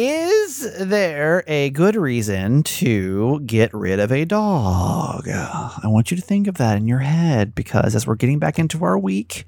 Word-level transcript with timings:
Is 0.00 0.60
there 0.78 1.42
a 1.48 1.70
good 1.70 1.96
reason 1.96 2.62
to 2.62 3.40
get 3.40 3.74
rid 3.74 3.98
of 3.98 4.12
a 4.12 4.24
dog? 4.24 5.28
I 5.28 5.80
want 5.86 6.12
you 6.12 6.16
to 6.16 6.22
think 6.22 6.46
of 6.46 6.54
that 6.58 6.76
in 6.76 6.86
your 6.86 7.00
head 7.00 7.52
because 7.52 7.96
as 7.96 8.06
we're 8.06 8.14
getting 8.14 8.38
back 8.38 8.60
into 8.60 8.84
our 8.84 8.96
week, 8.96 9.44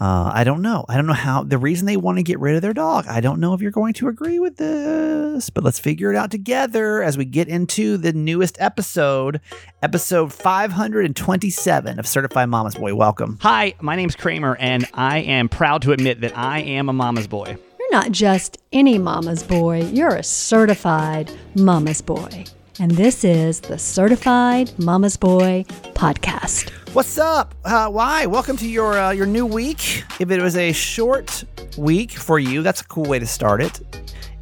uh, 0.00 0.32
I 0.34 0.42
don't 0.42 0.60
know. 0.60 0.84
I 0.88 0.96
don't 0.96 1.06
know 1.06 1.12
how 1.12 1.44
the 1.44 1.56
reason 1.56 1.86
they 1.86 1.96
want 1.96 2.18
to 2.18 2.24
get 2.24 2.40
rid 2.40 2.56
of 2.56 2.62
their 2.62 2.74
dog. 2.74 3.06
I 3.06 3.20
don't 3.20 3.38
know 3.38 3.54
if 3.54 3.60
you're 3.60 3.70
going 3.70 3.92
to 3.94 4.08
agree 4.08 4.40
with 4.40 4.56
this, 4.56 5.50
but 5.50 5.62
let's 5.62 5.78
figure 5.78 6.10
it 6.10 6.16
out 6.16 6.32
together 6.32 7.00
as 7.00 7.16
we 7.16 7.24
get 7.24 7.46
into 7.46 7.96
the 7.96 8.12
newest 8.12 8.60
episode, 8.60 9.40
episode 9.84 10.32
527 10.32 12.00
of 12.00 12.08
Certified 12.08 12.48
Mama's 12.48 12.74
Boy. 12.74 12.92
Welcome. 12.96 13.38
Hi, 13.42 13.74
my 13.80 13.94
name's 13.94 14.16
Kramer, 14.16 14.56
and 14.56 14.84
I 14.94 15.18
am 15.18 15.48
proud 15.48 15.82
to 15.82 15.92
admit 15.92 16.22
that 16.22 16.36
I 16.36 16.58
am 16.58 16.88
a 16.88 16.92
mama's 16.92 17.28
boy. 17.28 17.56
Not 17.94 18.10
just 18.10 18.58
any 18.72 18.98
mama's 18.98 19.44
boy, 19.44 19.82
you're 19.84 20.16
a 20.16 20.24
certified 20.24 21.30
mama's 21.54 22.00
boy. 22.00 22.44
And 22.80 22.90
this 22.90 23.22
is 23.22 23.60
the 23.60 23.78
Certified 23.78 24.76
Mama's 24.80 25.16
Boy 25.16 25.64
podcast. 25.94 26.70
What's 26.92 27.18
up? 27.18 27.54
Uh, 27.64 27.88
why? 27.88 28.26
Welcome 28.26 28.56
to 28.56 28.68
your 28.68 28.98
uh, 28.98 29.12
your 29.12 29.26
new 29.26 29.46
week. 29.46 30.02
If 30.18 30.32
it 30.32 30.42
was 30.42 30.56
a 30.56 30.72
short 30.72 31.44
week 31.78 32.10
for 32.10 32.40
you, 32.40 32.62
that's 32.62 32.80
a 32.80 32.84
cool 32.88 33.04
way 33.04 33.20
to 33.20 33.26
start 33.26 33.62
it. 33.62 33.80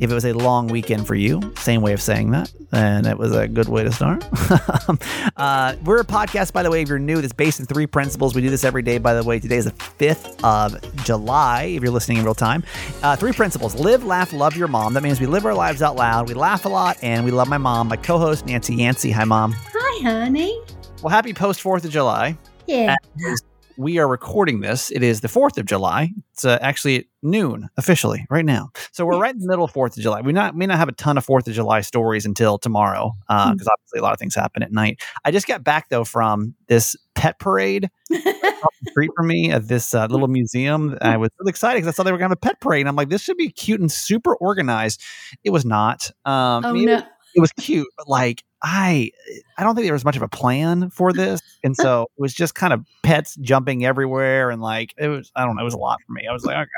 If 0.02 0.10
it 0.10 0.14
was 0.14 0.24
a 0.24 0.32
long 0.32 0.66
weekend 0.66 1.06
for 1.06 1.14
you, 1.14 1.54
same 1.58 1.80
way 1.80 1.92
of 1.92 2.02
saying 2.02 2.32
that, 2.32 2.52
then 2.72 3.06
it 3.06 3.16
was 3.16 3.36
a 3.36 3.46
good 3.46 3.68
way 3.68 3.84
to 3.84 3.92
start. 3.92 4.24
uh, 5.36 5.76
we're 5.84 6.00
a 6.00 6.04
podcast, 6.04 6.52
by 6.52 6.64
the 6.64 6.72
way, 6.72 6.82
if 6.82 6.88
you're 6.88 6.98
new, 6.98 7.20
that's 7.20 7.32
based 7.32 7.60
in 7.60 7.66
three 7.66 7.86
principles. 7.86 8.34
We 8.34 8.42
do 8.42 8.50
this 8.50 8.64
every 8.64 8.82
day, 8.82 8.98
by 8.98 9.14
the 9.14 9.22
way. 9.22 9.38
Today 9.38 9.58
is 9.58 9.66
the 9.66 9.70
5th 9.70 10.42
of 10.42 11.04
July, 11.04 11.74
if 11.76 11.84
you're 11.84 11.92
listening 11.92 12.18
in 12.18 12.24
real 12.24 12.34
time. 12.34 12.64
Uh, 13.04 13.14
three 13.14 13.30
principles 13.30 13.76
live, 13.76 14.04
laugh, 14.04 14.32
love 14.32 14.56
your 14.56 14.66
mom. 14.66 14.94
That 14.94 15.04
means 15.04 15.20
we 15.20 15.26
live 15.26 15.46
our 15.46 15.54
lives 15.54 15.82
out 15.82 15.94
loud, 15.94 16.26
we 16.26 16.34
laugh 16.34 16.64
a 16.64 16.68
lot, 16.68 16.98
and 17.00 17.24
we 17.24 17.30
love 17.30 17.48
my 17.48 17.58
mom. 17.58 17.86
My 17.86 17.96
co 17.96 18.18
host, 18.18 18.44
Nancy 18.44 18.74
Yancey. 18.74 19.12
Hi, 19.12 19.22
mom. 19.22 19.54
Hi, 19.72 20.02
honey. 20.02 20.60
Well, 21.00 21.10
happy 21.10 21.32
post 21.32 21.62
4th 21.62 21.84
of 21.84 21.92
July. 21.92 22.36
Yeah. 22.66 22.96
We 23.76 23.98
are 23.98 24.06
recording 24.08 24.60
this. 24.60 24.90
It 24.90 25.02
is 25.02 25.20
the 25.22 25.28
4th 25.28 25.56
of 25.58 25.64
July. 25.66 26.10
It's 26.32 26.44
uh, 26.44 26.58
actually 26.60 26.96
at 26.98 27.04
noon 27.22 27.68
officially 27.76 28.26
right 28.30 28.44
now. 28.44 28.70
So 28.92 29.04
we're 29.06 29.18
right 29.18 29.34
in 29.34 29.40
the 29.40 29.48
middle 29.48 29.64
of 29.64 29.72
4th 29.72 29.96
of 29.96 30.02
July. 30.02 30.20
We 30.20 30.32
not 30.32 30.54
may 30.56 30.66
not 30.66 30.78
have 30.78 30.88
a 30.88 30.92
ton 30.92 31.16
of 31.18 31.26
4th 31.26 31.46
of 31.48 31.54
July 31.54 31.80
stories 31.80 32.26
until 32.26 32.58
tomorrow 32.58 33.12
because 33.28 33.38
uh, 33.40 33.44
Hmm. 33.44 33.50
obviously 33.52 33.98
a 33.98 34.02
lot 34.02 34.12
of 34.12 34.18
things 34.18 34.34
happen 34.34 34.62
at 34.62 34.72
night. 34.72 35.00
I 35.24 35.30
just 35.30 35.46
got 35.46 35.64
back 35.64 35.88
though 35.88 36.04
from 36.04 36.54
this 36.68 36.96
pet 37.14 37.38
parade 37.38 37.88
street 38.88 39.10
from 39.16 39.26
me 39.26 39.50
at 39.50 39.68
this 39.68 39.94
uh, 39.94 40.06
little 40.06 40.28
museum. 40.28 40.96
I 41.00 41.16
was 41.16 41.30
really 41.38 41.50
excited 41.50 41.78
because 41.78 41.88
I 41.88 41.96
saw 41.96 42.02
they 42.02 42.12
were 42.12 42.18
going 42.18 42.28
to 42.30 42.32
have 42.32 42.38
a 42.38 42.46
pet 42.48 42.60
parade. 42.60 42.80
And 42.82 42.88
I'm 42.88 42.96
like, 42.96 43.08
this 43.08 43.22
should 43.22 43.36
be 43.36 43.50
cute 43.50 43.80
and 43.80 43.90
super 43.90 44.34
organized. 44.36 45.00
It 45.44 45.50
was 45.50 45.64
not. 45.64 46.10
Um, 46.24 46.64
Oh, 46.64 46.72
no. 46.72 47.02
it 47.34 47.40
was 47.40 47.52
cute, 47.52 47.88
but 47.96 48.08
like 48.08 48.42
I 48.62 49.10
I 49.58 49.62
don't 49.64 49.74
think 49.74 49.86
there 49.86 49.92
was 49.92 50.04
much 50.04 50.16
of 50.16 50.22
a 50.22 50.28
plan 50.28 50.90
for 50.90 51.12
this. 51.12 51.40
And 51.64 51.76
so 51.84 52.02
it 52.16 52.20
was 52.20 52.34
just 52.34 52.54
kind 52.54 52.72
of 52.72 52.84
pets 53.02 53.36
jumping 53.40 53.84
everywhere 53.84 54.50
and 54.50 54.62
like 54.62 54.94
it 54.98 55.08
was 55.08 55.30
I 55.34 55.44
don't 55.44 55.56
know, 55.56 55.62
it 55.62 55.64
was 55.64 55.74
a 55.74 55.78
lot 55.78 55.98
for 56.06 56.12
me. 56.12 56.26
I 56.28 56.32
was 56.32 56.44
like, 56.44 56.56
okay, 56.56 56.68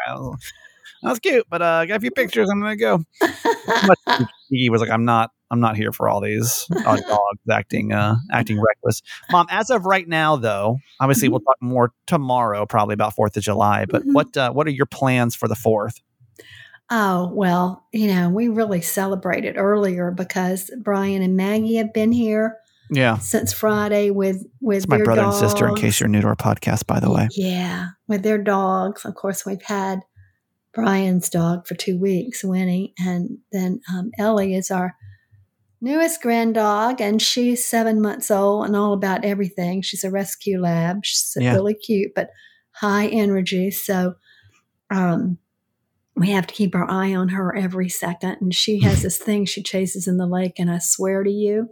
that 1.02 1.10
was, 1.10 1.18
cute, 1.20 1.46
but 1.50 1.62
uh 1.62 1.64
I 1.82 1.86
got 1.86 1.96
a 1.96 2.00
few 2.00 2.10
pictures, 2.10 2.48
I'm 2.50 2.60
gonna 2.60 2.76
go. 2.76 3.02
But 3.20 3.98
he 4.50 4.68
was 4.70 4.80
like, 4.80 4.90
I'm 4.90 5.04
not 5.04 5.30
I'm 5.50 5.60
not 5.60 5.76
here 5.76 5.92
for 5.92 6.08
all 6.08 6.20
these 6.20 6.66
dogs 6.84 7.40
acting 7.50 7.92
uh 7.92 8.16
acting 8.32 8.60
reckless. 8.60 9.02
Mom, 9.30 9.46
as 9.50 9.70
of 9.70 9.84
right 9.84 10.08
now 10.08 10.36
though, 10.36 10.78
obviously 11.00 11.28
we'll 11.28 11.40
talk 11.40 11.56
more 11.60 11.92
tomorrow, 12.06 12.66
probably 12.66 12.94
about 12.94 13.14
Fourth 13.14 13.36
of 13.36 13.42
July. 13.42 13.84
But 13.84 14.02
Mhm. 14.04 14.12
what 14.14 14.36
uh, 14.36 14.52
what 14.52 14.66
are 14.66 14.70
your 14.70 14.86
plans 14.86 15.34
for 15.34 15.46
the 15.48 15.54
fourth? 15.54 16.00
Oh, 16.90 17.30
well, 17.32 17.86
you 17.92 18.08
know, 18.08 18.28
we 18.28 18.48
really 18.48 18.80
celebrated 18.82 19.56
earlier 19.56 20.10
because 20.10 20.70
Brian 20.82 21.22
and 21.22 21.36
Maggie 21.36 21.76
have 21.76 21.92
been 21.94 22.12
here 22.12 22.58
Yeah. 22.90 23.18
since 23.18 23.52
Friday 23.52 24.10
with 24.10 24.44
with 24.60 24.78
It's 24.84 24.88
my 24.88 24.98
brother 24.98 25.22
and 25.22 25.34
sister, 25.34 25.66
in 25.68 25.76
case 25.76 25.98
you're 26.00 26.08
new 26.08 26.20
to 26.20 26.26
our 26.28 26.36
podcast, 26.36 26.86
by 26.86 27.00
the 27.00 27.10
way. 27.10 27.28
Yeah, 27.32 27.88
with 28.06 28.22
their 28.22 28.38
dogs. 28.38 29.04
Of 29.04 29.14
course, 29.14 29.46
we've 29.46 29.62
had 29.62 30.00
Brian's 30.74 31.30
dog 31.30 31.66
for 31.66 31.74
two 31.74 31.98
weeks, 31.98 32.44
Winnie, 32.44 32.92
and 32.98 33.38
then 33.50 33.80
um, 33.92 34.10
Ellie 34.18 34.54
is 34.54 34.70
our 34.70 34.94
newest 35.80 36.20
grand 36.20 36.54
dog, 36.54 37.00
and 37.00 37.20
she's 37.22 37.64
seven 37.64 38.00
months 38.02 38.30
old 38.30 38.66
and 38.66 38.76
all 38.76 38.92
about 38.92 39.24
everything. 39.24 39.80
She's 39.82 40.04
a 40.04 40.10
rescue 40.10 40.60
lab. 40.60 41.04
She's 41.04 41.34
Yeah. 41.40 41.54
really 41.54 41.74
cute, 41.74 42.12
but 42.14 42.30
high 42.72 43.06
energy. 43.06 43.70
So, 43.70 44.14
um, 44.90 45.38
we 46.16 46.30
have 46.30 46.46
to 46.46 46.54
keep 46.54 46.74
our 46.74 46.88
eye 46.90 47.14
on 47.14 47.30
her 47.30 47.54
every 47.56 47.88
second. 47.88 48.36
And 48.40 48.54
she 48.54 48.80
has 48.82 49.02
this 49.02 49.18
thing 49.18 49.44
she 49.44 49.62
chases 49.62 50.06
in 50.06 50.16
the 50.16 50.26
lake, 50.26 50.54
and 50.58 50.70
I 50.70 50.78
swear 50.78 51.22
to 51.24 51.30
you 51.30 51.70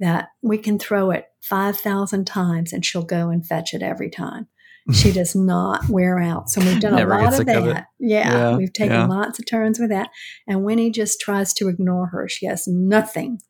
that 0.00 0.28
we 0.42 0.58
can 0.58 0.78
throw 0.78 1.10
it 1.10 1.26
5,000 1.42 2.26
times 2.26 2.72
and 2.72 2.84
she'll 2.84 3.02
go 3.02 3.28
and 3.28 3.46
fetch 3.46 3.74
it 3.74 3.82
every 3.82 4.08
time. 4.10 4.48
She 4.94 5.12
does 5.20 5.34
not 5.36 5.88
wear 5.90 6.18
out. 6.18 6.48
So 6.48 6.60
we've 6.62 6.80
done 6.80 6.94
a 6.94 7.06
lot 7.06 7.38
of 7.38 7.46
that. 7.46 7.56
of. 7.58 7.66
Yeah, 7.98 8.32
Yeah, 8.50 8.56
we've 8.56 8.72
taken 8.72 8.96
yeah. 8.96 9.06
lots 9.06 9.38
of 9.38 9.44
turns 9.46 9.78
with 9.78 9.90
that. 9.90 10.08
And 10.48 10.64
Winnie 10.64 10.90
just 10.90 11.20
tries 11.20 11.52
to 11.54 11.68
ignore 11.68 12.06
her. 12.08 12.28
She 12.28 12.46
has 12.46 12.66
nothing 12.66 13.40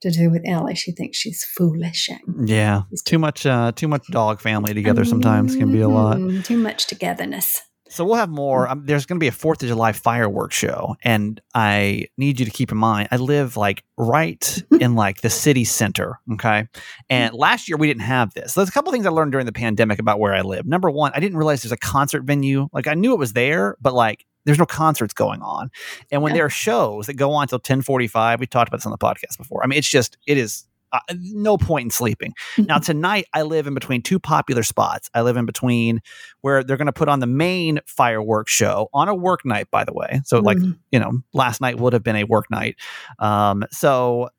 to 0.00 0.10
do 0.10 0.30
with 0.30 0.42
Ellie. 0.46 0.74
She 0.76 0.92
thinks 0.92 1.18
she's 1.18 1.44
foolish. 1.44 2.08
and- 2.08 2.48
Yeah, 2.48 2.82
too 3.04 3.18
much, 3.18 3.44
uh, 3.44 3.72
too 3.72 3.88
much 3.88 4.06
dog 4.10 4.40
family 4.40 4.72
together 4.72 5.04
sometimes 5.04 5.56
can 5.56 5.70
be 5.70 5.80
a 5.80 5.88
lot. 5.88 6.16
Mhm, 6.16 6.42
Too 6.44 6.56
much 6.56 6.86
togetherness. 6.86 7.60
So 7.88 8.04
we'll 8.04 8.16
have 8.16 8.28
more. 8.28 8.66
Mm. 8.66 8.70
Um, 8.70 8.86
there's 8.86 9.06
going 9.06 9.18
to 9.18 9.20
be 9.20 9.28
a 9.28 9.32
Fourth 9.32 9.62
of 9.62 9.68
July 9.68 9.92
fireworks 9.92 10.56
show, 10.56 10.96
and 11.02 11.40
I 11.54 12.06
need 12.16 12.38
you 12.38 12.46
to 12.46 12.52
keep 12.52 12.70
in 12.70 12.78
mind. 12.78 13.08
I 13.10 13.16
live 13.16 13.56
like 13.56 13.84
right 13.96 14.40
mm-hmm. 14.40 14.82
in 14.82 14.94
like 14.94 15.20
the 15.20 15.30
city 15.30 15.64
center. 15.64 16.18
Okay, 16.34 16.68
and 17.08 17.32
mm. 17.32 17.38
last 17.38 17.68
year 17.68 17.76
we 17.76 17.86
didn't 17.86 18.02
have 18.02 18.34
this. 18.34 18.54
So 18.54 18.60
there's 18.60 18.68
a 18.68 18.72
couple 18.72 18.92
things 18.92 19.06
I 19.06 19.10
learned 19.10 19.32
during 19.32 19.46
the 19.46 19.52
pandemic 19.52 19.98
about 19.98 20.20
where 20.20 20.34
I 20.34 20.42
live. 20.42 20.66
Number 20.66 20.90
one, 20.90 21.12
I 21.14 21.20
didn't 21.20 21.38
realize 21.38 21.62
there's 21.62 21.72
a 21.72 21.76
concert 21.76 22.24
venue. 22.24 22.68
Like 22.72 22.86
I 22.86 22.94
knew 22.94 23.12
it 23.12 23.18
was 23.18 23.32
there, 23.32 23.76
but 23.80 23.94
like 23.94 24.24
there's 24.44 24.58
no 24.58 24.66
concerts 24.66 25.12
going 25.12 25.42
on. 25.42 25.70
And 26.10 26.22
when 26.22 26.30
Yeah. 26.30 26.38
there 26.38 26.46
are 26.46 26.50
shows 26.50 27.06
that 27.06 27.14
go 27.14 27.32
on 27.32 27.42
until 27.42 27.58
10:45, 27.58 28.40
we 28.40 28.46
talked 28.46 28.68
about 28.68 28.78
this 28.78 28.86
on 28.86 28.92
the 28.92 28.98
podcast 28.98 29.36
before. 29.36 29.62
I 29.62 29.66
mean, 29.66 29.78
it's 29.78 29.90
just 29.90 30.16
it 30.26 30.38
is. 30.38 30.64
Uh, 30.92 31.00
no 31.20 31.56
point 31.58 31.84
in 31.86 31.90
sleeping. 31.90 32.32
Now 32.56 32.78
tonight 32.78 33.26
I 33.34 33.42
live 33.42 33.66
in 33.66 33.74
between 33.74 34.02
two 34.02 34.18
popular 34.18 34.62
spots. 34.62 35.10
I 35.14 35.22
live 35.22 35.36
in 35.36 35.46
between 35.46 36.00
where 36.40 36.64
they're 36.64 36.76
going 36.76 36.86
to 36.86 36.92
put 36.92 37.08
on 37.08 37.20
the 37.20 37.26
main 37.26 37.80
fireworks 37.86 38.52
show 38.52 38.88
on 38.94 39.08
a 39.08 39.14
work 39.14 39.44
night, 39.44 39.70
by 39.70 39.84
the 39.84 39.92
way. 39.92 40.20
So 40.24 40.38
like 40.40 40.58
Mhm. 40.58 40.78
you 40.92 40.98
know, 40.98 41.12
last 41.32 41.60
night 41.60 41.78
would 41.78 41.92
have 41.92 42.02
been 42.02 42.16
a 42.16 42.24
work 42.24 42.50
night. 42.50 42.76
Um, 43.18 43.64
so 43.70 44.30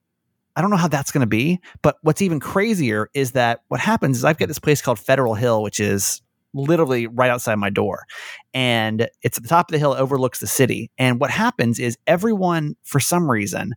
I 0.56 0.62
don't 0.62 0.72
know 0.72 0.78
how 0.78 0.88
that's 0.90 1.12
going 1.12 1.22
to 1.22 1.28
be. 1.28 1.60
But 1.82 1.98
what's 2.02 2.22
even 2.22 2.40
crazier 2.40 3.10
is 3.14 3.32
that 3.32 3.62
what 3.70 3.80
happens 3.80 4.18
is 4.18 4.26
I've 4.26 4.38
got 4.38 4.48
this 4.48 4.60
place 4.60 4.82
called 4.82 5.00
Federal 5.00 5.36
Hill, 5.36 5.62
which 5.64 5.80
is 5.80 6.22
literally 6.54 7.06
right 7.08 7.30
outside 7.30 7.56
my 7.56 7.70
door. 7.70 8.06
And 8.54 9.08
it's 9.22 9.38
at 9.38 9.44
the 9.44 9.50
top 9.50 9.70
of 9.70 9.72
the 9.72 9.78
hill, 9.78 9.94
overlooks 9.94 10.40
the 10.40 10.48
city. 10.48 10.90
And 10.98 11.20
what 11.20 11.30
happens 11.30 11.80
is 11.80 11.98
everyone, 12.08 12.76
for 12.84 13.00
some 13.00 13.30
reason, 13.30 13.74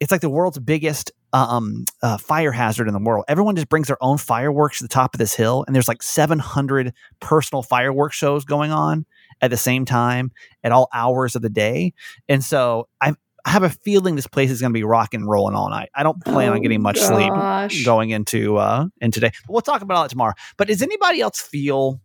it's 0.00 0.12
like 0.12 0.20
the 0.20 0.30
world's 0.30 0.58
biggest 0.60 1.10
um, 1.32 1.84
uh, 2.02 2.16
fire 2.18 2.52
hazard 2.52 2.88
in 2.88 2.94
the 2.94 3.00
world. 3.00 3.24
Everyone 3.28 3.54
just 3.56 3.68
brings 3.68 3.86
their 3.86 4.02
own 4.02 4.18
fireworks 4.18 4.78
to 4.78 4.84
the 4.84 4.88
top 4.88 5.14
of 5.14 5.18
this 5.18 5.34
hill, 5.34 5.64
and 5.66 5.74
there's 5.74 5.88
like 5.88 6.02
700 6.02 6.92
personal 7.20 7.62
fireworks 7.62 8.16
shows 8.16 8.44
going 8.44 8.70
on 8.70 9.06
at 9.40 9.50
the 9.50 9.56
same 9.56 9.84
time 9.84 10.30
at 10.62 10.72
all 10.72 10.88
hours 10.92 11.34
of 11.34 11.42
the 11.42 11.48
day. 11.50 11.94
And 12.28 12.44
so 12.44 12.88
I 13.00 13.14
I 13.44 13.50
have 13.50 13.64
a 13.64 13.70
feeling 13.70 14.14
this 14.14 14.28
place 14.28 14.50
is 14.52 14.60
going 14.60 14.70
to 14.72 14.74
be 14.78 14.84
rock 14.84 15.14
and 15.14 15.28
rolling 15.28 15.56
all 15.56 15.68
night. 15.68 15.88
I 15.96 16.04
don't 16.04 16.24
plan 16.24 16.52
on 16.52 16.60
getting 16.62 16.80
much 16.80 16.98
sleep 17.00 17.32
Oh, 17.34 17.68
going 17.84 18.10
into 18.10 18.56
uh 18.58 18.86
in 19.00 19.10
today. 19.10 19.32
But 19.46 19.52
we'll 19.52 19.62
talk 19.62 19.82
about 19.82 19.96
all 19.96 20.02
that 20.04 20.10
tomorrow. 20.10 20.34
But 20.56 20.68
does 20.68 20.80
anybody 20.80 21.20
else 21.20 21.40
feel 21.40 22.00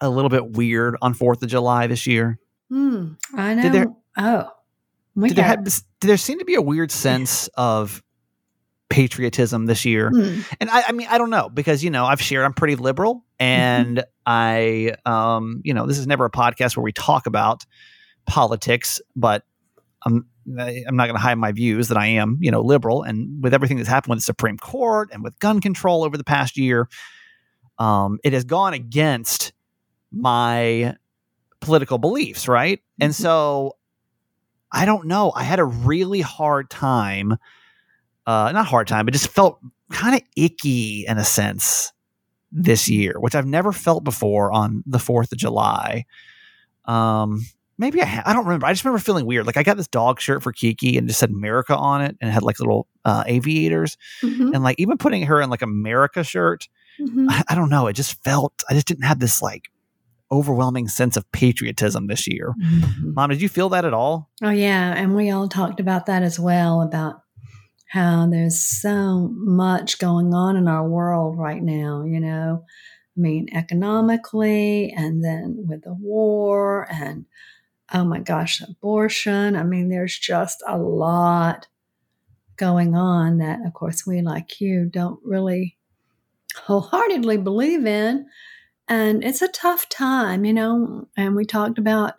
a 0.00 0.08
little 0.08 0.30
bit 0.30 0.52
weird 0.52 0.96
on 1.02 1.12
Fourth 1.14 1.42
of 1.42 1.48
July 1.50 1.86
this 1.86 2.06
year? 2.06 2.38
Hmm, 2.70 3.12
I 3.34 3.54
know. 3.54 3.62
Did 3.62 3.72
there- 3.72 3.86
oh, 4.16 4.48
we 5.14 5.28
Did 5.28 5.36
there, 5.38 5.44
have, 5.44 5.64
did 5.64 5.74
there 6.00 6.16
seem 6.16 6.38
to 6.38 6.44
be 6.46 6.54
a 6.54 6.62
weird 6.62 6.90
sense 6.90 7.48
of 7.48 8.02
patriotism 8.92 9.66
this 9.66 9.84
year? 9.84 10.10
Hmm. 10.10 10.40
And 10.60 10.70
I, 10.70 10.84
I 10.88 10.92
mean, 10.92 11.08
I 11.10 11.18
don't 11.18 11.30
know 11.30 11.48
because 11.48 11.82
you 11.82 11.90
know 11.90 12.04
I've 12.04 12.20
shared 12.20 12.44
I'm 12.44 12.52
pretty 12.52 12.76
liberal, 12.76 13.24
and 13.40 14.04
I, 14.26 14.94
um, 15.06 15.62
you 15.64 15.74
know, 15.74 15.86
this 15.86 15.98
is 15.98 16.06
never 16.06 16.24
a 16.26 16.30
podcast 16.30 16.76
where 16.76 16.84
we 16.84 16.92
talk 16.92 17.26
about 17.26 17.64
politics, 18.26 19.00
but 19.16 19.44
I'm 20.04 20.26
I'm 20.58 20.96
not 20.96 21.06
going 21.06 21.14
to 21.14 21.20
hide 21.22 21.38
my 21.38 21.52
views 21.52 21.88
that 21.88 21.96
I 21.96 22.06
am, 22.06 22.36
you 22.40 22.50
know, 22.50 22.60
liberal, 22.60 23.02
and 23.02 23.42
with 23.42 23.54
everything 23.54 23.76
that's 23.78 23.88
happened 23.88 24.10
with 24.10 24.18
the 24.18 24.24
Supreme 24.24 24.58
Court 24.58 25.08
and 25.12 25.22
with 25.24 25.38
gun 25.38 25.60
control 25.60 26.04
over 26.04 26.16
the 26.16 26.24
past 26.24 26.56
year, 26.56 26.88
um, 27.78 28.18
it 28.24 28.32
has 28.32 28.44
gone 28.44 28.74
against 28.74 29.52
my 30.10 30.96
political 31.60 31.96
beliefs, 31.98 32.48
right? 32.48 32.80
And 33.00 33.12
Mhm. 33.12 33.22
so 33.22 33.76
I 34.72 34.84
don't 34.84 35.06
know. 35.06 35.32
I 35.34 35.44
had 35.44 35.58
a 35.60 35.64
really 35.64 36.20
hard 36.22 36.70
time, 36.70 37.36
uh, 38.26 38.50
not 38.52 38.62
a 38.62 38.68
hard 38.68 38.86
time, 38.88 39.04
but 39.04 39.12
just 39.12 39.28
felt 39.28 39.58
kind 39.90 40.14
of 40.14 40.22
icky 40.36 41.04
in 41.06 41.18
a 41.18 41.24
sense 41.24 41.92
this 42.50 42.88
year, 42.88 43.14
which 43.18 43.34
I've 43.34 43.46
never 43.46 43.72
felt 43.72 44.04
before 44.04 44.52
on 44.52 44.82
the 44.86 44.98
4th 44.98 45.32
of 45.32 45.38
July. 45.38 46.04
Um, 46.84 47.44
maybe 47.78 48.02
I 48.02 48.04
ha- 48.06 48.22
I 48.26 48.32
don't 48.32 48.44
remember. 48.44 48.66
I 48.66 48.72
just 48.72 48.84
remember 48.84 48.98
feeling 49.00 49.26
weird. 49.26 49.46
Like 49.46 49.56
I 49.56 49.62
got 49.62 49.76
this 49.76 49.88
dog 49.88 50.20
shirt 50.20 50.42
for 50.42 50.52
Kiki 50.52 50.96
and 50.98 51.06
just 51.08 51.20
said 51.20 51.30
America 51.30 51.76
on 51.76 52.02
it 52.02 52.16
and 52.20 52.28
it 52.28 52.32
had 52.32 52.42
like 52.42 52.58
little 52.60 52.86
uh, 53.04 53.24
aviators 53.26 53.96
Mhm, 54.22 54.54
and 54.54 54.62
like 54.64 54.78
even 54.78 54.98
putting 54.98 55.22
her 55.24 55.40
in 55.40 55.50
like 55.50 55.62
America 55.62 56.24
shirt. 56.24 56.68
mhm. 57.00 57.26
I, 57.28 57.42
I 57.48 57.54
don't 57.54 57.70
know. 57.70 57.86
It 57.86 57.94
just 57.94 58.22
felt 58.24 58.62
I 58.68 58.74
just 58.74 58.86
didn't 58.86 59.04
have 59.04 59.18
this 59.18 59.40
like 59.42 59.70
overwhelming 60.30 60.88
sense 60.88 61.16
of 61.16 61.30
patriotism 61.32 62.06
this 62.06 62.26
year. 62.26 62.54
Mhm. 62.60 63.14
Mom, 63.14 63.30
did 63.30 63.42
you 63.42 63.48
feel 63.48 63.68
that 63.70 63.84
at 63.84 63.92
all? 63.94 64.30
Oh 64.42 64.50
yeah, 64.50 64.92
and 64.96 65.14
we 65.14 65.30
all 65.30 65.48
talked 65.48 65.78
about 65.80 66.06
that 66.06 66.22
as 66.22 66.38
well 66.40 66.82
about 66.82 67.21
how 67.92 68.26
there's 68.26 68.58
so 68.58 69.28
much 69.34 69.98
going 69.98 70.32
on 70.32 70.56
in 70.56 70.66
our 70.66 70.88
world 70.88 71.36
right 71.36 71.62
now, 71.62 72.04
you 72.04 72.18
know. 72.20 72.64
I 73.14 73.20
mean, 73.20 73.48
economically 73.52 74.94
and 74.96 75.22
then 75.22 75.66
with 75.68 75.82
the 75.82 75.92
war 75.92 76.88
and 76.90 77.26
oh 77.92 78.04
my 78.04 78.20
gosh, 78.20 78.62
abortion. 78.62 79.56
I 79.56 79.64
mean, 79.64 79.90
there's 79.90 80.18
just 80.18 80.62
a 80.66 80.78
lot 80.78 81.66
going 82.56 82.94
on 82.94 83.38
that 83.38 83.58
of 83.66 83.74
course 83.74 84.06
we 84.06 84.22
like 84.22 84.58
you 84.58 84.86
don't 84.86 85.20
really 85.22 85.76
wholeheartedly 86.56 87.36
believe 87.36 87.84
in. 87.84 88.26
And 88.88 89.22
it's 89.22 89.42
a 89.42 89.48
tough 89.48 89.90
time, 89.90 90.46
you 90.46 90.54
know, 90.54 91.08
and 91.14 91.36
we 91.36 91.44
talked 91.44 91.76
about 91.76 92.14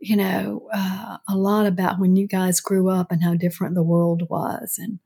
you 0.00 0.16
know, 0.16 0.68
uh, 0.72 1.18
a 1.28 1.36
lot 1.36 1.66
about 1.66 2.00
when 2.00 2.16
you 2.16 2.26
guys 2.26 2.60
grew 2.60 2.88
up 2.88 3.12
and 3.12 3.22
how 3.22 3.34
different 3.34 3.74
the 3.74 3.82
world 3.82 4.28
was 4.30 4.76
and 4.78 4.98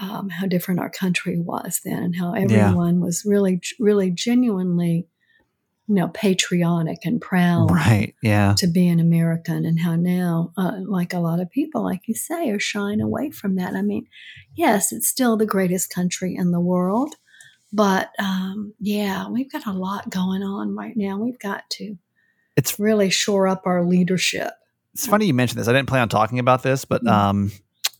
um, 0.00 0.30
how 0.30 0.46
different 0.46 0.80
our 0.80 0.88
country 0.90 1.38
was 1.38 1.80
then 1.84 2.02
and 2.02 2.16
how 2.16 2.32
everyone 2.32 3.00
was 3.00 3.24
really, 3.26 3.60
really 3.78 4.10
genuinely, 4.10 5.06
you 5.88 5.94
know, 5.96 6.08
patriotic 6.08 6.98
and 7.04 7.20
proud 7.20 7.70
Right. 7.70 8.14
Yeah. 8.22 8.54
to 8.58 8.66
be 8.66 8.88
an 8.88 9.00
American 9.00 9.66
and 9.66 9.80
how 9.80 9.96
now, 9.96 10.52
uh, 10.56 10.78
like 10.86 11.12
a 11.12 11.18
lot 11.18 11.40
of 11.40 11.50
people, 11.50 11.82
like 11.82 12.02
you 12.06 12.14
say, 12.14 12.48
are 12.50 12.60
shying 12.60 13.00
away 13.00 13.30
from 13.30 13.56
that. 13.56 13.74
I 13.74 13.82
mean, 13.82 14.06
yes, 14.54 14.92
it's 14.92 15.08
still 15.08 15.36
the 15.36 15.46
greatest 15.46 15.92
country 15.92 16.34
in 16.36 16.52
the 16.52 16.60
world, 16.60 17.16
but 17.72 18.12
um, 18.18 18.72
yeah, 18.78 19.28
we've 19.28 19.50
got 19.50 19.66
a 19.66 19.72
lot 19.72 20.08
going 20.10 20.42
on 20.42 20.76
right 20.76 20.96
now. 20.96 21.18
We've 21.18 21.38
got 21.38 21.68
to 21.70 21.98
It's 22.56 22.78
really 22.78 23.10
shore 23.10 23.48
up 23.48 23.62
our 23.66 23.82
leadership. 23.84 24.50
it's 24.94 25.06
funny 25.06 25.24
you 25.26 25.32
mentioned 25.34 25.58
this. 25.58 25.68
I 25.68 25.72
didn't 25.72 25.88
plan 25.88 26.02
on 26.02 26.08
talking 26.10 26.38
about 26.38 26.62
this, 26.62 26.84
but 26.84 27.02
Mhm. 27.02 27.10
um, 27.10 27.52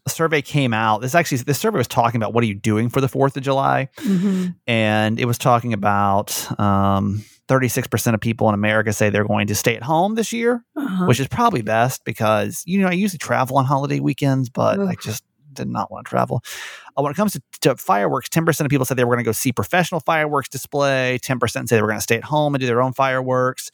a 0.05 0.11
survey 0.11 0.43
came 0.43 0.75
out. 0.75 1.01
This 1.01 1.15
actually, 1.15 1.39
this 1.39 1.59
survey 1.59 1.79
was 1.79 1.89
talking 1.89 2.19
about 2.21 2.35
what 2.35 2.45
are 2.45 2.47
you 2.47 2.55
doing 2.55 2.91
for 2.91 3.01
the 3.01 3.09
Fourth 3.09 3.35
of 3.37 3.43
July, 3.43 3.89
hmm 3.99 4.49
and 4.67 5.19
it 5.19 5.25
was 5.25 5.39
talking 5.39 5.73
about 5.73 6.35
um, 6.61 7.25
36% 7.49 8.15
of 8.15 8.21
people 8.21 8.47
in 8.49 8.55
America 8.55 8.93
say 8.93 9.09
they're 9.09 9.25
going 9.25 9.47
to 9.47 9.55
stay 9.55 9.75
at 9.75 9.83
home 9.83 10.17
this 10.17 10.33
year, 10.35 10.65
Uh-huh. 10.77 11.07
which 11.07 11.19
is 11.19 11.29
probably 11.29 11.63
best 11.63 12.05
because 12.05 12.63
you 12.67 12.79
know 12.81 12.89
I 12.89 12.93
usually 12.93 13.19
travel 13.19 13.57
on 13.57 13.65
holiday 13.65 14.01
weekends, 14.01 14.51
but 14.51 14.79
I 14.79 14.95
just 14.97 15.25
did 15.55 15.69
not 15.69 15.91
want 15.91 16.07
to 16.07 16.11
travel. 16.11 16.43
Uh, 16.97 17.03
when 17.03 17.11
it 17.13 17.15
comes 17.17 17.33
to, 17.33 17.43
to 17.63 17.77
fireworks, 17.77 18.29
10% 18.29 18.61
of 18.67 18.69
people 18.71 18.85
said 18.85 18.97
they 18.99 19.05
were 19.05 19.15
going 19.15 19.25
to 19.25 19.29
go 19.29 19.33
see 19.33 19.53
professional 19.53 20.01
fireworks 20.01 20.49
display. 20.51 21.19
10% 21.23 21.69
say 21.69 21.77
they 21.77 21.81
were 21.83 21.89
going 21.89 21.99
to 21.99 22.03
stay 22.03 22.17
at 22.17 22.25
home 22.25 22.55
and 22.55 22.61
do 22.61 22.67
their 22.67 22.81
own 22.83 22.93
fireworks. 22.95 23.71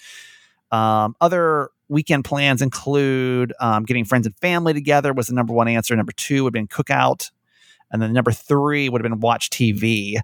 Um, 0.71 1.17
other 1.21 1.71
weekend 1.89 2.25
plans 2.25 2.61
include 2.61 3.53
um, 3.61 3.85
getting 3.85 4.05
friends 4.05 4.27
and 4.27 4.37
family 4.37 4.75
together 4.75 5.13
was 5.13 5.29
the 5.29 5.35
number 5.35 5.55
one 5.55 5.69
answer. 5.69 5.97
Number 5.97 6.13
two 6.13 6.45
would 6.45 6.55
have 6.55 6.61
been 6.61 6.69
cookout, 6.69 7.31
and 7.91 8.03
then 8.03 8.13
number 8.13 8.33
three 8.33 8.89
would 8.89 9.03
have 9.03 9.11
been 9.11 9.21
watch 9.21 9.51
TV 9.51 10.17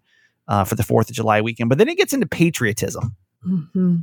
uh, 0.49 0.65
for 0.65 0.75
the 0.75 0.83
Fourth 0.83 1.09
of 1.09 1.17
July 1.17 1.41
weekend. 1.41 1.69
But 1.71 1.79
then 1.79 1.89
it 1.89 1.97
gets 1.97 2.13
into 2.13 2.27
patriotism 2.27 3.17
Mm-hmm. 3.47 3.97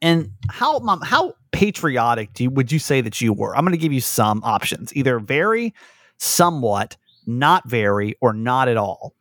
and 0.00 0.30
how 0.48 0.78
mom 0.78 1.00
how 1.00 1.34
patriotic 1.50 2.32
do 2.34 2.44
you, 2.44 2.50
would 2.50 2.70
you 2.70 2.78
say 2.78 3.00
that 3.00 3.20
you 3.20 3.32
were? 3.32 3.56
I'm 3.56 3.64
going 3.64 3.72
to 3.72 3.78
give 3.78 3.92
you 3.92 4.00
some 4.00 4.40
options: 4.44 4.94
either 4.96 5.18
very, 5.18 5.74
somewhat, 6.18 6.96
not 7.26 7.68
very, 7.68 8.14
or 8.20 8.32
not 8.32 8.68
at 8.68 8.76
all. 8.76 9.14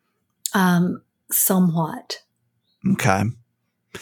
Um, 0.54 1.02
somewhat. 1.32 2.20
Okay, 2.94 3.24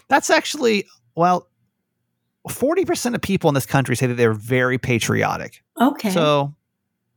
that's 0.10 0.30
actually 0.30 0.86
well. 1.16 1.48
Forty 2.50 2.86
percent 2.86 3.16
of 3.16 3.22
people 3.22 3.50
in 3.50 3.54
this 3.54 3.66
country 3.66 3.96
say 3.96 4.08
that 4.08 4.16
they're 4.16 4.34
very 4.34 4.78
patriotic. 4.78 5.64
Okay, 5.80 6.10
So 6.10 6.56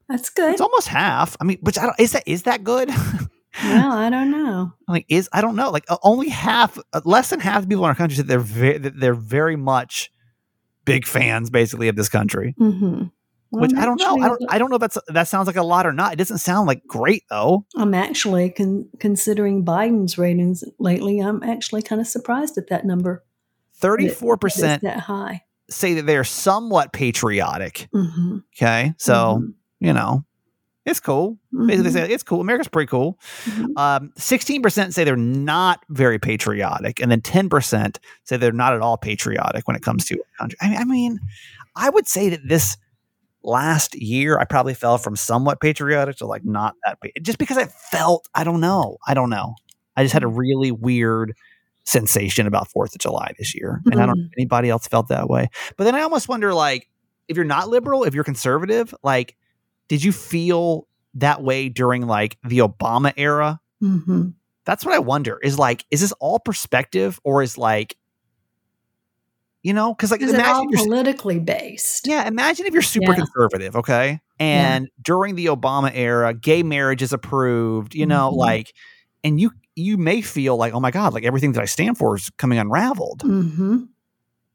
that's 0.08 0.28
good. 0.30 0.52
it's 0.52 0.60
almost 0.60 0.88
half. 0.88 1.36
I 1.40 1.44
mean, 1.44 1.58
which 1.62 1.78
I 1.78 1.82
don't, 1.86 1.98
is 1.98 2.12
that 2.12 2.24
is 2.26 2.42
that 2.42 2.62
good? 2.62 2.88
well, 3.64 3.92
I 3.92 4.10
don't 4.10 4.30
know. 4.30 4.72
like 4.88 5.06
is 5.08 5.28
I 5.32 5.40
don't 5.40 5.56
know. 5.56 5.70
Like 5.70 5.84
uh, 5.88 5.96
only 6.02 6.28
half, 6.28 6.78
uh, 6.92 7.00
less 7.04 7.30
than 7.30 7.40
half 7.40 7.62
the 7.62 7.68
people 7.68 7.84
in 7.84 7.88
our 7.88 7.94
country 7.94 8.16
said 8.16 8.26
they're 8.26 8.38
very 8.38 8.78
that 8.78 9.00
they're 9.00 9.14
very 9.14 9.56
much 9.56 10.10
big 10.84 11.06
fans, 11.06 11.48
basically, 11.48 11.88
of 11.88 11.96
this 11.96 12.10
country. 12.10 12.54
hmm 12.58 13.04
Which 13.50 13.72
I 13.74 13.86
don't 13.86 13.98
know. 13.98 14.18
I 14.20 14.28
don't. 14.28 14.42
I 14.50 14.58
don't 14.58 14.68
know 14.68 14.76
if 14.76 14.80
that's 14.80 14.98
that 15.08 15.28
sounds 15.28 15.46
like 15.46 15.56
a 15.56 15.62
lot 15.62 15.86
or 15.86 15.92
not. 15.92 16.12
It 16.12 16.16
doesn't 16.16 16.38
sound 16.38 16.66
like 16.66 16.82
great 16.86 17.22
though. 17.30 17.64
I'm 17.76 17.94
actually 17.94 18.50
con- 18.50 18.90
considering 19.00 19.64
Biden's 19.64 20.18
ratings 20.18 20.64
lately. 20.78 21.20
I'm 21.20 21.42
actually 21.42 21.80
kind 21.80 22.00
of 22.00 22.06
surprised 22.06 22.58
at 22.58 22.68
that 22.68 22.84
number. 22.84 23.24
Thirty 23.76 24.08
four 24.08 24.34
It's 24.34 24.40
percent 24.40 24.82
that 24.82 24.98
high. 25.00 25.42
say 25.70 25.94
that 25.94 26.06
they're 26.06 26.24
somewhat 26.24 26.92
patriotic. 26.92 27.88
hmm 27.92 28.38
Okay, 28.56 28.94
so 28.98 29.42
you 29.80 29.92
know, 29.92 30.24
it's 30.86 31.00
cool. 31.00 31.38
Basically, 31.66 31.90
say 31.90 32.10
it's 32.10 32.22
cool. 32.22 32.40
America's 32.40 32.68
pretty 32.68 32.88
cool. 32.88 33.18
Mhm. 33.44 33.76
Um, 33.78 34.12
Sixteen 34.16 34.62
percent 34.62 34.94
say 34.94 35.04
they're 35.04 35.16
not 35.16 35.80
very 35.90 36.18
patriotic, 36.18 37.00
and 37.00 37.10
then 37.10 37.20
ten 37.20 37.48
percent 37.48 37.98
say 38.24 38.36
they're 38.36 38.52
not 38.52 38.74
at 38.74 38.80
all 38.80 38.96
patriotic 38.96 39.66
when 39.66 39.76
it 39.76 39.82
comes 39.82 40.04
to 40.06 40.18
country. 40.38 40.58
I 40.60 40.68
mean, 40.68 40.78
I 40.78 40.84
mean, 40.84 41.20
I 41.76 41.90
would 41.90 42.06
say 42.06 42.28
that 42.30 42.46
this 42.46 42.76
last 43.42 43.94
year, 43.94 44.38
I 44.38 44.44
probably 44.44 44.74
fell 44.74 44.96
from 44.98 45.16
somewhat 45.16 45.60
patriotic 45.60 46.16
to 46.18 46.26
like 46.26 46.44
not 46.44 46.74
that, 46.86 46.98
just 47.22 47.38
because 47.38 47.58
I 47.58 47.66
felt. 47.66 48.28
I 48.34 48.44
don't 48.44 48.60
know. 48.60 48.98
I 49.06 49.14
don't 49.14 49.30
know. 49.30 49.56
I 49.96 50.02
just 50.02 50.12
had 50.12 50.22
a 50.24 50.28
really 50.28 50.70
weird 50.72 51.34
sensation 51.84 52.46
about 52.46 52.70
Fourth 52.70 52.94
of 52.94 53.00
July 53.00 53.32
this 53.38 53.54
year, 53.54 53.82
and 53.90 54.00
I 54.00 54.06
don't 54.06 54.16
know 54.18 54.24
if 54.30 54.38
anybody 54.38 54.70
else 54.70 54.86
felt 54.88 55.08
that 55.08 55.28
way. 55.28 55.48
But 55.76 55.84
then 55.84 55.94
I 55.94 56.00
almost 56.02 56.28
wonder, 56.28 56.52
like, 56.54 56.88
if 57.28 57.36
you're 57.36 57.44
not 57.44 57.68
liberal, 57.68 58.04
if 58.04 58.14
you're 58.14 58.24
conservative, 58.24 58.94
like, 59.02 59.36
did 59.88 60.02
you 60.02 60.12
feel 60.12 60.88
that 61.14 61.42
way 61.42 61.68
during 61.68 62.06
like 62.06 62.36
the 62.44 62.58
Obama 62.58 63.12
era? 63.16 63.60
hmm 63.80 64.28
That's 64.64 64.84
what 64.84 64.94
I 64.94 64.98
wonder. 64.98 65.38
Is 65.42 65.58
like, 65.58 65.84
is 65.90 66.00
this 66.00 66.12
all 66.20 66.38
perspective, 66.38 67.20
or 67.24 67.42
is 67.42 67.56
like, 67.58 67.96
you 69.62 69.72
know, 69.72 69.94
because 69.94 70.10
like 70.10 70.20
Is 70.20 70.32
it 70.32 70.44
all 70.44 70.66
you're, 70.70 70.84
politically 70.84 71.38
based? 71.38 72.06
yeah, 72.06 72.26
imagine 72.26 72.66
if 72.66 72.72
you're 72.72 72.82
super 72.82 73.12
Yeah. 73.12 73.16
conservative, 73.24 73.76
okay, 73.76 74.20
and 74.38 74.88
during 75.02 75.34
the 75.36 75.46
Obama 75.46 75.90
era, 75.94 76.34
gay 76.34 76.62
marriage 76.62 77.02
is 77.02 77.12
approved, 77.12 77.94
you 77.94 78.04
know, 78.06 78.30
Mhm. 78.32 78.36
like, 78.36 78.74
and 79.22 79.40
you 79.40 79.52
you 79.76 79.96
may 79.96 80.20
feel 80.20 80.56
like, 80.56 80.72
oh 80.72 80.80
my 80.80 80.90
god, 80.90 81.12
like 81.14 81.24
everything 81.24 81.52
that 81.52 81.62
I 81.62 81.66
stand 81.66 81.98
for 81.98 82.16
is 82.16 82.30
coming 82.38 82.58
unraveled. 82.58 83.22
hmm 83.22 83.84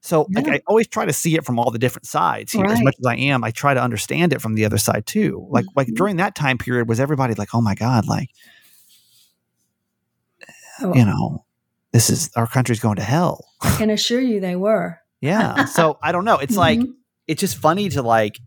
So 0.02 0.28
like 0.34 0.48
I 0.48 0.62
always 0.68 0.88
try 0.88 1.06
to 1.06 1.14
see 1.14 1.36
it 1.36 1.46
from 1.46 1.60
all 1.60 1.72
the 1.72 1.80
different 1.80 2.06
sides 2.08 2.54
here. 2.54 2.66
As 2.66 2.82
much 2.82 2.96
as 3.00 3.06
I 3.06 3.16
am, 3.18 3.44
I 3.44 3.52
try 3.52 3.74
to 3.74 3.82
understand 3.82 4.32
it 4.34 4.42
from 4.42 4.56
the 4.56 4.64
other 4.66 4.78
side 4.78 5.06
too. 5.06 5.46
Like 5.50 5.66
like 5.76 5.88
Mhm. 5.88 5.96
during 5.96 6.16
that 6.18 6.36
time 6.36 6.58
period, 6.58 6.88
was 6.88 7.00
everybody 7.00 7.34
like, 7.34 7.50
oh 7.54 7.62
my 7.62 7.76
God, 7.76 8.08
like, 8.08 8.30
Oh, 10.82 10.94
you 10.94 11.04
know, 11.06 11.44
this 11.92 12.10
is 12.10 12.30
our 12.38 12.48
country's 12.48 12.80
going 12.80 12.96
to 12.96 13.04
hell. 13.04 13.46
I 13.62 13.76
can 13.76 13.90
assure 13.90 14.22
you 14.22 14.40
they 14.40 14.56
were. 14.56 15.00
Yeah. 15.20 15.66
so 15.66 15.98
I 16.02 16.14
don't 16.14 16.24
know. 16.24 16.38
It's 16.38 16.56
like 16.56 16.80
Mhm. 16.80 16.94
it's 17.28 17.42
just 17.42 17.58
funny 17.58 17.90
to 17.90 18.02
like 18.02 18.40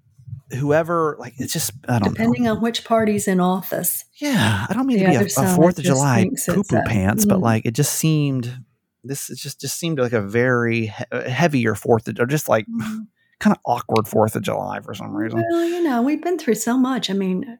whoever 0.55 1.17
like 1.19 1.35
it's 1.39 1.53
just 1.53 1.73
I 1.89 1.99
don't 1.99 2.09
know. 2.09 2.13
depending 2.13 2.49
on 2.49 2.61
which 2.61 2.85
party's 2.85 3.27
in 3.29 3.41
office. 3.41 4.05
Yeah. 4.21 4.67
I 4.69 4.73
don't 4.75 4.87
mean 4.87 4.99
The 4.99 5.05
to 5.05 5.11
be 5.11 5.17
a, 5.37 5.53
a 5.53 5.57
Fourth 5.57 5.79
of 5.79 5.85
July 5.85 6.23
thinks 6.23 6.47
poo 6.47 6.61
it's 6.61 6.71
poo 6.71 6.77
a- 6.79 6.83
pants, 6.85 7.25
but 7.25 7.39
mm. 7.39 7.43
like 7.43 7.67
it 7.67 7.75
just 7.75 7.95
seemed 7.95 8.65
this 9.05 9.31
is 9.31 9.41
just 9.41 9.61
just 9.61 9.79
seemed 9.79 9.99
like 9.99 10.13
a 10.13 10.21
very 10.23 10.87
he- 10.87 11.31
heavier 11.31 11.75
Fourth 11.75 12.07
of 12.09 12.19
or 12.21 12.27
just 12.27 12.49
like 12.49 12.67
Mhm. 12.67 13.07
kind 13.41 13.57
of 13.57 13.61
awkward 13.67 14.07
Fourth 14.07 14.37
of 14.37 14.43
July 14.43 14.81
for 14.81 14.95
some 14.95 15.15
reason. 15.15 15.45
Well, 15.51 15.65
you 15.65 15.83
know, 15.83 16.03
we've 16.03 16.23
been 16.23 16.39
through 16.39 16.55
so 16.57 16.77
much. 16.79 17.11
I 17.11 17.15
mean, 17.15 17.59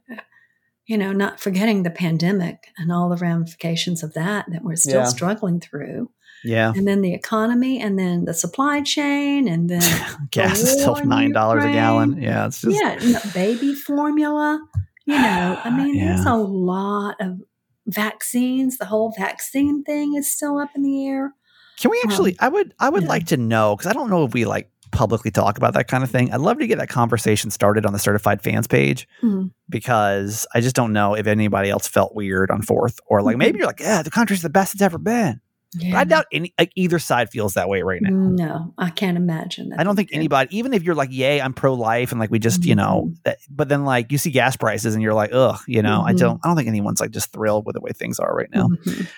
you 0.87 0.99
know, 0.99 1.13
not 1.13 1.41
forgetting 1.41 1.83
the 1.83 1.91
pandemic 1.91 2.69
and 2.77 2.93
all 2.93 3.09
the 3.09 3.17
ramifications 3.17 4.03
of 4.03 4.15
that 4.15 4.47
that 4.51 4.63
we're 4.65 4.77
still 4.77 5.01
Yeah. 5.01 5.07
struggling 5.07 5.61
through. 5.61 6.11
Yeah. 6.45 6.73
And 6.75 6.87
then 6.89 7.03
the 7.03 7.15
economy 7.15 7.81
and 7.81 7.99
then 7.99 8.25
the 8.25 8.35
supply 8.35 8.81
chain 8.83 9.47
and 9.49 9.69
then 9.71 9.83
gas 10.31 10.61
is 10.61 10.73
still 10.81 10.97
nine 11.05 11.33
dollars 11.33 11.65
a 11.65 11.73
gallon. 11.73 12.21
Yeah, 12.21 12.47
it's 12.47 12.61
just 12.63 12.77
yeah, 12.81 12.99
no, 13.11 13.19
baby 13.35 13.75
formula. 13.75 14.61
You 15.07 15.15
know, 15.21 15.61
I 15.65 15.71
mean, 15.77 15.99
there's 15.99 16.25
a 16.27 16.35
lot 16.35 17.17
of 17.21 17.41
vaccines. 17.87 18.79
The 18.79 18.87
whole 18.87 19.13
vaccine 19.19 19.85
thing 19.85 20.15
is 20.15 20.33
still 20.33 20.59
up 20.59 20.71
in 20.75 20.83
the 20.83 21.07
air. 21.07 21.35
Can 21.79 21.91
we 21.91 22.01
actually? 22.05 22.37
I 22.41 22.49
would. 22.49 22.75
I 22.79 22.89
would 22.89 22.99
Um, 22.99 23.05
yeah. 23.05 23.09
like 23.11 23.27
to 23.27 23.37
know 23.37 23.77
because 23.77 23.91
I 23.91 23.93
don't 23.93 24.11
know 24.11 24.25
if 24.25 24.33
we 24.35 24.45
like 24.45 24.71
publicly 24.93 25.31
talk 25.31 25.57
about 25.57 25.73
that 25.75 25.89
kind 25.89 26.05
of 26.05 26.11
thing. 26.11 26.31
I'd 26.33 26.41
love 26.41 26.59
to 26.59 26.67
get 26.67 26.77
that 26.79 26.89
conversation 26.91 27.51
started 27.51 27.87
on 27.87 27.93
the 27.95 27.99
certified 27.99 28.43
fans 28.43 28.67
page 28.67 29.09
Mm. 29.23 29.51
because 29.71 30.47
I 30.55 30.61
just 30.61 30.77
don't 30.77 30.93
know 30.93 31.15
if 31.15 31.27
anybody 31.27 31.71
else 31.71 31.89
felt 31.89 32.15
weird 32.15 32.51
on 32.51 32.61
fourth 32.63 33.01
or 33.07 33.23
like 33.23 33.39
maybe 33.39 33.57
Mhm. 33.57 33.59
you're 33.61 33.67
like, 33.69 33.81
yeah, 33.81 34.03
the 34.03 34.11
country's 34.11 34.43
the 34.43 34.51
best 34.51 34.75
it's 34.75 34.83
ever 34.83 34.99
been. 34.99 35.41
But 35.75 35.95
I 35.95 36.05
doubt 36.05 36.27
any 36.33 36.53
like 36.59 36.71
either 36.77 36.99
side 36.99 37.31
feels 37.31 37.55
that 37.55 37.69
way 37.69 37.81
right 37.83 38.03
now. 38.03 38.11
No, 38.11 38.75
I 38.77 38.91
can't 38.91 39.17
imagine 39.17 39.71
that. 39.71 39.81
I 39.81 39.85
don't 39.85 39.97
think 39.97 40.11
anybody, 40.13 40.55
even 40.57 40.75
if 40.75 40.83
you're 40.83 40.95
like, 40.95 41.09
yay, 41.11 41.41
I'm 41.41 41.55
pro 41.55 41.73
life, 41.75 42.11
and 42.11 42.21
like 42.21 42.31
we 42.31 42.39
just, 42.39 42.65
you 42.67 42.75
know, 42.75 43.07
Mhm. 43.09 43.23
that, 43.25 43.39
but 43.49 43.69
then 43.71 43.85
like 43.85 44.13
you 44.13 44.19
see 44.19 44.31
gas 44.31 44.55
prices 44.57 44.95
and 44.95 45.03
you're 45.03 45.15
like, 45.15 45.31
ugh, 45.33 45.59
you 45.67 45.81
know, 45.81 46.03
I 46.05 46.13
Mhm. 46.13 46.19
don't, 46.19 46.41
I 46.45 46.49
don't 46.49 46.57
think 46.57 46.69
anyone's 46.69 47.01
like 47.01 47.11
just 47.11 47.33
thrilled 47.33 47.65
with 47.65 47.75
the 47.75 47.81
way 47.81 47.93
things 47.93 48.19
are 48.19 48.35
right 48.35 48.51
now. 48.53 48.69
Mhm. 48.69 49.09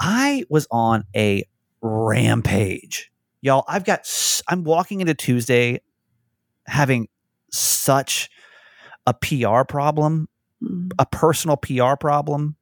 I 0.00 0.44
was 0.48 0.68
on 0.70 1.04
a 1.16 1.42
rampage, 1.82 3.10
y'all. 3.40 3.64
I've 3.66 3.84
got, 3.84 4.06
I'm 4.48 4.62
walking 4.64 5.00
into 5.00 5.14
Tuesday 5.14 5.80
having 6.66 7.08
such 7.52 8.28
a 9.06 9.14
PR 9.14 9.62
problem, 9.64 10.28
Mhm. 10.62 10.90
a 10.98 11.06
personal 11.06 11.56
PR 11.56 11.96
problem. 11.98 12.56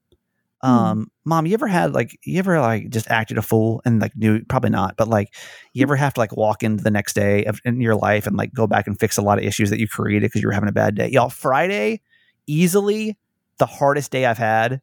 Hmm. 0.65 0.71
Um, 0.71 1.11
mom, 1.27 1.47
you 1.47 1.55
ever 1.55 1.67
had 1.69 1.93
like, 1.93 2.19
you 2.25 2.39
ever 2.39 2.59
like 2.61 2.89
just 2.89 3.11
acted 3.11 3.37
a 3.39 3.43
fool 3.43 3.83
and 3.85 4.01
like 4.01 4.17
knew, 4.17 4.43
probably 4.47 4.71
not, 4.71 4.97
but 4.97 5.09
like, 5.09 5.35
you 5.75 5.83
ever 5.83 5.97
have 5.97 6.15
to 6.15 6.21
like 6.21 6.37
walk 6.37 6.63
into 6.63 6.83
the 6.83 6.91
next 6.91 7.13
day 7.15 7.45
of, 7.45 7.61
in 7.67 7.81
your 7.83 7.95
life 7.97 8.27
and 8.27 8.37
like 8.37 8.53
go 8.55 8.67
back 8.67 8.87
and 8.87 8.99
fix 8.99 9.19
a 9.19 9.23
lot 9.23 9.39
of 9.39 9.45
issues 9.45 9.69
that 9.71 9.79
you 9.79 9.87
created 9.87 10.23
because 10.29 10.41
you 10.43 10.49
were 10.49 10.55
having 10.55 10.69
a 10.71 10.73
bad 10.73 10.95
day? 10.95 11.09
Y'all, 11.11 11.29
Friday, 11.29 12.01
easily 12.47 13.19
the 13.59 13.67
hardest 13.67 14.11
day 14.11 14.27
I've 14.27 14.39
had 14.39 14.81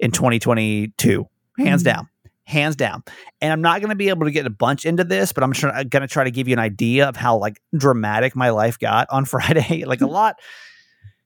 in 0.00 0.10
2022, 0.10 1.28
hands 1.58 1.82
Mhm. 1.82 1.84
down, 1.84 2.08
hands 2.44 2.76
down. 2.76 3.02
And 3.40 3.52
I'm 3.52 3.60
not 3.60 3.80
going 3.80 3.90
to 3.90 3.96
be 3.96 4.08
able 4.10 4.26
to 4.26 4.30
get 4.32 4.46
a 4.46 4.50
bunch 4.50 4.84
into 4.84 5.04
this, 5.04 5.32
but 5.32 5.42
I'm 5.44 5.52
sure 5.52 5.70
I'm 5.70 5.88
going 5.88 6.02
to 6.02 6.08
try 6.08 6.24
to 6.24 6.30
give 6.30 6.48
you 6.48 6.52
an 6.54 6.58
idea 6.60 7.08
of 7.08 7.16
how 7.16 7.36
like 7.38 7.60
dramatic 7.76 8.34
my 8.36 8.50
life 8.50 8.78
got 8.78 9.08
on 9.10 9.24
Friday. 9.26 9.84
like 9.84 10.00
a 10.00 10.06
lot. 10.20 10.36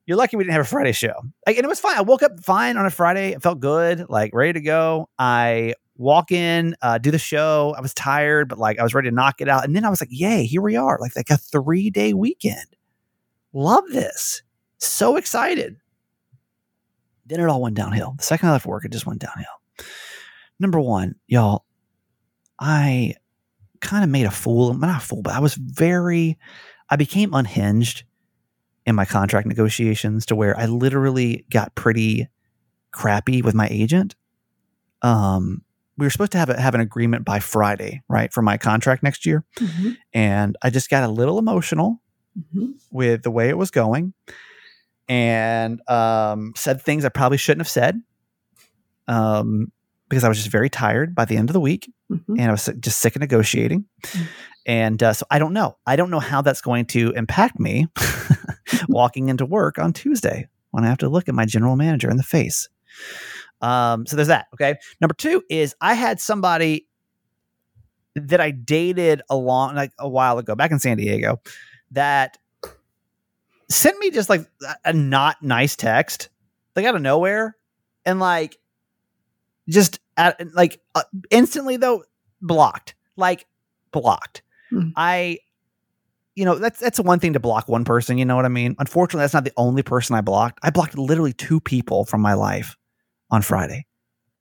You're 0.08 0.16
lucky 0.16 0.38
we 0.38 0.44
didn't 0.44 0.54
have 0.54 0.62
a 0.62 0.64
Friday 0.64 0.92
show. 0.92 1.12
Like, 1.46 1.58
and 1.58 1.64
it 1.64 1.68
was 1.68 1.80
fine. 1.80 1.98
I 1.98 2.00
woke 2.00 2.22
up 2.22 2.40
fine 2.42 2.78
on 2.78 2.86
a 2.86 2.90
Friday. 2.90 3.32
It 3.32 3.42
felt 3.42 3.60
good, 3.60 4.08
like 4.08 4.32
ready 4.32 4.54
to 4.54 4.60
go. 4.62 5.10
I 5.18 5.74
walk 5.98 6.32
in, 6.32 6.74
uh, 6.80 6.96
do 6.96 7.10
the 7.10 7.18
show. 7.18 7.74
I 7.76 7.82
was 7.82 7.92
tired, 7.92 8.48
but 8.48 8.56
like 8.56 8.78
I 8.78 8.82
was 8.82 8.94
ready 8.94 9.10
to 9.10 9.14
knock 9.14 9.42
it 9.42 9.50
out. 9.50 9.66
And 9.66 9.76
then 9.76 9.84
I 9.84 9.90
was 9.90 10.00
like, 10.00 10.08
yay, 10.10 10.46
here 10.46 10.62
we 10.62 10.76
are. 10.76 10.96
Like, 10.98 11.14
like 11.14 11.28
a 11.28 11.36
three 11.36 11.90
day 11.90 12.14
weekend. 12.14 12.64
Love 13.52 13.84
this. 13.90 14.42
So 14.78 15.16
excited. 15.16 15.76
Then 17.26 17.40
it 17.40 17.48
all 17.50 17.60
went 17.60 17.76
downhill. 17.76 18.14
The 18.16 18.24
second 18.24 18.48
I 18.48 18.52
left 18.52 18.64
work, 18.64 18.86
it 18.86 18.92
just 18.92 19.04
went 19.04 19.20
downhill. 19.20 19.44
Number 20.58 20.80
one, 20.80 21.16
y'all, 21.26 21.66
I 22.58 23.12
kind 23.80 24.04
of 24.04 24.08
made 24.08 24.24
a 24.24 24.30
fool, 24.30 24.72
not 24.72 25.02
a 25.02 25.06
fool, 25.06 25.20
but 25.20 25.34
I 25.34 25.40
was 25.40 25.52
very, 25.52 26.38
I 26.88 26.96
became 26.96 27.34
unhinged 27.34 28.04
in 28.88 28.94
my 28.94 29.04
contract 29.04 29.46
negotiations 29.46 30.24
to 30.26 30.34
where 30.34 30.58
I 30.58 30.64
literally 30.64 31.44
got 31.50 31.74
pretty 31.74 32.26
crappy 32.90 33.42
with 33.42 33.54
my 33.54 33.68
agent. 33.70 34.16
Um, 35.02 35.62
we 35.98 36.06
were 36.06 36.10
supposed 36.10 36.32
to 36.32 36.38
have 36.38 36.48
a, 36.48 36.58
have 36.58 36.74
an 36.74 36.80
agreement 36.80 37.24
by 37.26 37.38
Friday, 37.38 38.02
right, 38.08 38.32
for 38.32 38.40
my 38.40 38.56
contract 38.56 39.02
next 39.02 39.26
year, 39.26 39.44
Mhm. 39.56 39.96
and 40.14 40.56
I 40.62 40.70
just 40.70 40.88
got 40.88 41.04
a 41.04 41.08
little 41.08 41.38
emotional 41.38 42.00
Mhm. 42.38 42.74
with 42.90 43.22
the 43.24 43.30
way 43.30 43.48
it 43.50 43.58
was 43.58 43.70
going, 43.70 44.14
and 45.08 45.80
um, 45.88 46.52
said 46.56 46.80
things 46.80 47.04
I 47.04 47.10
probably 47.10 47.36
shouldn't 47.38 47.60
have 47.66 47.68
said, 47.70 48.00
um, 49.06 49.70
because 50.08 50.24
I 50.24 50.28
was 50.28 50.38
just 50.38 50.50
very 50.50 50.70
tired 50.70 51.14
by 51.14 51.26
the 51.26 51.36
end 51.36 51.50
of 51.50 51.54
the 51.54 51.60
week 51.60 51.90
Mhm. 52.10 52.22
and 52.38 52.42
I 52.42 52.50
was 52.52 52.70
just 52.80 53.00
sick 53.00 53.14
of 53.16 53.20
negotiating. 53.20 53.84
Mm. 54.02 54.26
And 54.66 55.02
uh, 55.02 55.12
so 55.14 55.26
I 55.30 55.38
don't 55.38 55.52
know. 55.52 55.76
I 55.86 55.96
don't 55.96 56.10
know 56.10 56.20
how 56.20 56.40
that's 56.42 56.60
going 56.62 56.86
to 56.86 57.10
impact 57.12 57.58
me 57.60 57.86
walking 58.88 59.28
into 59.28 59.46
work 59.46 59.78
on 59.78 59.92
Tuesday 59.92 60.48
when 60.70 60.84
I 60.84 60.88
have 60.88 60.98
to 60.98 61.08
look 61.08 61.28
at 61.28 61.34
my 61.34 61.46
general 61.46 61.76
manager 61.76 62.10
in 62.10 62.16
the 62.16 62.22
face. 62.22 62.68
Um, 63.60 64.06
so 64.06 64.16
there's 64.16 64.28
that. 64.28 64.46
Okay. 64.54 64.76
Number 65.00 65.14
two 65.14 65.42
is 65.48 65.74
I 65.80 65.94
had 65.94 66.20
somebody 66.20 66.86
that 68.14 68.40
I 68.40 68.50
dated 68.50 69.22
a 69.28 69.36
long, 69.36 69.74
like 69.74 69.92
a 69.98 70.08
while 70.08 70.38
ago, 70.38 70.54
back 70.54 70.70
in 70.70 70.78
San 70.78 70.96
Diego, 70.96 71.40
that 71.92 72.38
sent 73.70 73.98
me 73.98 74.10
just 74.10 74.28
like 74.28 74.48
a- 74.84 74.92
not 74.92 75.42
nice 75.42 75.76
text, 75.76 76.28
like 76.74 76.84
out 76.84 76.94
of 76.94 77.02
nowhere, 77.02 77.56
and 78.04 78.20
like 78.20 78.58
just 79.68 80.00
at 80.16 80.40
like 80.54 80.80
uh, 80.94 81.02
instantly 81.30 81.76
though 81.76 82.04
blocked, 82.40 82.94
like 83.16 83.46
blocked. 83.92 84.42
Hmm. 84.70 84.88
I, 84.96 85.38
you 86.38 86.44
know, 86.44 86.54
that's 86.54 86.78
that's 86.78 87.00
one 87.00 87.18
thing 87.18 87.32
to 87.32 87.40
block 87.40 87.68
one 87.68 87.84
person. 87.84 88.16
You 88.16 88.24
know 88.24 88.36
what 88.36 88.44
I 88.44 88.48
mean? 88.48 88.76
Unfortunately, 88.78 89.24
that's 89.24 89.34
not 89.34 89.44
the 89.44 89.52
only 89.56 89.82
person 89.82 90.14
I 90.14 90.20
blocked. 90.20 90.60
I 90.62 90.70
blocked 90.70 90.96
literally 90.96 91.32
two 91.32 91.60
people 91.60 92.04
from 92.04 92.20
my 92.20 92.34
life 92.34 92.76
on 93.30 93.42
Friday. 93.42 93.86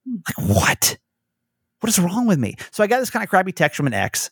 Hmm. 0.07 0.17
Like 0.27 0.55
what? 0.55 0.97
What 1.79 1.89
is 1.89 1.99
wrong 1.99 2.27
with 2.27 2.39
me? 2.39 2.55
So 2.71 2.83
I 2.83 2.87
got 2.87 2.99
this 2.99 3.09
kind 3.09 3.23
of 3.23 3.29
crappy 3.29 3.51
text 3.51 3.77
from 3.77 3.87
an 3.87 3.93
ex 3.93 4.29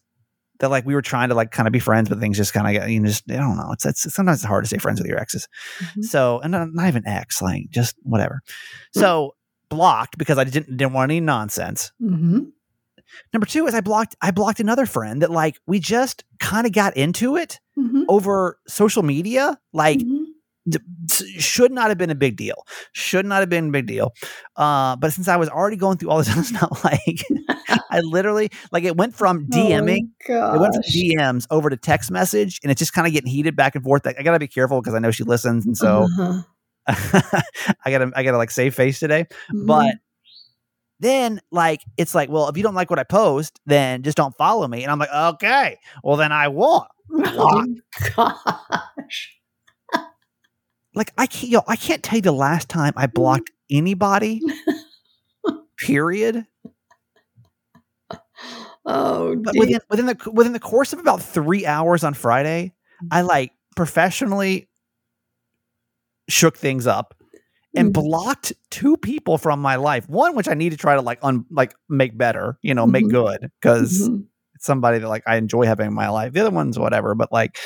that 0.60 0.70
like 0.70 0.86
we 0.86 0.94
were 0.94 1.02
trying 1.02 1.30
to 1.30 1.36
like 1.36 1.52
kind 1.52 1.68
of 1.68 1.74
be 1.74 1.80
friends, 1.80 2.08
but 2.08 2.20
things 2.20 2.38
just 2.38 2.54
kind 2.54 2.68
of 2.68 2.82
got 2.82 2.90
you 2.90 3.00
know 3.00 3.08
just 3.08 3.24
I 3.30 3.36
don't 3.38 3.58
know. 3.58 3.72
It's, 3.72 3.86
it's 3.86 4.14
sometimes 4.14 4.38
it's 4.40 4.46
hard 4.48 4.64
to 4.64 4.68
stay 4.68 4.78
friends 4.78 5.00
with 5.00 5.10
your 5.10 5.20
exes. 5.20 5.48
Mhm. 5.80 6.04
So 6.06 6.40
and 6.42 6.52
not, 6.52 6.74
not 6.74 6.88
even 6.88 7.06
ex, 7.08 7.42
like 7.42 7.70
just 7.70 7.96
whatever. 8.04 8.42
So 8.94 9.36
blocked 9.70 10.18
because 10.18 10.38
I 10.38 10.44
didn't 10.44 10.78
didn't 10.78 10.94
want 10.94 11.12
any 11.12 11.20
nonsense. 11.20 11.92
Mhm. 12.02 12.52
Number 13.34 13.46
two 13.46 13.68
is 13.68 13.74
I 13.74 13.82
blocked 13.82 14.16
I 14.22 14.32
blocked 14.32 14.60
another 14.60 14.86
friend 14.86 15.22
that 15.22 15.32
like 15.32 15.60
we 15.68 15.80
just 15.80 16.24
kind 16.40 16.66
of 16.68 16.74
got 16.74 16.96
into 16.98 17.36
it 17.36 17.60
Mhm. 17.78 18.04
over 18.10 18.58
social 18.68 19.04
media. 19.04 19.60
Like 19.74 20.00
Mhm. 20.00 20.26
d- 20.68 20.80
should 21.40 21.72
not 21.72 21.90
have 21.90 21.98
been 21.98 22.10
a 22.10 22.16
big 22.16 22.38
deal. 22.38 22.66
Should 22.94 23.26
not 23.26 23.40
have 23.42 23.50
been 23.50 23.68
a 23.70 23.72
big 23.72 23.86
deal. 23.88 24.14
Uh, 24.56 24.96
but 24.96 25.14
since 25.14 25.28
I 25.28 25.36
was 25.38 25.50
already 25.50 25.76
going 25.78 25.98
through 25.98 26.10
all 26.10 26.18
this, 26.18 26.28
it's 26.38 26.52
not 26.52 26.84
like 26.84 27.24
I 27.92 28.00
literally 28.02 28.50
like 28.72 28.84
it 28.84 28.98
went 28.98 29.16
from 29.16 29.48
DMing. 29.48 30.10
Oh, 30.30 30.56
It 30.56 30.60
went 30.60 30.74
from. 30.74 30.84
DMs 30.84 31.46
over 31.52 31.70
to 31.70 31.78
text 31.78 32.12
message, 32.12 32.60
and 32.64 32.72
it's 32.72 32.80
just 32.80 32.94
kind 32.94 33.06
of 33.08 33.14
getting 33.14 33.30
heated 33.32 33.56
back 33.56 33.76
and 33.76 33.84
forth. 33.84 34.06
Like, 34.06 34.20
I 34.20 34.24
gotta 34.24 34.40
be 34.40 34.48
careful 34.48 34.82
because 34.82 34.94
I 34.96 35.00
know 35.00 35.12
she 35.12 35.24
listens, 35.24 35.66
and 35.66 35.78
so 35.78 36.08
Uh-huh. 36.20 36.42
I 36.88 37.92
gotta 37.92 38.12
I 38.16 38.24
gotta 38.24 38.38
like 38.38 38.52
save 38.52 38.76
face 38.76 39.00
today. 39.00 39.26
Mhm. 39.54 39.66
But 39.68 39.96
then 41.00 41.42
like 41.52 41.82
it's 41.98 42.16
like, 42.16 42.30
well, 42.30 42.48
if 42.50 42.58
you 42.58 42.64
don't 42.64 42.75
like 42.75 42.90
what 42.90 43.00
I 43.00 43.04
post, 43.04 43.60
then 43.66 44.04
just 44.04 44.18
don't 44.18 44.36
follow 44.36 44.68
me. 44.68 44.84
And 44.84 44.92
I'm 44.92 45.00
like, 45.00 45.12
okay, 45.14 45.78
well 46.04 46.18
then 46.18 46.32
I 46.32 46.48
won't. 46.48 46.88
oh 47.14 47.66
gosh. 48.16 49.38
Like 50.94 51.12
I 51.18 51.28
can't 51.28 51.52
yo, 51.52 51.62
I 51.68 51.75
can't 51.75 52.02
tell 52.02 52.18
you 52.18 52.22
the 52.22 52.32
last 52.32 52.70
time 52.70 52.94
I 52.96 53.08
blocked 53.08 53.52
anybody. 53.70 54.42
period. 55.78 56.46
Oh, 58.86 59.36
But 59.36 59.56
within 59.58 59.80
within 59.90 60.06
the 60.06 60.32
within 60.32 60.54
the 60.54 60.60
course 60.60 60.94
of 60.94 61.00
about 61.00 61.22
three 61.22 61.66
hours 61.66 62.04
on 62.04 62.14
Friday, 62.14 62.74
mm. 63.04 63.08
I 63.12 63.22
like 63.22 63.52
professionally 63.75 64.70
shook 66.28 66.58
things 66.58 66.88
up 66.88 67.16
and 67.75 67.89
Mm. 67.89 67.94
blocked 67.94 68.53
two 68.72 68.98
people 68.98 69.38
from 69.38 69.62
my 69.62 69.75
life. 69.75 70.08
One 70.10 70.36
which 70.36 70.48
I 70.48 70.53
need 70.53 70.72
to 70.72 70.77
try 70.77 70.96
to 70.96 71.01
like 71.01 71.20
un 71.22 71.46
like 71.51 71.74
make 71.89 72.17
better, 72.17 72.58
you 72.62 72.74
know, 72.74 72.86
make 72.88 73.05
Mhm. 73.05 73.12
good 73.12 73.51
because 73.62 74.08
Mhm. 74.10 74.25
it's 74.55 74.65
somebody 74.65 75.00
that 75.00 75.08
like 75.08 75.24
I 75.27 75.36
enjoy 75.38 75.65
having 75.65 75.88
in 75.88 75.94
my 75.94 76.10
life. 76.10 76.34
The 76.34 76.41
other 76.41 76.51
one's 76.51 76.77
whatever, 76.79 77.15
but 77.15 77.32
like 77.32 77.58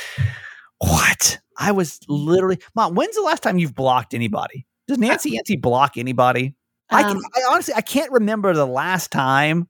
what? 0.79 1.39
I 1.57 1.71
was 1.71 1.99
literally 2.07 2.59
mom. 2.75 2.95
When's 2.95 3.15
the 3.15 3.21
last 3.21 3.43
time 3.43 3.57
you've 3.59 3.75
blocked 3.75 4.13
anybody? 4.13 4.65
Does 4.87 4.97
Nancy 4.97 5.31
Yancey 5.31 5.57
block 5.57 5.97
anybody? 5.97 6.55
I, 6.89 7.03
can, 7.03 7.17
Um, 7.17 7.23
I 7.35 7.41
honestly 7.51 7.73
I 7.75 7.81
can't 7.81 8.11
remember 8.11 8.53
the 8.53 8.65
last 8.65 9.11
time 9.11 9.67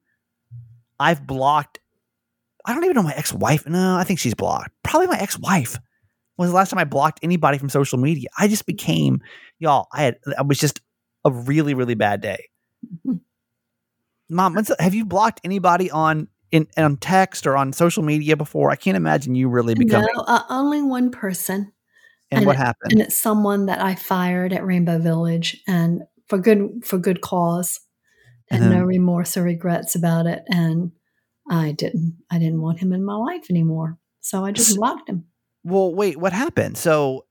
I've 1.00 1.26
blocked. 1.26 1.80
I 2.66 2.74
don't 2.74 2.84
even 2.84 2.96
know 2.96 3.04
my 3.04 3.14
ex 3.16 3.34
wife. 3.34 3.66
No, 3.68 3.98
I 3.98 4.04
think 4.04 4.20
she's 4.20 4.36
blocked. 4.36 4.72
Probably 4.84 5.08
my 5.08 5.18
ex 5.18 5.38
wife 6.40 6.46
was 6.46 6.52
the 6.52 6.56
last 6.56 6.70
time 6.70 6.80
I 6.80 6.86
blocked 6.86 7.20
anybody 7.22 7.58
from 7.58 7.70
social 7.70 8.00
media. 8.00 8.30
I 8.38 8.48
just 8.48 8.66
became 8.66 9.22
y'all. 9.60 9.88
I 9.94 10.04
had 10.04 10.18
I 10.38 10.42
was 10.42 10.58
just 10.58 10.80
a 11.26 11.32
really 11.32 11.74
really 11.74 11.96
bad 11.96 12.22
day. 12.22 12.50
Mom, 14.30 14.56
have 14.80 14.94
you 14.94 15.06
blocked 15.06 15.42
anybody 15.44 15.90
on 15.92 16.28
in 16.52 16.68
on 16.78 16.98
text 16.98 17.48
or 17.48 17.58
on 17.58 17.74
social 17.74 18.04
media 18.04 18.38
before? 18.38 18.70
I 18.72 18.76
can't 18.76 18.98
imagine 18.98 19.36
you 19.36 19.50
really 19.50 19.74
becoming. 19.74 20.08
no, 20.16 20.24
uh, 20.24 20.44
only 20.50 20.82
one 20.82 21.12
person, 21.12 21.72
and 22.32 22.40
and 22.40 22.46
what 22.46 22.56
it- 22.56 22.60
happened? 22.60 22.92
and 22.92 23.02
it's 23.02 23.16
someone 23.16 23.66
that 23.66 23.82
I 23.82 23.96
fired 23.96 24.54
at 24.54 24.66
Rainbow 24.66 25.00
Village, 25.00 25.62
and 25.68 26.04
for 26.28 26.38
good 26.38 26.84
for 26.86 26.98
good 27.00 27.22
cause, 27.22 27.80
and 28.50 28.64
And 28.64 28.74
no 28.74 28.84
remorse 28.84 29.36
or 29.36 29.44
regrets 29.44 29.96
about 29.96 30.26
it. 30.28 30.44
And 30.48 30.92
I 31.50 31.72
didn't, 31.72 32.18
I 32.30 32.38
didn't 32.38 32.62
want 32.62 32.80
him 32.80 32.94
in 32.94 33.04
my 33.04 33.16
life 33.16 33.50
anymore, 33.50 33.98
so 34.22 34.46
I 34.46 34.52
just 34.52 34.78
blocked 34.78 35.10
him. 35.10 35.26
Well, 35.64 35.94
wait, 35.94 36.18
what 36.18 36.34
happened? 36.34 36.78
So 36.78 37.26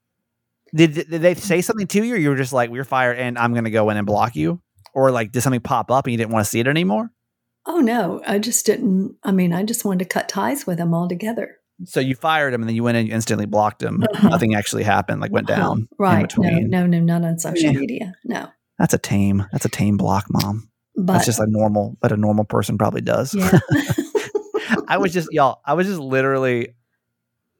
did 0.74 0.94
did 0.94 1.08
they 1.22 1.34
say 1.34 1.60
something 1.62 1.86
to 1.88 2.04
you? 2.04 2.14
Or 2.14 2.18
you 2.18 2.28
were 2.30 2.36
just 2.36 2.52
like, 2.52 2.70
"We're 2.70 2.84
fired," 2.84 3.18
and 3.18 3.38
I'm 3.38 3.52
going 3.52 3.64
to 3.64 3.70
go 3.70 3.88
in 3.90 3.96
and 3.96 4.06
block 4.06 4.36
you, 4.36 4.60
or 4.94 5.10
like 5.10 5.32
did 5.32 5.40
something 5.42 5.60
pop 5.60 5.90
up 5.90 6.06
and 6.06 6.12
you 6.12 6.18
didn't 6.18 6.32
want 6.32 6.44
to 6.44 6.50
see 6.50 6.60
it 6.60 6.66
anymore? 6.66 7.10
Oh 7.66 7.80
no, 7.80 8.22
I 8.26 8.38
just 8.38 8.64
didn't. 8.66 9.16
I 9.24 9.32
mean, 9.32 9.52
I 9.52 9.62
just 9.62 9.84
wanted 9.84 10.00
to 10.00 10.04
cut 10.06 10.28
ties 10.28 10.66
with 10.66 10.78
him 10.78 10.94
altogether. 10.94 11.56
So 11.84 12.00
you 12.00 12.14
fired 12.16 12.52
him 12.54 12.60
and 12.62 12.68
then 12.68 12.74
you 12.74 12.82
went 12.82 12.96
in 12.96 13.00
and 13.02 13.08
you 13.08 13.14
instantly 13.14 13.46
blocked 13.46 13.82
him. 13.82 14.02
Uh-huh. 14.02 14.28
Nothing 14.30 14.54
actually 14.56 14.82
happened, 14.82 15.20
like 15.20 15.30
went 15.32 15.48
Uh-huh. 15.50 15.60
down 15.60 15.78
in 15.80 15.88
right? 15.98 16.34
No, 16.38 16.86
no, 16.86 16.86
no, 16.86 16.98
not 17.00 17.24
on 17.24 17.38
social 17.38 17.70
Yeah. 17.72 17.78
media. 17.78 18.12
No. 18.24 18.48
That's 18.78 18.94
a 18.94 18.98
tame. 18.98 19.46
That's 19.52 19.64
a 19.64 19.68
tame 19.68 19.96
block, 19.96 20.26
mom. 20.28 20.70
but 20.96 21.12
That's 21.14 21.26
just 21.26 21.38
a 21.40 21.46
normal, 21.46 21.96
but 22.00 22.10
a 22.10 22.16
normal 22.16 22.44
person 22.44 22.78
probably 22.78 23.00
does. 23.00 23.32
yeah. 23.34 23.58
I 24.88 24.98
was 24.98 25.12
just 25.12 25.28
y'all. 25.30 25.60
I 25.64 25.74
was 25.74 25.86
just 25.86 26.00
literally 26.00 26.74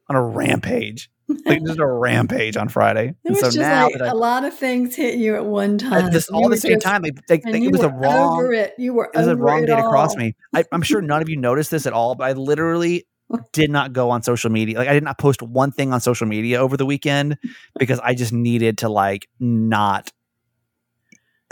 on 0.09 0.15
a 0.15 0.21
rampage, 0.21 1.09
like 1.45 1.63
just 1.63 1.79
a 1.79 1.85
rampage 1.87 2.57
on 2.57 2.67
Friday. 2.69 3.09
It 3.09 3.15
And 3.25 3.31
was 3.35 3.39
so 3.41 3.45
just 3.47 3.57
now 3.59 3.85
like 3.85 3.93
that 3.99 4.07
I, 4.07 4.11
a 4.11 4.15
lot 4.15 4.43
of 4.43 4.53
things 4.55 4.95
hit 4.95 5.15
you 5.15 5.35
at 5.35 5.45
one 5.45 5.77
time. 5.77 5.91
all 5.93 6.45
at 6.45 6.51
the 6.51 6.57
same 6.57 6.73
just- 6.73 6.85
time, 6.85 7.03
like, 7.03 7.19
like, 7.29 7.43
and 7.43 7.53
like, 7.53 7.61
you 7.61 7.69
it 7.69 7.71
was 7.73 7.81
were 7.81 7.89
wrong. 7.89 8.53
it. 8.53 8.73
You 8.77 8.93
were 8.93 9.09
It 9.13 9.17
was 9.17 9.27
a 9.27 9.35
wrong 9.35 9.65
day 9.65 9.75
to 9.75 9.83
cross 9.83 10.15
me. 10.15 10.35
I, 10.53 10.63
I'm 10.71 10.81
sure 10.81 11.01
none 11.01 11.21
of 11.21 11.29
you 11.29 11.37
noticed 11.37 11.69
this 11.71 11.85
at 11.85 11.93
all, 11.93 12.15
but 12.15 12.23
I 12.25 12.33
literally 12.33 13.05
did 13.53 13.69
not 13.69 13.93
go 13.93 14.09
on 14.09 14.23
social 14.23 14.49
media. 14.49 14.77
Like 14.79 14.87
I 14.87 14.93
did 14.93 15.03
not 15.03 15.19
post 15.19 15.41
one 15.43 15.71
thing 15.71 15.93
on 15.93 16.01
social 16.01 16.25
media 16.25 16.59
over 16.59 16.75
the 16.77 16.85
weekend 16.85 17.37
because 17.77 17.99
I 17.99 18.15
just 18.15 18.33
needed 18.33 18.79
to 18.79 18.89
like 18.89 19.29
not 19.39 20.11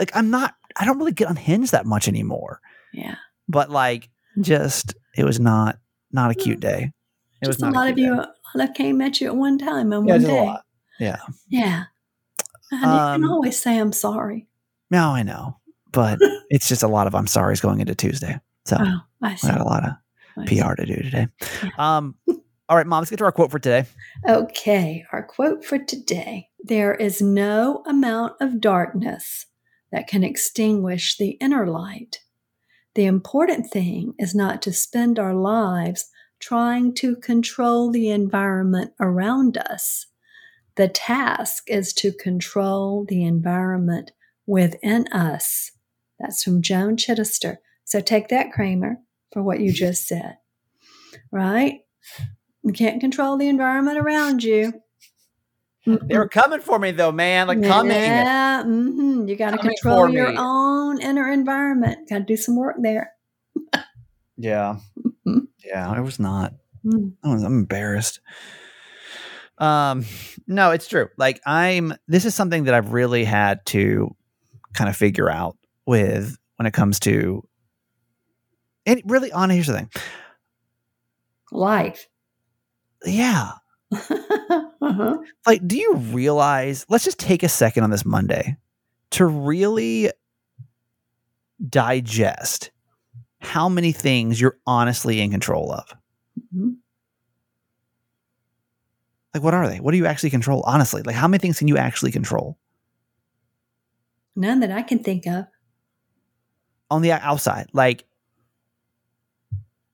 like 0.00 0.10
I'm 0.14 0.30
not 0.30 0.54
I 0.76 0.84
don't 0.84 0.98
really 0.98 1.12
get 1.12 1.28
unhinged 1.30 1.72
that 1.72 1.86
much 1.86 2.08
anymore. 2.08 2.60
Yeah. 2.92 3.14
But 3.48 3.70
like 3.70 4.08
just 4.40 4.94
it 5.16 5.24
was 5.24 5.38
not 5.40 5.78
not 6.12 6.30
a 6.30 6.34
cute 6.34 6.60
day. 6.60 6.92
It 7.42 7.46
was 7.46 7.56
Just 7.56 7.70
a 7.70 7.74
lot 7.74 7.88
of 7.90 7.98
you 7.98 8.24
lot 8.54 8.74
came 8.74 9.00
at 9.00 9.20
you 9.20 9.28
at 9.28 9.36
one 9.36 9.58
time 9.58 9.92
on 9.92 10.06
Yeah, 10.06 10.14
one 10.14 10.22
day. 10.22 10.54
Yeah. 11.00 11.16
Yeah. 11.48 11.84
And 12.70 12.82
you 12.82 12.88
Um, 12.88 13.20
can 13.22 13.30
always 13.30 13.60
say 13.62 13.78
I'm 13.78 13.92
sorry. 13.92 14.48
No, 14.90 15.10
I 15.10 15.22
know. 15.22 15.56
But 15.92 16.18
it's 16.50 16.68
just 16.68 16.82
a 16.82 16.88
lot 16.88 17.06
of 17.06 17.14
I'm 17.14 17.26
sorry's 17.26 17.60
going 17.60 17.80
into 17.80 17.94
Tuesday. 17.94 18.40
So 18.64 18.76
Oh, 18.80 18.98
I 19.22 19.34
see. 19.36 19.48
I 19.48 19.52
got 19.52 19.60
a 19.60 19.64
lot 19.64 19.84
of 19.84 19.92
I 20.36 20.46
see. 20.46 20.60
PR 20.60 20.74
to 20.74 20.86
do 20.86 20.96
today. 20.96 21.28
Um 21.78 22.14
all 22.70 22.76
right, 22.76 22.86
mom, 22.86 23.00
let's 23.00 23.10
get 23.10 23.16
to 23.18 23.24
our 23.24 23.32
quote 23.32 23.50
for 23.50 23.58
today. 23.58 23.86
Okay, 24.28 25.04
our 25.12 25.22
quote 25.22 25.64
for 25.64 25.78
today 25.78 26.48
There 26.62 26.94
is 26.94 27.22
no 27.22 27.82
amount 27.86 28.34
of 28.40 28.60
darkness 28.60 29.46
that 29.92 30.06
can 30.08 30.22
extinguish 30.24 31.16
the 31.16 31.30
inner 31.40 31.66
light. 31.66 32.18
The 32.94 33.06
important 33.06 33.70
thing 33.70 34.14
is 34.18 34.34
not 34.34 34.60
to 34.62 34.72
spend 34.72 35.18
our 35.18 35.34
lives 35.34 36.10
trying 36.40 36.94
to 36.94 37.16
control 37.16 37.90
the 37.90 38.10
environment 38.10 38.92
around 39.00 39.56
us. 39.56 40.06
The 40.76 40.88
task 40.88 41.64
is 41.66 41.92
to 41.94 42.12
control 42.12 43.04
the 43.08 43.24
environment 43.24 44.12
within 44.46 45.08
us. 45.08 45.72
That's 46.18 46.42
from 46.42 46.62
Joan 46.62 46.96
Chittister. 46.96 47.58
So 47.84 48.00
take 48.00 48.28
that, 48.28 48.52
Kramer, 48.52 48.98
for 49.32 49.42
what 49.42 49.60
you 49.60 49.72
just 49.72 50.06
said. 50.06 50.38
Right? 51.32 51.80
You 52.62 52.72
can't 52.72 53.00
control 53.00 53.36
the 53.36 53.48
environment 53.48 53.98
around 53.98 54.42
you. 54.42 54.72
They 55.86 56.18
were 56.18 56.28
coming 56.28 56.60
for 56.60 56.78
me 56.78 56.90
though, 56.90 57.12
man. 57.12 57.46
Like 57.46 57.62
coming. 57.62 57.92
Yeah, 57.92 58.62
hmm 58.62 59.26
you 59.26 59.36
got 59.36 59.52
to 59.52 59.58
control 59.58 60.10
your 60.10 60.28
me. 60.28 60.36
own 60.38 61.00
inner 61.00 61.30
environment. 61.32 62.08
Got 62.08 62.18
to 62.18 62.24
do 62.24 62.36
some 62.36 62.56
work 62.56 62.76
there. 62.80 63.12
Yeah. 64.36 64.76
Mhm. 65.28 65.46
Yeah, 65.64 65.90
I 65.90 66.00
was 66.00 66.18
not. 66.18 66.54
Mm. 66.84 67.12
I 67.22 67.28
was, 67.32 67.42
I'm 67.42 67.52
embarrassed. 67.52 68.20
Um, 69.58 70.04
no, 70.46 70.70
it's 70.70 70.86
true. 70.88 71.08
Like 71.16 71.40
I'm 71.44 71.94
this 72.06 72.24
is 72.24 72.34
something 72.34 72.64
that 72.64 72.74
I've 72.74 72.92
really 72.92 73.24
had 73.24 73.64
to 73.66 74.14
kind 74.74 74.88
of 74.88 74.96
figure 74.96 75.28
out 75.28 75.56
with 75.86 76.36
when 76.56 76.66
it 76.66 76.72
comes 76.72 77.00
to 77.00 77.42
and 78.86 79.02
really 79.04 79.32
on 79.32 79.50
here's 79.50 79.66
the 79.66 79.74
thing. 79.74 79.90
Life. 81.50 82.08
Yeah. 83.04 83.52
uh-huh. 83.92 85.18
Like, 85.46 85.66
do 85.66 85.78
you 85.78 85.94
realize 85.96 86.86
let's 86.88 87.04
just 87.04 87.18
take 87.18 87.42
a 87.42 87.48
second 87.48 87.84
on 87.84 87.90
this 87.90 88.04
Monday 88.04 88.56
to 89.10 89.26
really 89.26 90.10
digest 91.68 92.70
how 93.40 93.68
many 93.68 93.92
things 93.92 94.40
you're 94.40 94.58
honestly 94.66 95.20
in 95.20 95.30
control 95.30 95.72
of. 95.72 95.94
Mhm. 96.54 96.78
Like, 99.34 99.42
what 99.42 99.54
are 99.54 99.68
they? 99.68 99.80
What 99.80 99.92
do 99.92 99.98
you 99.98 100.06
actually 100.06 100.30
control? 100.30 100.62
Honestly, 100.66 101.02
like, 101.02 101.14
how 101.14 101.28
many 101.28 101.40
things 101.40 101.58
can 101.58 101.68
you 101.68 101.76
actually 101.76 102.12
control 102.12 102.58
None 104.36 104.60
that 104.60 104.70
I 104.70 104.80
can 104.82 105.00
think 105.04 105.26
of. 105.26 105.48
on 106.90 107.02
the 107.02 107.12
outside? 107.12 107.68
Like, 107.72 108.04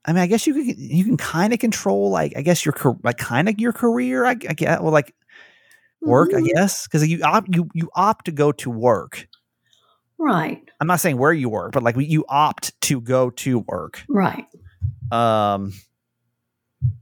I 0.05 0.13
mean, 0.13 0.21
I 0.21 0.27
guess 0.27 0.45
you 0.45 0.53
can 0.53 0.75
you 0.77 1.03
can 1.03 1.17
kind 1.17 1.51
of 1.53 1.59
control, 1.59 2.09
like, 2.11 2.33
I 2.37 2.41
guess 2.41 2.65
your 2.65 2.75
like 3.03 3.17
kind 3.17 3.49
of 3.49 3.59
your 3.59 3.73
career. 3.73 4.25
I, 4.25 4.31
I 4.31 4.35
guess, 4.53 4.79
well, 4.81 4.91
like 4.91 5.15
work, 6.03 6.33
I 6.33 6.41
Mhm. 6.41 6.53
guess, 6.55 6.87
because 6.87 7.07
you 7.07 7.21
opt 7.23 7.55
you 7.55 7.69
you 7.73 7.89
opt 7.95 8.25
to 8.25 8.31
go 8.31 8.51
to 8.53 8.69
work. 8.69 9.27
Right, 10.17 10.61
I'm 10.79 10.87
not 10.87 10.99
saying 10.99 11.17
where 11.17 11.33
you 11.33 11.49
work, 11.49 11.73
but 11.73 11.83
like 11.83 11.95
you 11.97 12.25
opt 12.29 12.79
to 12.83 13.01
go 13.01 13.29
to 13.31 13.59
work. 13.59 14.03
right. 14.09 14.45
Um, 15.11 15.73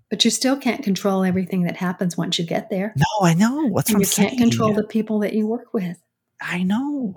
But 0.10 0.26
you 0.26 0.32
still 0.32 0.58
can't 0.58 0.84
control 0.84 1.24
everything 1.24 1.64
that 1.64 1.78
happens 1.78 2.18
once 2.18 2.38
you 2.38 2.46
get 2.46 2.70
there. 2.70 2.94
no, 2.98 3.26
I 3.28 3.34
know. 3.34 3.68
What's 3.68 3.90
and 3.90 4.00
what 4.00 4.18
you 4.18 4.24
I'm 4.24 4.30
can't 4.30 4.40
control 4.40 4.74
the 4.74 4.84
people 4.84 5.20
that 5.20 5.34
you 5.34 5.48
work 5.48 5.74
with. 5.74 5.98
I 6.42 6.64
know. 6.64 7.16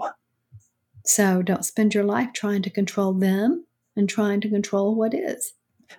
So 1.05 1.43
don't 1.43 1.65
spend 1.65 1.95
your 1.95 2.05
life 2.05 2.31
trying 2.33 2.63
to 2.63 2.71
control 2.71 3.13
them 3.13 3.65
and 3.97 4.09
trying 4.09 4.41
to 4.43 4.49
control 4.49 4.95
what 4.95 5.15
is. 5.15 5.53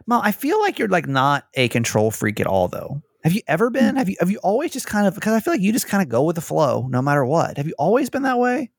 Mom, 0.05 0.21
I 0.23 0.31
feel 0.31 0.59
like 0.59 0.79
you're 0.79 0.87
like 0.87 1.07
not 1.07 1.47
a 1.55 1.67
control 1.69 2.11
freak 2.11 2.39
at 2.39 2.47
all, 2.47 2.67
though. 2.67 3.01
Have 3.23 3.33
you 3.33 3.41
ever 3.47 3.69
been? 3.69 3.95
Have 3.95 4.09
you 4.09 4.15
have 4.19 4.31
you 4.31 4.37
always 4.39 4.71
just 4.71 4.87
kind 4.87 5.07
of 5.07 5.15
because 5.15 5.33
I 5.33 5.39
feel 5.39 5.53
like 5.53 5.61
you 5.61 5.71
just 5.73 5.87
kind 5.87 6.01
of 6.01 6.09
go 6.09 6.23
with 6.23 6.35
the 6.35 6.41
flow 6.41 6.87
no 6.89 7.01
matter 7.01 7.25
what. 7.25 7.57
Have 7.57 7.67
you 7.67 7.75
always 7.77 8.09
been 8.09 8.23
that 8.23 8.37
way? 8.39 8.71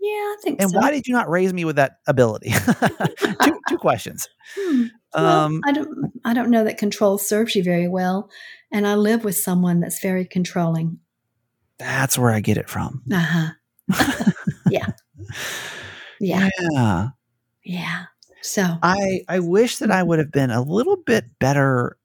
Yeah, 0.00 0.10
I 0.10 0.36
think 0.42 0.60
so. 0.60 0.64
And 0.64 0.70
so. 0.72 0.78
why 0.78 0.90
did 0.90 1.06
you 1.06 1.14
not 1.14 1.28
raise 1.28 1.52
me 1.52 1.64
with 1.64 1.76
that 1.76 1.98
ability? 2.06 2.50
two 3.42 3.60
two 3.68 3.78
questions. 3.78 4.28
Hmm. 4.56 4.84
Well, 5.14 5.44
Um, 5.46 5.60
I 5.66 5.72
don't. 5.72 6.12
I 6.24 6.34
don't 6.34 6.50
know 6.50 6.64
that 6.64 6.78
control 6.78 7.18
serves 7.18 7.54
you 7.54 7.62
very 7.64 7.88
well, 7.88 8.30
and 8.70 8.86
I 8.86 8.94
live 8.94 9.24
with 9.24 9.36
someone 9.36 9.80
that's 9.80 10.00
very 10.00 10.24
controlling. 10.24 10.98
that's 11.78 12.18
where 12.18 12.30
I 12.30 12.40
get 12.40 12.56
it 12.58 12.68
from. 12.68 13.02
Uh 13.12 13.18
huh. 13.88 14.32
yeah. 14.70 14.86
Yeah. 16.20 16.48
Yeah. 16.72 17.08
Yeah. 17.64 18.04
So 18.42 18.64
I 18.82 19.22
I 19.28 19.40
wish 19.40 19.78
that 19.78 19.90
I 19.90 20.02
would 20.02 20.18
have 20.18 20.30
been 20.32 20.50
a 20.50 20.62
little 20.62 20.96
bit 20.96 21.24
better 21.38 21.96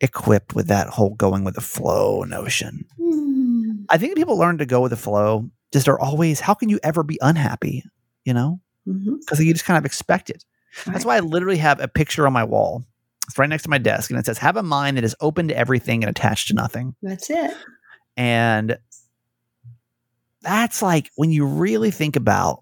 equipped 0.00 0.54
with 0.54 0.68
that 0.68 0.88
whole 0.88 1.10
going 1.14 1.44
with 1.44 1.54
the 1.54 1.60
flow 1.60 2.22
notion. 2.24 2.84
hmm, 2.98 3.82
I 3.88 3.98
think 3.98 4.16
people 4.16 4.38
learn 4.38 4.58
to 4.58 4.66
go 4.66 4.80
with 4.80 4.90
the 4.90 4.96
flow 4.96 5.50
just 5.72 5.88
are 5.88 5.98
always 6.00 6.40
how 6.40 6.54
can 6.54 6.68
you 6.68 6.78
ever 6.82 7.02
be 7.02 7.18
unhappy, 7.22 7.84
you 8.24 8.34
know? 8.34 8.60
Because 8.86 9.40
you 9.40 9.52
just 9.52 9.64
kind 9.64 9.78
of 9.78 9.84
expect 9.84 10.30
it. 10.30 10.44
That's 10.86 11.04
why 11.04 11.16
I 11.16 11.20
literally 11.20 11.58
have 11.58 11.80
a 11.80 11.88
picture 11.88 12.26
on 12.26 12.32
my 12.32 12.44
wall. 12.44 12.84
It's 13.28 13.38
right 13.38 13.48
next 13.48 13.62
to 13.64 13.70
my 13.70 13.78
desk 13.78 14.10
and 14.10 14.18
it 14.18 14.26
says 14.26 14.38
have 14.38 14.56
a 14.56 14.62
mind 14.62 14.96
that 14.96 15.04
is 15.04 15.14
open 15.20 15.48
to 15.48 15.56
everything 15.56 16.02
and 16.02 16.10
attached 16.10 16.48
to 16.48 16.54
nothing. 16.54 16.94
That's 17.02 17.30
it. 17.30 17.54
And 18.16 18.78
that's 20.42 20.82
like 20.82 21.10
when 21.16 21.30
you 21.30 21.46
really 21.46 21.90
think 21.90 22.16
about 22.16 22.60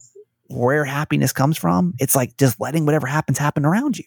where 0.49 0.85
happiness 0.85 1.33
comes 1.33 1.57
from, 1.57 1.95
it's 1.99 2.15
like 2.15 2.37
just 2.37 2.61
letting 2.61 2.85
whatever 2.85 3.07
happens 3.07 3.39
happen 3.39 3.65
around 3.65 3.99
you 3.99 4.05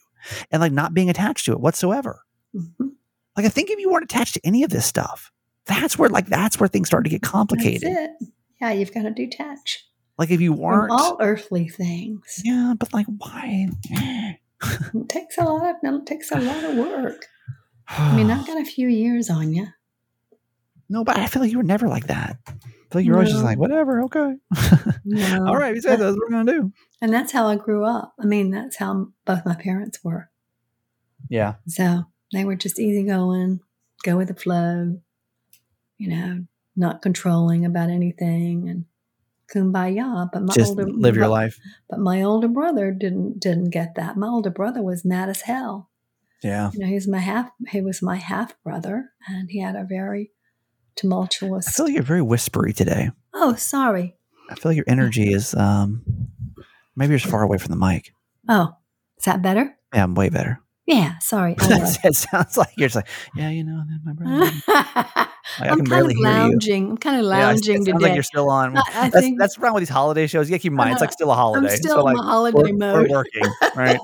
and 0.52 0.62
like 0.62 0.72
not 0.72 0.94
being 0.94 1.10
attached 1.10 1.46
to 1.46 1.52
it 1.54 1.60
whatsoever. 1.60 2.22
Mhm. 2.56 2.92
Like 3.38 3.46
I 3.46 3.50
think 3.50 3.70
if 3.70 3.80
you 3.80 3.90
weren't 3.90 4.04
attached 4.04 4.34
to 4.36 4.42
any 4.44 4.64
of 4.64 4.70
this 4.70 4.86
stuff, 4.86 5.32
that's 5.66 5.98
where 5.98 6.10
like 6.10 6.28
that's 6.28 6.60
where 6.60 6.68
things 6.68 6.88
start 6.88 7.06
to 7.06 7.10
get 7.10 7.22
That's 7.22 7.32
complicated. 7.32 7.98
Yeah, 8.62 8.72
you've 8.72 8.94
got 8.94 9.04
to 9.04 9.12
detach 9.12 9.86
Like 10.18 10.30
if 10.30 10.40
you 10.40 10.54
weren't 10.54 10.92
all 10.92 11.18
earthly 11.20 11.68
things. 11.68 12.42
Yeah, 12.46 12.74
but 12.78 12.94
like 12.94 13.08
why? 13.08 13.70
It 13.90 15.10
takes 15.10 15.38
a 15.40 15.44
lot 15.44 15.68
of. 15.68 15.76
It 15.84 16.06
takes 16.06 16.32
a 16.32 16.40
lot 16.40 16.64
of 16.64 16.76
work. 16.78 17.26
I 17.88 18.16
mean, 18.16 18.30
I've 18.30 18.46
got 18.48 18.62
a 18.62 18.66
few 18.66 18.88
years 18.88 19.30
on 19.30 19.54
you. 19.54 19.68
no, 20.90 21.04
but 21.04 21.18
I 21.18 21.26
feel 21.28 21.42
like 21.42 21.52
you 21.52 21.58
were 21.58 21.64
never 21.64 21.88
like 21.88 22.08
that. 22.08 22.38
I 22.48 22.52
feel 22.52 23.00
like 23.00 23.06
you're 23.06 23.16
always 23.16 23.32
just 23.32 23.44
like, 23.44 23.58
whatever, 23.58 24.04
okay. 24.04 24.36
No. 25.06 25.46
All 25.48 25.58
right, 25.58 25.74
we 25.74 25.82
said 25.82 26.00
that's 26.00 26.16
what 26.16 26.30
we're 26.30 26.30
gonna 26.30 26.52
do. 26.52 26.72
And 27.02 27.12
that's 27.14 27.32
how 27.32 27.48
I 27.48 27.56
grew 27.56 27.86
up. 27.86 28.14
I 28.22 28.26
mean, 28.26 28.52
that's 28.52 28.76
how 28.78 29.08
both 29.26 29.46
my 29.46 29.56
parents 29.56 30.04
were. 30.04 30.30
Yeah. 31.30 31.56
So 31.68 32.04
they 32.34 32.44
were 32.46 32.56
just 32.58 32.80
easygoing, 32.80 33.62
go 34.04 34.18
with 34.18 34.28
the 34.28 34.36
flow, 34.36 35.00
you 35.98 36.10
know, 36.10 36.46
not 36.76 37.02
controlling 37.02 37.66
about 37.66 37.90
anything 37.90 38.70
and 38.70 38.86
kumbaya. 39.54 40.30
But 40.32 40.44
my 40.44 40.54
Just 40.54 40.70
older 40.70 40.86
live 40.88 41.16
your 41.16 41.26
but- 41.26 41.32
life. 41.32 41.60
But 41.90 42.00
my 42.00 42.22
older 42.22 42.48
brother 42.48 42.92
didn't 42.92 43.40
didn't 43.40 43.70
get 43.72 43.96
that. 43.96 44.18
My 44.18 44.28
older 44.28 44.50
brother 44.50 44.82
was 44.82 45.04
mad 45.06 45.30
as 45.30 45.42
hell. 45.42 45.90
Yeah. 46.44 46.72
You 46.74 46.80
know, 46.80 46.88
he 46.88 46.96
was 46.96 47.08
my 47.08 47.20
half 47.20 47.50
he 47.70 47.82
was 47.82 48.02
my 48.02 48.16
half 48.16 48.56
brother 48.64 49.12
and 49.28 49.50
he 49.52 49.60
had 49.60 49.76
a 49.76 49.84
very 49.84 50.32
tumultuous 50.96 51.68
I 51.68 51.72
feel 51.72 51.86
like 51.86 51.94
you're 51.96 52.04
very 52.04 52.22
whispery 52.22 52.74
today. 52.74 53.12
Oh, 53.34 53.56
sorry. 53.56 54.16
I 54.50 54.56
feel 54.56 54.72
like 54.72 54.76
your 54.78 54.86
energy 54.88 55.32
is 55.32 55.54
um 55.54 56.04
maybe 56.96 57.12
you're 57.12 57.20
far 57.20 57.44
away 57.44 57.58
from 57.58 57.72
the 57.72 57.78
mic. 57.78 58.14
Oh, 58.50 58.76
is 59.18 59.26
that 59.26 59.42
better? 59.42 59.78
Yeah, 59.94 60.04
I'm 60.04 60.16
way 60.16 60.30
better. 60.30 60.60
Yeah, 60.88 61.20
sorry. 61.20 61.56
It 61.60 62.16
sounds 62.16 62.58
like 62.58 62.70
you're 62.76 62.90
just 62.90 62.96
like, 62.96 63.08
yeah, 63.36 63.50
you 63.50 63.64
know, 63.64 63.84
my 64.04 64.14
brother. 64.14 64.52
I 64.68 65.68
I'm 65.70 65.86
kind 65.86 66.12
of 66.12 66.18
lounging. 66.18 66.92
I'm 66.92 66.98
kind 66.98 67.18
of 67.18 67.24
Yeah, 67.24 67.28
lounging 67.30 67.76
it 67.76 67.78
sounds 67.78 67.86
today. 67.86 67.98
like 68.00 68.14
you're 68.16 68.24
still 68.24 68.50
on. 68.50 68.76
I- 68.78 68.82
I 68.94 69.10
that's, 69.10 69.26
think- 69.26 69.40
that's 69.40 69.54
the 69.56 69.60
problem 69.60 69.76
with 69.76 69.82
these 69.88 69.94
holiday 69.94 70.28
shows. 70.28 70.50
You 70.50 70.54
gotta 70.54 70.62
keep 70.62 70.72
in 70.72 70.78
mind, 70.78 70.94
it's 70.94 71.02
like 71.02 71.12
still 71.12 71.32
a 71.32 71.36
holiday. 71.36 71.70
I'm 71.72 71.78
still 71.78 71.96
so 72.02 72.08
in 72.08 72.16
like 72.16 72.24
holiday 72.26 72.72
we're, 72.74 73.04
we're 73.04 73.10
working, 73.10 73.44
right? 73.76 74.00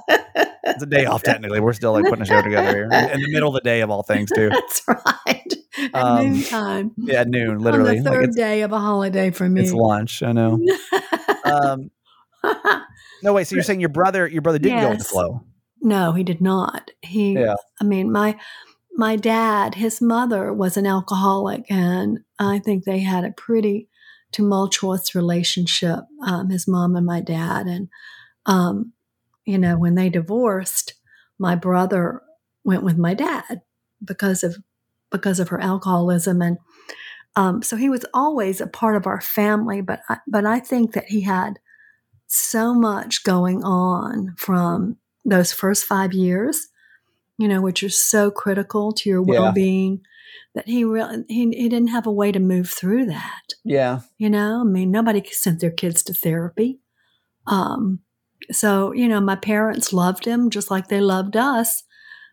It's 0.65 0.83
a 0.83 0.85
day 0.85 1.05
off 1.05 1.23
technically. 1.23 1.59
We're 1.59 1.73
still 1.73 1.93
like 1.93 2.05
putting 2.05 2.21
a 2.21 2.25
show 2.25 2.41
together 2.41 2.69
here 2.69 2.83
in, 2.83 2.89
the 3.21 3.31
middle 3.31 3.49
of 3.49 3.55
the 3.55 3.61
day 3.67 3.81
of 3.81 3.89
all 3.89 4.03
things 4.03 4.29
too. 4.31 4.49
That's 4.49 4.81
right. 4.87 5.53
At 5.93 5.95
Um, 5.95 6.25
noontime. 6.33 6.91
Yeah, 6.97 7.21
at 7.21 7.27
noon, 7.27 7.59
literally. 7.59 7.99
Like, 8.01 8.03
third 8.13 8.25
it's, 8.25 8.35
day 8.35 8.61
of 8.61 8.71
a 8.71 8.79
holiday 8.79 9.31
for 9.31 9.47
me. 9.49 9.61
it's 9.61 9.73
lunch. 9.73 10.21
I 10.23 10.31
know. 10.31 10.59
Um, 11.45 11.89
no, 13.23 13.33
wait. 13.33 13.47
So 13.47 13.55
you're 13.55 13.63
saying 13.63 13.79
your 13.79 13.89
brother, 13.89 14.27
your 14.27 14.41
brother 14.41 14.59
didn't 14.59 14.81
go 14.81 14.89
with 14.89 14.99
the 14.99 15.05
flow? 15.05 15.43
No, 15.81 16.13
he 16.13 16.23
did 16.23 16.41
not. 16.41 16.91
He 17.01 17.33
Yeah. 17.33 17.55
I 17.81 17.83
mean, 17.83 18.11
my 18.11 18.37
my 18.97 19.15
dad, 19.15 19.75
his 19.75 20.01
mother 20.01 20.51
was 20.51 20.75
an 20.75 20.87
alcoholic, 20.87 21.65
and 21.69 22.19
I 22.39 22.59
think 22.59 22.83
they 22.83 22.99
had 22.99 23.23
a 23.23 23.31
pretty 23.31 23.89
tumultuous 24.31 25.13
relationship. 25.13 25.99
Um, 26.25 26.49
his 26.49 26.67
mom 26.67 26.95
and 26.95 27.05
my 27.05 27.21
dad, 27.21 27.67
and 27.67 27.89
um, 28.47 28.93
you 29.45 29.57
know, 29.57 29.77
when 29.77 29.95
they 29.95 30.09
divorced, 30.09 30.95
my 31.37 31.55
brother 31.55 32.23
went 32.63 32.83
with 32.83 32.97
my 32.97 33.13
dad 33.13 33.61
because 34.03 34.43
of 34.43 34.57
because 35.11 35.39
of 35.39 35.49
her 35.49 35.61
alcoholism, 35.61 36.41
and 36.41 36.57
um, 37.35 37.61
so 37.61 37.75
he 37.75 37.89
was 37.89 38.05
always 38.15 38.59
a 38.59 38.67
part 38.67 38.95
of 38.95 39.05
our 39.05 39.21
family. 39.21 39.81
But 39.81 40.01
I, 40.09 40.17
but 40.27 40.45
I 40.45 40.59
think 40.59 40.93
that 40.93 41.05
he 41.05 41.21
had 41.21 41.59
so 42.25 42.73
much 42.73 43.23
going 43.23 43.63
on 43.63 44.33
from 44.37 44.97
those 45.27 45.53
first 45.53 45.85
five 45.85 46.13
years 46.13 46.69
you 47.37 47.47
know, 47.47 47.61
which 47.61 47.83
are 47.83 47.89
so 47.89 48.31
critical 48.31 48.91
to 48.91 49.09
your 49.09 49.21
well-being, 49.21 50.01
that 50.55 50.67
he 50.67 50.83
really 50.83 51.23
he, 51.27 51.49
he 51.51 51.69
didn't 51.69 51.89
have 51.89 52.07
a 52.07 52.11
way 52.11 52.31
to 52.31 52.39
move 52.39 52.69
through 52.69 53.05
that. 53.05 53.53
Yeah. 53.63 54.01
You 54.17 54.29
know, 54.29 54.61
I 54.61 54.63
mean, 54.63 54.91
nobody 54.91 55.23
sent 55.31 55.59
their 55.59 55.71
kids 55.71 56.03
to 56.03 56.13
therapy. 56.13 56.79
Um, 57.45 57.99
so 58.51 58.91
you 58.91 59.07
know, 59.07 59.21
my 59.21 59.35
parents 59.35 59.93
loved 59.93 60.25
him 60.25 60.49
just 60.49 60.71
like 60.71 60.87
they 60.87 60.99
loved 60.99 61.37
us, 61.37 61.83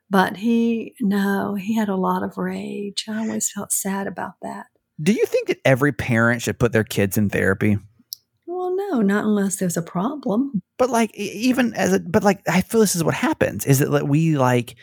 but 0.08 0.38
he 0.38 0.94
no, 1.00 1.54
he 1.54 1.76
had 1.76 1.88
a 1.88 1.96
lot 1.96 2.22
of 2.22 2.38
rage. 2.38 3.04
I 3.08 3.18
always 3.18 3.50
felt 3.52 3.72
sad 3.72 4.06
about 4.06 4.34
that. 4.42 4.66
Do 5.00 5.12
you 5.12 5.26
think 5.26 5.48
that 5.48 5.60
every 5.64 5.92
parent 5.92 6.40
should 6.42 6.58
put 6.58 6.72
their 6.72 6.84
kids 6.84 7.18
in 7.18 7.28
therapy? 7.28 7.78
Well, 8.64 8.76
no, 8.76 9.02
not 9.02 9.24
unless 9.24 9.56
there's 9.56 9.76
a 9.76 9.82
problem. 9.82 10.62
But 10.78 10.88
like, 10.88 11.14
even 11.14 11.74
as 11.74 11.92
a, 11.92 12.00
but 12.00 12.22
like, 12.22 12.40
I 12.48 12.62
feel 12.62 12.80
this 12.80 12.96
is 12.96 13.04
what 13.04 13.14
happens 13.14 13.66
is 13.66 13.80
that 13.80 13.90
like, 13.90 14.04
we 14.04 14.38
like, 14.38 14.76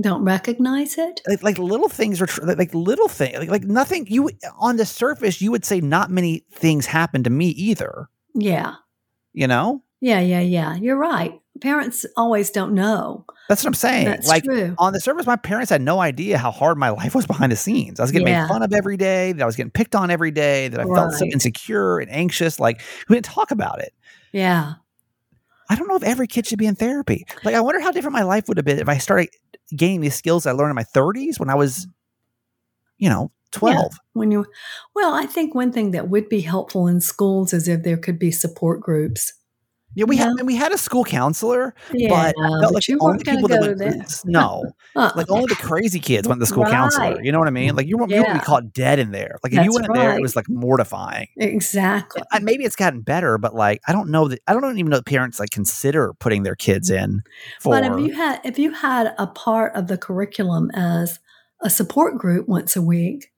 Don't 0.00 0.24
recognize 0.24 0.98
it. 0.98 1.20
like, 1.28 1.42
like 1.42 1.58
little 1.58 1.88
things 1.88 2.20
are 2.20 2.26
tr- 2.26 2.44
like 2.44 2.74
little 2.74 3.08
things, 3.08 3.38
like, 3.38 3.48
like 3.48 3.64
nothing. 3.64 4.06
You 4.08 4.30
on 4.58 4.76
the 4.76 4.86
surface, 4.86 5.40
you 5.40 5.50
would 5.52 5.64
say 5.64 5.80
not 5.80 6.10
many 6.10 6.44
things 6.52 6.86
happen 6.86 7.22
to 7.22 7.30
me 7.30 7.48
either. 7.48 8.08
Yeah, 8.34 8.74
You 9.32 9.46
know, 9.46 9.84
yeah, 10.00 10.20
yeah, 10.20 10.40
yeah. 10.40 10.74
You're 10.74 10.96
right. 10.96 11.40
Parents 11.62 12.04
always 12.16 12.50
don't 12.50 12.74
know. 12.74 13.24
that's 13.48 13.62
what 13.62 13.68
I'm 13.68 13.74
saying. 13.74 14.04
That's 14.06 14.28
like 14.28 14.44
true. 14.44 14.74
on 14.78 14.92
the 14.92 15.00
surface, 15.00 15.26
my 15.26 15.36
parents 15.36 15.70
had 15.70 15.80
no 15.80 16.00
idea 16.00 16.36
how 16.38 16.50
hard 16.50 16.76
my 16.76 16.88
life 17.00 17.14
was 17.14 17.26
behind 17.26 17.52
the 17.52 17.56
scenes. 17.56 18.00
I 18.00 18.02
was 18.02 18.10
getting 18.12 18.26
Yeah. 18.28 18.42
made 18.42 18.48
fun 18.48 18.62
of 18.62 18.72
every 18.72 18.96
day. 18.96 19.32
That 19.32 19.42
I 19.42 19.46
was 19.46 19.56
getting 19.56 19.70
picked 19.70 19.94
on 19.94 20.10
every 20.10 20.30
day. 20.32 20.68
That 20.68 20.80
I 20.80 20.84
felt 20.84 21.12
so 21.14 21.24
insecure 21.26 21.98
and 21.98 22.10
anxious. 22.10 22.58
Like 22.60 22.80
we 23.08 23.14
didn't 23.16 23.26
talk 23.26 23.50
about 23.52 23.80
it. 23.80 23.94
Yeah. 24.32 24.74
I 25.70 25.76
don't 25.76 25.88
know 25.88 25.96
if 25.96 26.02
every 26.02 26.26
kid 26.26 26.46
should 26.46 26.58
be 26.58 26.66
in 26.66 26.74
therapy. 26.74 27.24
Like, 27.44 27.54
I 27.54 27.60
wonder 27.60 27.80
how 27.80 27.92
different 27.92 28.12
my 28.12 28.24
life 28.24 28.48
would 28.48 28.58
have 28.58 28.66
been 28.66 28.78
if 28.78 28.88
I 28.90 28.98
started 28.98 29.30
gaining 29.74 30.00
these 30.00 30.14
skills 30.14 30.44
I 30.46 30.52
learned 30.52 30.70
in 30.70 30.76
my 30.76 30.84
30s 30.84 31.38
when 31.40 31.48
I 31.48 31.54
was, 31.54 31.86
you 32.98 33.08
know, 33.08 33.30
12. 33.52 33.92
when 34.14 34.30
you 34.30 34.46
well 34.94 35.12
i 35.12 35.26
think 35.26 35.54
one 35.54 35.70
thing 35.70 35.90
that 35.90 36.08
would 36.08 36.26
be 36.30 36.40
helpful 36.40 36.86
in 36.86 37.02
schools 37.02 37.52
is 37.52 37.68
if 37.68 37.82
there 37.82 37.98
could 37.98 38.18
be 38.18 38.30
support 38.30 38.80
groups 38.80 39.34
Yeah, 39.94 40.04
we 40.06 40.16
Yeah. 40.16 40.28
had 40.36 40.42
we 40.46 40.56
had 40.56 40.72
a 40.72 40.78
school 40.78 41.04
counselor, 41.04 41.74
yeah 41.92 42.08
but 42.08 42.34
felt 42.60 42.74
like 42.74 42.84
the 42.86 42.94
only 43.00 43.04
weren't 43.18 43.24
going 43.24 43.36
to 43.38 43.42
people 43.42 43.48
that 43.48 43.78
went 43.78 44.20
no, 44.24 44.64
Uh, 44.96 45.10
like 45.16 45.30
only 45.30 45.46
the 45.46 45.54
crazy 45.56 46.00
kids 46.00 46.26
went 46.26 46.38
to 46.38 46.40
the 46.40 46.46
school 46.46 46.64
counselor. 46.64 47.22
You 47.22 47.32
know 47.32 47.38
what 47.38 47.48
I 47.48 47.52
mean? 47.52 47.76
Like 47.76 47.86
you 47.86 47.96
won't, 47.98 48.10
you 48.10 48.22
won't 48.22 48.34
be 48.34 48.40
caught 48.40 48.72
dead 48.72 48.98
in 48.98 49.10
there. 49.12 49.38
Like 49.42 49.52
if 49.52 49.64
you 49.64 49.72
went 49.72 49.86
in 49.86 49.92
there, 49.92 50.16
it 50.16 50.22
was 50.22 50.34
like 50.36 50.48
mortifying. 50.48 51.28
exactly 51.36 52.22
I- 52.32 52.38
Maybe 52.40 52.64
it's 52.64 52.76
gotten 52.76 53.00
better, 53.02 53.38
but 53.38 53.54
like 53.54 53.80
I 53.86 53.92
don't 53.92 54.10
know 54.10 54.28
that 54.28 54.40
I 54.46 54.52
don't 54.54 54.78
even 54.78 54.90
know 54.90 54.96
that 54.96 55.06
parents 55.06 55.38
like 55.38 55.50
consider 55.50 56.12
putting 56.18 56.42
their 56.42 56.56
kids 56.56 56.90
in 56.90 57.22
for. 57.60 57.74
but 57.74 57.84
if 57.84 57.98
you 58.06 58.14
had 58.14 58.40
if 58.44 58.58
you 58.58 58.72
had 58.72 59.14
a 59.18 59.26
part 59.26 59.74
of 59.76 59.86
the 59.88 59.98
curriculum 59.98 60.70
as 60.74 61.18
a 61.60 61.70
support 61.70 62.18
group 62.18 62.48
once 62.48 62.74
a 62.76 62.82
week 62.82 63.30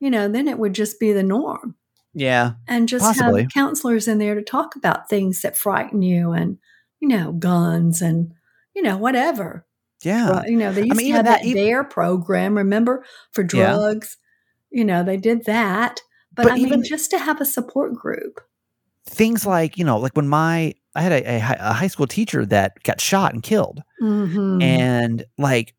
you 0.00 0.10
know 0.10 0.28
then 0.28 0.48
it 0.48 0.58
would 0.58 0.72
just 0.72 0.98
be 0.98 1.12
the 1.12 1.22
norm 1.22 1.74
yeah, 2.18 2.52
and 2.66 2.88
just 2.88 3.04
Possibly. 3.04 3.42
have 3.42 3.52
counselors 3.52 4.08
in 4.08 4.18
there 4.18 4.34
to 4.34 4.42
talk 4.42 4.74
about 4.74 5.08
things 5.08 5.42
that 5.42 5.56
frighten 5.56 6.00
you 6.02 6.32
and 6.32 6.58
you 7.00 7.08
know 7.08 7.30
guns 7.32 8.00
and 8.02 8.32
you 8.74 8.82
know 8.82 8.96
whatever 8.96 9.64
yeah. 10.02 10.30
Well, 10.30 10.48
you 10.50 10.56
know, 10.58 10.72
they 10.72 10.82
used 10.84 10.96
mean, 10.96 11.10
to 11.12 11.16
have 11.16 11.24
that- 11.24 11.42
that, 11.42 11.46
even- 11.46 11.84
program, 11.86 12.54
remember, 12.56 13.04
for 13.32 13.42
Yeah. 13.42 13.46
drugs. 13.72 14.18
You 14.70 14.84
know, 14.84 15.02
they 15.02 15.16
did 15.16 15.46
that. 15.46 16.00
But, 16.34 16.42
But 16.44 16.52
I 16.52 16.56
mean, 16.56 16.84
just 16.84 17.10
to 17.12 17.18
have 17.18 17.40
a 17.40 17.46
support 17.46 17.94
group. 17.94 18.40
things 19.08 19.46
like 19.46 19.78
you 19.78 19.84
know 19.84 19.96
like 19.98 20.14
when 20.16 20.26
my 20.28 20.74
i 20.96 21.00
had 21.00 21.12
a, 21.12 21.24
a, 21.24 21.36
a 21.60 21.72
high 21.72 21.86
school 21.86 22.08
teacher 22.08 22.44
that 22.44 22.82
got 22.82 23.00
shot 23.00 23.32
and 23.32 23.42
killed 23.44 23.80
Mhm. 24.02 24.60
and 24.62 25.24
like 25.38 25.74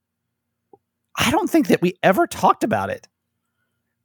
i 1.17 1.29
don't 1.29 1.49
think 1.49 1.67
that 1.67 1.81
we 1.81 1.93
ever 2.03 2.25
talked 2.25 2.63
about 2.63 2.89
it 2.89 3.07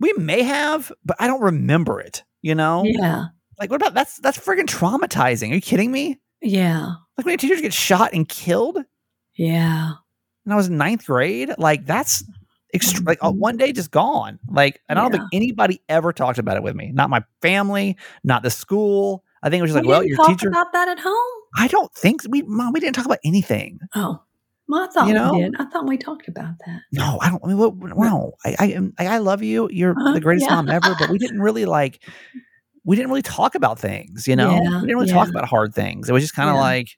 we 0.02 0.12
may 0.18 0.42
have 0.42 0.92
but 1.04 1.16
i 1.20 1.26
don't 1.26 1.40
remember 1.40 2.00
it 2.00 2.22
you 2.42 2.54
know 2.54 2.82
yeah. 2.84 3.24
like 3.58 3.70
what 3.70 3.76
about 3.80 3.94
that's 3.94 4.18
that's 4.18 4.38
friggin' 4.38 4.66
traumatizing 4.66 5.50
are 5.50 5.54
you 5.54 5.60
kidding 5.60 5.90
me 5.90 6.18
Yeah. 6.42 6.94
like 7.16 7.24
when 7.24 7.32
your 7.32 7.38
teachers 7.38 7.60
get 7.62 7.72
shot 7.72 8.12
and 8.12 8.28
killed 8.28 8.78
Yeah. 9.36 9.92
and 10.44 10.52
i 10.52 10.56
was 10.56 10.68
in 10.68 10.76
ninth 10.76 11.06
grade 11.06 11.52
like 11.58 11.86
that's 11.86 12.22
extra 12.74 13.04
like 13.04 13.20
Mhm. 13.20 13.36
one 13.36 13.56
day 13.56 13.72
just 13.72 13.90
gone 13.90 14.38
like 14.48 14.80
and 14.88 14.98
i 14.98 15.02
don't 15.02 15.12
Yeah. 15.12 15.20
think 15.20 15.28
anybody 15.32 15.80
ever 15.88 16.12
talked 16.12 16.38
about 16.38 16.56
it 16.56 16.62
with 16.62 16.74
me 16.74 16.90
not 16.92 17.10
my 17.10 17.22
family 17.42 17.96
not 18.24 18.42
the 18.42 18.50
school 18.50 19.24
i 19.42 19.50
think 19.50 19.60
it 19.60 19.62
was 19.62 19.70
just 19.70 19.76
like 19.76 19.84
We 19.84 19.88
well 19.88 20.04
your 20.04 20.16
talk 20.16 20.28
teacher 20.28 20.48
about 20.48 20.72
that 20.72 20.88
at 20.88 20.98
home. 20.98 21.38
I 21.54 21.68
don't 21.68 21.92
think 21.92 22.22
we 22.30 22.40
mom 22.42 22.72
we 22.72 22.80
didn't 22.80 22.96
talk 22.96 23.04
about 23.04 23.18
anything. 23.24 23.78
Oh, 23.94 24.22
well, 24.72 24.82
I 24.88 24.92
thought 24.92 25.08
You 25.08 25.14
know? 25.14 25.34
we 25.34 25.42
did. 25.42 25.54
I 25.58 25.64
thought 25.66 25.86
we 25.86 25.96
talked 25.98 26.26
about 26.28 26.54
that. 26.66 26.80
No, 26.92 27.18
I 27.20 27.28
don't. 27.30 27.44
I 27.44 27.48
mean, 27.48 27.58
what, 27.58 27.74
no, 27.76 28.32
I, 28.44 28.56
I 28.58 28.66
am- 28.72 28.92
I 28.98 29.06
I 29.06 29.18
love 29.18 29.42
you. 29.42 29.68
You're 29.70 29.92
Uh-huh, 29.92 30.12
the 30.14 30.20
greatest 30.20 30.46
yeah. 30.48 30.56
mom 30.56 30.68
ever. 30.70 30.94
But 30.98 31.10
we 31.10 31.18
didn't 31.18 31.40
really 31.40 31.64
like. 31.64 32.02
We 32.84 32.96
didn't 32.96 33.10
really 33.10 33.22
talk 33.22 33.54
about 33.54 33.78
things. 33.78 34.26
You 34.26 34.34
know, 34.34 34.50
Yeah, 34.50 34.60
we 34.80 34.86
didn't 34.88 34.96
really 34.98 35.12
talk 35.12 35.28
about 35.28 35.46
hard 35.46 35.74
things. 35.74 36.08
It 36.08 36.12
was 36.12 36.22
just 36.24 36.34
kind 36.34 36.48
of 36.50 36.56
Yeah. 36.56 36.60
like, 36.62 36.88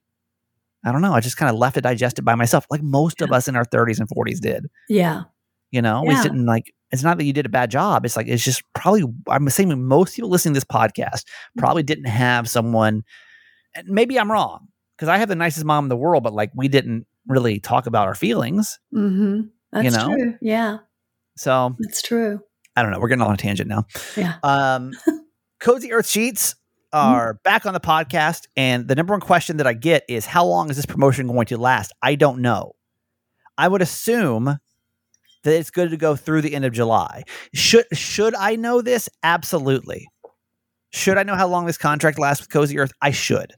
I 0.85 0.93
don't 0.93 1.03
know. 1.03 1.13
I 1.13 1.21
just 1.21 1.37
kind 1.37 1.51
of 1.51 1.57
left 1.57 1.77
it 1.77 1.83
digested 1.83 2.25
by 2.25 2.35
myself, 2.37 2.67
like 2.71 2.83
most 2.83 3.21
of 3.21 3.33
us 3.33 3.49
in 3.49 3.57
our 3.57 3.65
30s 3.65 3.99
and 4.01 4.09
40s 4.09 4.41
did. 4.41 4.67
Yeah. 4.89 5.25
You 5.71 5.83
know, 5.83 6.03
we 6.07 6.15
didn't 6.23 6.47
like. 6.47 6.73
It's 6.93 7.03
not 7.03 7.19
that 7.19 7.25
you 7.25 7.33
did 7.33 7.47
a 7.47 7.49
bad 7.49 7.71
job. 7.71 8.05
It's 8.07 8.17
like 8.17 8.29
it's 8.29 8.45
just 8.45 8.63
probably. 8.75 9.03
I'm 9.29 9.47
assuming 9.49 9.85
most 9.85 10.15
people 10.15 10.31
listening 10.31 10.55
to 10.55 10.59
this 10.59 10.65
podcast 10.65 11.25
probably 11.59 11.83
didn't 11.83 12.05
have 12.07 12.49
someone. 12.49 13.03
And 13.75 13.89
maybe 13.89 14.19
I'm 14.21 14.31
wrong 14.31 14.69
because 14.97 15.09
I 15.09 15.19
have 15.19 15.29
the 15.29 15.35
nicest 15.35 15.65
mom 15.67 15.87
in 15.87 15.89
the 15.89 15.97
world, 15.97 16.23
but 16.23 16.33
like 16.33 16.53
we 16.55 16.69
didn't 16.69 17.07
really 17.27 17.61
talk 17.61 17.87
about 17.87 18.07
our 18.07 18.15
feelings. 18.15 18.79
Mm-hmm. 18.95 19.43
That's 19.73 19.97
know? 19.97 20.15
true. 20.15 20.35
Yeah. 20.41 20.79
So 21.37 21.77
That's 21.81 22.03
true. 22.03 22.41
I 22.77 22.83
don't 22.83 22.93
know. 22.93 22.99
We're 22.99 23.09
getting 23.09 23.23
on 23.23 23.35
a 23.35 23.37
tangent 23.37 23.69
now. 23.69 23.87
Yeah. 24.17 24.35
Um, 24.43 24.93
Cozy 25.61 25.93
Earth 25.93 26.09
Sheets 26.09 26.57
are 26.93 27.41
back 27.45 27.67
on 27.67 27.75
the 27.75 27.81
podcast, 27.81 28.43
and 28.57 28.87
the 28.87 28.95
number 28.95 29.15
one 29.15 29.21
question 29.21 29.57
that 29.57 29.67
I 29.67 29.73
get 29.73 30.05
is, 30.09 30.27
"How 30.27 30.45
long 30.45 30.71
is 30.71 30.77
this 30.77 30.87
promotion 30.87 31.27
going 31.27 31.47
to 31.47 31.59
last?" 31.59 31.93
I 32.03 32.15
don't 32.15 32.41
know. 32.41 32.73
I 33.57 33.69
would 33.69 33.83
assume 33.83 34.45
that 34.45 35.59
it's 35.59 35.71
good 35.71 35.91
to 35.91 35.97
go 35.97 36.17
through 36.17 36.43
the 36.43 36.55
end 36.55 36.65
of 36.65 36.73
July. 36.73 37.25
Should 37.53 37.87
should 37.93 38.35
I 38.35 38.57
know 38.57 38.83
this? 38.83 39.09
Absolutely. 39.23 40.09
Should 40.95 41.19
I 41.19 41.25
know 41.25 41.35
how 41.35 41.49
long 41.49 41.67
this 41.67 41.77
contract 41.77 42.21
lasts 42.21 42.41
with 42.41 42.51
Cozy 42.51 42.79
Earth? 42.79 42.93
I 43.03 43.11
should, 43.11 43.53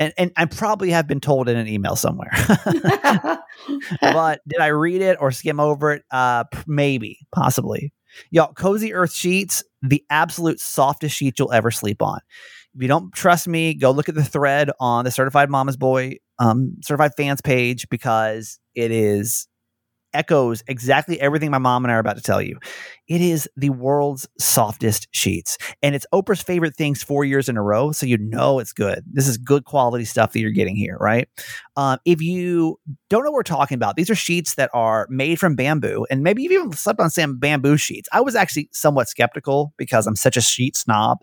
and 0.00 0.14
and 0.16 0.32
I 0.36 0.46
probably 0.46 0.90
have 0.90 1.06
been 1.06 1.20
told 1.20 1.46
in 1.50 1.58
an 1.58 1.68
email 1.68 1.96
somewhere. 1.96 2.30
but 4.00 4.40
did 4.48 4.60
I 4.60 4.68
read 4.68 5.02
it 5.02 5.18
or 5.20 5.30
skim 5.30 5.60
over 5.60 5.92
it? 5.92 6.02
Uh, 6.10 6.44
maybe, 6.66 7.18
possibly. 7.30 7.92
Y'all, 8.30 8.54
Cozy 8.54 8.94
Earth 8.94 9.12
sheets, 9.12 9.62
the 9.82 10.02
absolute 10.08 10.60
softest 10.60 11.14
sheet 11.14 11.38
you'll 11.38 11.52
ever 11.52 11.70
sleep 11.70 12.00
on. 12.00 12.20
If 12.74 12.80
you 12.80 12.88
don't 12.88 13.12
trust 13.12 13.46
me, 13.46 13.74
go 13.74 13.90
look 13.90 14.08
at 14.08 14.14
the 14.14 14.24
thread 14.24 14.70
on 14.80 15.04
the 15.04 15.10
Certified 15.10 15.50
Mama's 15.50 15.76
Boy 15.76 16.16
um, 16.38 16.76
Certified 16.82 17.12
Fans 17.18 17.42
page 17.42 17.86
because 17.90 18.58
it 18.74 18.90
is 18.90 19.46
echoes 20.14 20.62
exactly 20.68 21.20
everything 21.20 21.50
my 21.50 21.58
mom 21.58 21.84
and 21.84 21.92
I 21.92 21.96
are 21.96 22.00
about 22.00 22.16
to 22.16 22.22
tell 22.22 22.40
you. 22.40 22.58
It 23.08 23.20
is 23.20 23.48
the 23.56 23.70
world's 23.70 24.28
softest 24.38 25.08
sheets, 25.12 25.58
and 25.82 25.94
it's 25.94 26.06
Oprah's 26.12 26.42
favorite 26.42 26.76
things 26.76 27.02
four 27.02 27.24
years 27.24 27.48
in 27.48 27.56
a 27.56 27.62
row. 27.62 27.92
So 27.92 28.06
you 28.06 28.18
know 28.18 28.58
it's 28.58 28.72
good. 28.72 29.04
This 29.10 29.28
is 29.28 29.38
good 29.38 29.64
quality 29.64 30.04
stuff 30.04 30.32
that 30.32 30.40
you're 30.40 30.50
getting 30.50 30.76
here, 30.76 30.96
right? 31.00 31.28
Um, 31.76 31.98
if 32.04 32.20
you 32.20 32.78
don't 33.08 33.24
know 33.24 33.30
what 33.30 33.36
we're 33.36 33.42
talking 33.42 33.76
about, 33.76 33.96
these 33.96 34.10
are 34.10 34.14
sheets 34.14 34.54
that 34.54 34.70
are 34.74 35.06
made 35.10 35.38
from 35.38 35.56
bamboo, 35.56 36.06
and 36.10 36.22
maybe 36.22 36.42
you've 36.42 36.52
even 36.52 36.72
slept 36.72 37.00
on 37.00 37.10
some 37.10 37.38
bamboo 37.38 37.76
sheets. 37.76 38.08
I 38.12 38.20
was 38.20 38.34
actually 38.34 38.68
somewhat 38.72 39.08
skeptical 39.08 39.72
because 39.76 40.06
I'm 40.06 40.16
such 40.16 40.36
a 40.36 40.42
sheet 40.42 40.76
snob. 40.76 41.18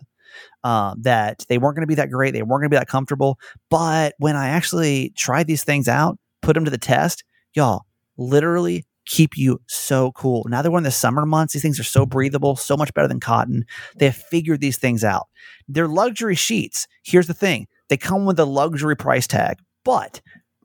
Um, 0.64 1.00
that 1.02 1.46
they 1.48 1.56
weren't 1.56 1.76
going 1.76 1.84
to 1.84 1.86
be 1.86 1.94
that 1.94 2.10
great, 2.10 2.32
they 2.32 2.42
weren't 2.42 2.60
going 2.60 2.70
to 2.70 2.74
be 2.74 2.78
that 2.78 2.88
comfortable. 2.88 3.38
But 3.70 4.14
when 4.18 4.36
I 4.36 4.48
actually 4.48 5.12
tried 5.16 5.46
these 5.46 5.64
things 5.64 5.88
out, 5.88 6.18
put 6.42 6.54
them 6.54 6.64
to 6.64 6.70
the 6.70 6.76
test, 6.76 7.24
y'all, 7.54 7.86
literally 8.16 8.84
keep 9.06 9.36
you 9.36 9.60
so 9.68 10.12
cool. 10.12 10.44
Now 10.48 10.62
that 10.62 10.70
we're 10.70 10.78
in 10.78 10.84
the 10.84 10.90
summer 10.90 11.24
months, 11.24 11.52
these 11.52 11.62
things 11.62 11.80
are 11.80 11.84
so 11.84 12.04
breathable, 12.04 12.56
so 12.56 12.76
much 12.76 12.92
better 12.92 13.08
than 13.08 13.20
cotton. 13.20 13.64
They 13.96 14.06
have 14.06 14.16
figured 14.16 14.60
these 14.60 14.78
things 14.78 15.04
out. 15.04 15.28
They're 15.68 15.88
luxury 15.88 16.34
sheets. 16.34 16.88
Here's 17.04 17.28
the 17.28 17.34
thing 17.34 17.68
they 17.88 17.96
come 17.96 18.26
with 18.26 18.38
a 18.40 18.44
luxury 18.44 18.96
price 18.96 19.26
tag, 19.26 19.58
but 19.84 20.20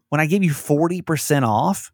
when 0.10 0.20
I 0.20 0.26
give 0.26 0.44
you 0.44 0.52
40% 0.52 1.48
off, 1.48 1.92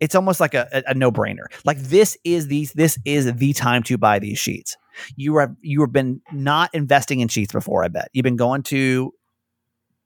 it's 0.00 0.14
almost 0.14 0.40
like 0.40 0.54
a, 0.54 0.68
a, 0.72 0.82
a 0.88 0.94
no-brainer. 0.94 1.44
Like 1.64 1.78
this 1.78 2.18
is 2.24 2.48
these 2.48 2.72
this 2.72 2.98
is 3.04 3.32
the 3.32 3.52
time 3.52 3.82
to 3.84 3.96
buy 3.96 4.18
these 4.18 4.38
sheets. 4.38 4.76
You 5.14 5.36
have 5.38 5.54
you 5.60 5.80
have 5.82 5.92
been 5.92 6.20
not 6.32 6.74
investing 6.74 7.20
in 7.20 7.28
sheets 7.28 7.52
before, 7.52 7.84
I 7.84 7.88
bet. 7.88 8.08
You've 8.12 8.24
been 8.24 8.36
going 8.36 8.62
to, 8.64 9.12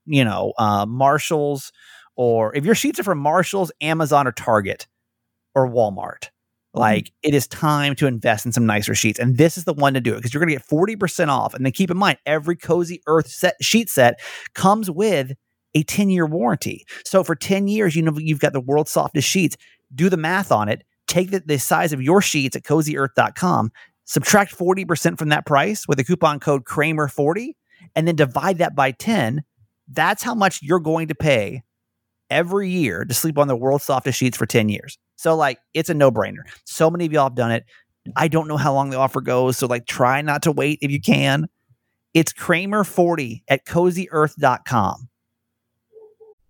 you 0.07 0.25
know, 0.25 0.53
uh, 0.59 0.87
Marshalls, 0.87 1.73
or 2.17 2.55
if 2.55 2.65
your 2.65 2.75
sheets 2.75 3.01
are 3.01 3.05
from 3.05 3.19
Marshalls, 3.19 3.73
Amazon, 3.81 4.27
or 4.27 4.33
Target 4.33 4.87
or 5.55 5.69
Walmart, 5.69 6.29
like 6.75 7.05
mm-hmm. 7.05 7.29
it 7.29 7.35
is 7.35 7.47
time 7.49 7.95
to 7.97 8.07
invest 8.07 8.47
in 8.47 8.53
some 8.53 8.67
nicer 8.67 8.95
sheets. 8.95 9.19
And 9.19 9.37
this 9.37 9.57
is 9.57 9.65
the 9.65 9.75
one 9.75 9.95
to 9.95 10.01
do 10.01 10.13
it 10.13 10.17
because 10.17 10.33
you're 10.33 10.45
going 10.45 10.57
to 10.57 10.57
get 10.57 10.69
40% 10.69 11.29
off. 11.29 11.55
And 11.55 11.65
then 11.65 11.73
keep 11.73 11.91
in 11.91 11.97
mind, 11.97 12.19
every 12.27 12.57
Cozy 12.57 13.03
Earth 13.07 13.29
set, 13.29 13.57
sheet 13.61 13.89
set 13.89 14.21
comes 14.55 14.91
with 14.91 15.33
a 15.75 15.83
10 15.83 16.11
year 16.11 16.27
warranty. 16.27 16.85
So 17.05 17.25
for 17.25 17.35
10 17.35 17.69
years, 17.69 17.97
you 17.97 18.03
know, 18.03 18.17
you've 18.17 18.41
got 18.41 18.53
the 18.53 18.61
world's 18.61 18.91
softest 18.91 19.29
sheets. 19.29 19.57
Do 19.95 20.09
the 20.09 20.17
math 20.17 20.53
on 20.53 20.69
it. 20.69 20.85
Take 21.09 21.31
the, 21.31 21.41
the 21.41 21.59
size 21.59 21.93
of 21.93 22.01
your 22.01 22.23
sheets 22.23 22.55
at 22.55 22.63
cozyearth.com, 22.63 23.73
subtract 24.05 24.57
40% 24.57 25.19
from 25.19 25.31
that 25.31 25.47
price 25.47 25.89
with 25.89 25.99
the 25.99 26.05
coupon 26.05 26.39
code 26.39 26.65
Kramer40, 26.65 27.55
and 27.97 28.07
then 28.07 28.15
divide 28.15 28.59
that 28.59 28.77
by 28.77 28.93
10. 28.93 29.43
That's 29.89 30.23
how 30.23 30.37
much 30.37 30.63
you're 30.63 30.79
going 30.79 31.09
to 31.09 31.17
pay 31.17 31.63
every 32.31 32.71
year 32.71 33.05
to 33.05 33.15
sleep 33.15 33.39
on 33.39 33.49
the 33.49 33.57
world's 33.57 33.85
softest 33.85 34.19
sheets 34.19 34.37
for 34.37 34.47
10 34.47 34.69
years. 34.69 34.99
So, 35.17 35.37
like, 35.37 35.59
it's 35.75 35.91
a 35.91 35.95
no 35.95 36.11
brainer. 36.11 36.43
So 36.65 36.91
many 36.91 37.07
of 37.07 37.13
y'all 37.13 37.25
have 37.25 37.35
done 37.35 37.51
it. 37.51 37.65
I 38.17 38.29
don't 38.29 38.49
know 38.49 38.57
how 38.57 38.73
long 38.73 38.91
the 38.91 38.97
offer 38.97 39.21
goes. 39.21 39.59
So, 39.59 39.67
like, 39.67 39.87
try 39.87 40.23
not 40.23 40.43
to 40.45 40.53
wait 40.53 40.79
if 40.83 40.91
you 40.91 41.01
can. 41.01 41.47
It's 42.15 42.33
Kramer40 42.33 43.43
at 43.49 43.65
cozyearth.com. 43.67 45.09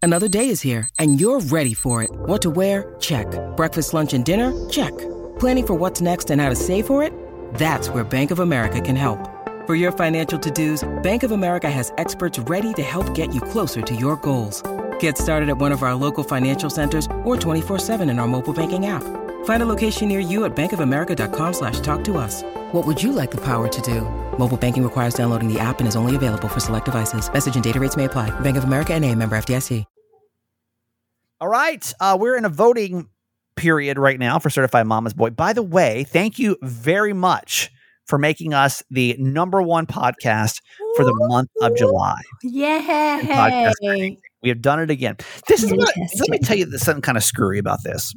Another 0.02 0.28
day 0.28 0.48
is 0.48 0.62
here 0.62 0.88
and 0.98 1.20
you're 1.20 1.40
ready 1.40 1.74
for 1.74 2.02
it. 2.02 2.10
What 2.10 2.40
to 2.42 2.50
wear? 2.50 2.94
Check. 3.00 3.26
Breakfast, 3.56 3.92
lunch, 3.92 4.14
and 4.14 4.24
dinner? 4.24 4.68
Check. 4.70 4.96
Planning 5.38 5.66
for 5.66 5.74
what's 5.74 6.00
next 6.00 6.30
and 6.30 6.40
how 6.40 6.48
to 6.48 6.56
save 6.56 6.86
for 6.86 7.02
it? 7.02 7.12
That's 7.54 7.90
where 7.90 8.04
Bank 8.04 8.30
of 8.30 8.38
America 8.38 8.80
can 8.80 8.96
help. 8.96 9.18
For 9.66 9.74
your 9.74 9.92
financial 9.92 10.38
to 10.38 10.50
dos, 10.50 10.88
Bank 11.02 11.22
of 11.22 11.32
America 11.32 11.70
has 11.70 11.92
experts 11.98 12.38
ready 12.38 12.72
to 12.74 12.82
help 12.82 13.14
get 13.14 13.34
you 13.34 13.40
closer 13.42 13.82
to 13.82 13.94
your 13.94 14.16
goals. 14.16 14.62
Get 15.00 15.18
started 15.18 15.50
at 15.50 15.58
one 15.58 15.72
of 15.72 15.82
our 15.82 15.94
local 15.94 16.24
financial 16.24 16.70
centers 16.70 17.06
or 17.24 17.36
24-7 17.36 18.10
in 18.10 18.18
our 18.18 18.26
mobile 18.26 18.54
banking 18.54 18.86
app. 18.86 19.02
Find 19.44 19.62
a 19.62 19.66
location 19.66 20.08
near 20.08 20.20
you 20.20 20.44
at 20.46 20.56
bankofamerica.com 20.56 21.52
slash 21.52 21.80
talk 21.80 22.02
to 22.04 22.16
us. 22.16 22.42
What 22.72 22.86
would 22.86 23.02
you 23.02 23.12
like 23.12 23.30
the 23.30 23.42
power 23.42 23.68
to 23.68 23.82
do? 23.82 24.02
Mobile 24.38 24.56
banking 24.56 24.82
requires 24.82 25.12
downloading 25.12 25.52
the 25.52 25.60
app 25.60 25.80
and 25.80 25.88
is 25.88 25.96
only 25.96 26.16
available 26.16 26.48
for 26.48 26.60
select 26.60 26.86
devices. 26.86 27.30
Message 27.30 27.56
and 27.56 27.64
data 27.64 27.78
rates 27.78 27.96
may 27.96 28.06
apply. 28.06 28.30
Bank 28.40 28.56
of 28.56 28.64
America 28.64 28.94
and 28.94 29.04
a 29.04 29.14
member 29.14 29.36
FDIC. 29.36 29.84
All 31.40 31.48
right. 31.48 31.92
Uh, 31.98 32.18
we're 32.20 32.36
in 32.36 32.44
a 32.44 32.50
voting 32.50 33.08
period 33.56 33.98
right 33.98 34.18
now 34.18 34.38
for 34.38 34.50
Certified 34.50 34.86
Mama's 34.86 35.14
Boy. 35.14 35.30
By 35.30 35.54
the 35.54 35.62
way, 35.62 36.04
thank 36.04 36.38
you 36.38 36.58
very 36.60 37.14
much 37.14 37.70
for 38.06 38.18
making 38.18 38.52
us 38.52 38.82
the 38.90 39.16
number 39.18 39.62
one 39.62 39.86
podcast 39.86 40.60
for 40.96 41.04
the 41.04 41.14
month 41.28 41.48
of 41.62 41.74
July. 41.76 42.20
Yay. 42.42 44.18
We 44.42 44.48
have 44.48 44.62
done 44.62 44.80
it 44.80 44.90
again. 44.90 45.16
This 45.48 45.62
is 45.62 45.70
what, 45.72 45.94
let 45.96 46.28
me 46.30 46.38
tell 46.38 46.56
you 46.56 46.70
something 46.78 47.02
kind 47.02 47.18
of 47.18 47.24
screwy 47.24 47.58
about 47.58 47.80
this. 47.84 48.14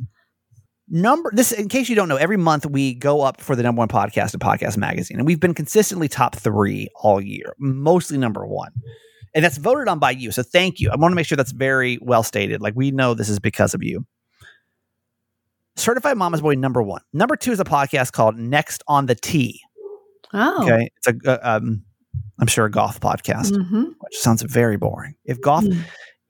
Number 0.90 1.32
this 1.34 1.52
in 1.52 1.70
case 1.70 1.90
you 1.90 1.96
don't 1.96 2.10
know, 2.10 2.18
every 2.18 2.38
month 2.38 2.66
we 2.66 2.94
go 2.94 3.22
up 3.22 3.42
for 3.42 3.56
the 3.56 3.64
number 3.64 3.80
one 3.80 3.88
podcast 3.88 4.34
at 4.34 4.40
Podcast 4.42 4.78
Magazine, 4.78 5.18
and 5.18 5.26
we've 5.26 5.40
been 5.40 5.54
consistently 5.54 6.08
top 6.08 6.36
three 6.36 6.90
all 6.96 7.22
year, 7.22 7.56
mostly 7.58 8.18
number 8.18 8.46
one. 8.46 8.72
And 9.34 9.44
that's 9.44 9.58
voted 9.58 9.88
on 9.88 10.00
by 10.00 10.12
you. 10.12 10.32
So 10.32 10.44
thank 10.44 10.80
you. 10.80 10.92
I 10.92 10.96
want 10.96 11.12
to 11.12 11.16
make 11.16 11.26
sure 11.26 11.36
that's 11.36 11.54
very 11.54 11.98
well 12.02 12.22
stated. 12.22 12.62
Like 12.62 12.76
we 12.76 12.92
know 12.92 13.14
this 13.14 13.30
is 13.30 13.40
because 13.40 13.74
of 13.74 13.82
you. 13.82 14.06
Certified 15.76 16.18
Mama's 16.18 16.42
Boy 16.42 16.54
number 16.54 16.84
one. 16.84 17.02
Number 17.14 17.36
two 17.36 17.52
is 17.52 17.60
a 17.60 17.64
podcast 17.64 18.12
called 18.12 18.38
Next 18.38 18.84
on 18.88 19.08
the 19.08 19.16
Tee. 19.16 19.60
Oh. 20.34 20.64
Okay. 20.64 20.92
It's 20.98 21.08
a, 21.08 21.32
uh, 21.32 21.58
um, 21.58 21.84
I'm 22.40 22.48
sure 22.48 22.66
a 22.66 22.72
golf 22.72 23.00
podcast, 23.00 23.52
mm-hmm. 23.52 23.84
which 24.00 24.16
sounds 24.18 24.44
very 24.44 24.78
boring. 24.78 25.16
If 25.26 25.42
golf, 25.42 25.64
mm 25.64 25.80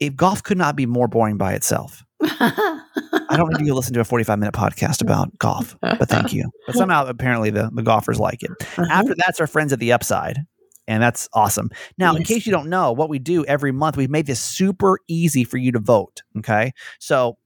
if 0.08 0.16
golf 0.16 0.44
could 0.44 0.58
not 0.58 0.76
be 0.76 0.86
more 0.86 1.08
boring 1.08 1.38
by 1.38 1.54
itself, 1.54 2.04
I 2.22 3.36
don't 3.36 3.50
need 3.54 3.62
you 3.62 3.72
to 3.72 3.76
listen 3.76 3.94
to 3.94 4.00
a 4.00 4.06
45 4.06 4.40
minute 4.40 4.54
podcast 4.54 5.02
about 5.02 5.38
golf, 5.38 5.76
but 5.82 6.10
thank 6.10 6.34
you. 6.34 6.50
But 6.66 6.76
somehow, 6.76 7.06
apparently, 7.06 7.50
the, 7.50 7.70
the 7.74 7.84
golfers 7.84 8.20
like 8.20 8.44
it. 8.44 8.52
Uh-huh. 8.62 8.86
After 8.90 9.16
that's 9.16 9.40
our 9.40 9.48
friends 9.48 9.74
at 9.74 9.80
the 9.80 9.94
Upside. 9.94 10.40
And 10.86 11.02
that's 11.02 11.30
awesome. 11.34 11.70
Now, 11.98 12.12
yes. 12.12 12.20
in 12.20 12.24
case 12.26 12.46
you 12.46 12.52
don't 12.52 12.68
know, 12.68 12.92
what 12.92 13.08
we 13.08 13.18
do 13.18 13.46
every 13.46 13.72
month, 13.72 13.96
we've 13.96 14.10
made 14.10 14.26
this 14.26 14.42
super 14.42 15.00
easy 15.08 15.46
for 15.46 15.56
you 15.56 15.72
to 15.72 15.80
vote. 15.80 16.24
Okay. 16.40 16.74
So 17.00 17.38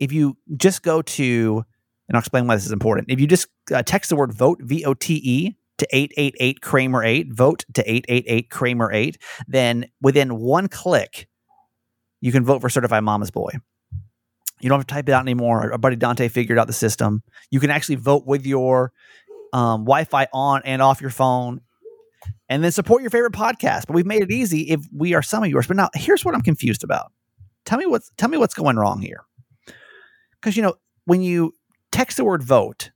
if 0.00 0.12
you 0.12 0.36
just 0.56 0.82
go 0.82 1.02
to, 1.02 1.64
and 2.08 2.16
I'll 2.16 2.20
explain 2.20 2.46
why 2.46 2.54
this 2.54 2.66
is 2.66 2.72
important. 2.72 3.10
If 3.10 3.18
you 3.18 3.26
just 3.26 3.48
uh, 3.74 3.82
text 3.82 4.10
the 4.10 4.14
word 4.14 4.32
vote, 4.32 4.60
V 4.62 4.84
O 4.84 4.94
T 4.94 5.14
E, 5.14 5.56
to 5.80 5.88
888 5.90 6.60
Kramer 6.60 7.02
8, 7.02 7.32
vote 7.32 7.64
to 7.74 7.90
888 7.90 8.50
Kramer 8.50 8.92
8, 8.92 9.18
then 9.48 9.86
within 10.00 10.38
one 10.38 10.68
click, 10.68 11.26
you 12.20 12.32
can 12.32 12.44
vote 12.44 12.60
for 12.60 12.68
Certified 12.68 13.02
Mama's 13.04 13.30
Boy. 13.30 13.50
You 14.60 14.68
don't 14.68 14.78
have 14.78 14.86
to 14.86 14.94
type 14.94 15.08
it 15.08 15.12
out 15.12 15.22
anymore. 15.22 15.72
Our 15.72 15.78
buddy 15.78 15.96
Dante 15.96 16.28
figured 16.28 16.58
out 16.58 16.66
the 16.66 16.72
system. 16.72 17.22
You 17.50 17.60
can 17.60 17.70
actually 17.70 17.94
vote 17.96 18.26
with 18.26 18.46
your 18.46 18.92
um, 19.52 19.84
Wi 19.84 20.04
Fi 20.04 20.26
on 20.32 20.62
and 20.64 20.82
off 20.82 21.00
your 21.00 21.10
phone 21.10 21.60
and 22.48 22.62
then 22.62 22.72
support 22.72 23.00
your 23.00 23.10
favorite 23.10 23.32
podcast. 23.32 23.86
But 23.86 23.94
we've 23.94 24.06
made 24.06 24.22
it 24.22 24.30
easy 24.30 24.70
if 24.70 24.80
we 24.94 25.14
are 25.14 25.22
some 25.22 25.42
of 25.42 25.50
yours. 25.50 25.66
But 25.66 25.76
now 25.76 25.88
here's 25.94 26.24
what 26.24 26.34
I'm 26.34 26.42
confused 26.42 26.84
about. 26.84 27.12
Tell 27.64 27.78
me 27.78 27.86
what's 27.86 28.10
tell 28.16 28.28
me 28.28 28.38
what's 28.38 28.54
going 28.54 28.76
wrong 28.76 29.00
here. 29.00 29.24
Because 30.32 30.56
you 30.56 30.62
know, 30.62 30.74
when 31.04 31.22
you 31.22 31.54
text 31.90 32.16
the 32.16 32.24
word 32.24 32.42
vote 32.42 32.90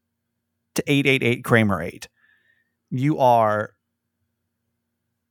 to 0.74 0.82
888 0.86 1.44
Kramer 1.44 1.82
8, 1.82 2.08
you 2.90 3.18
are 3.18 3.74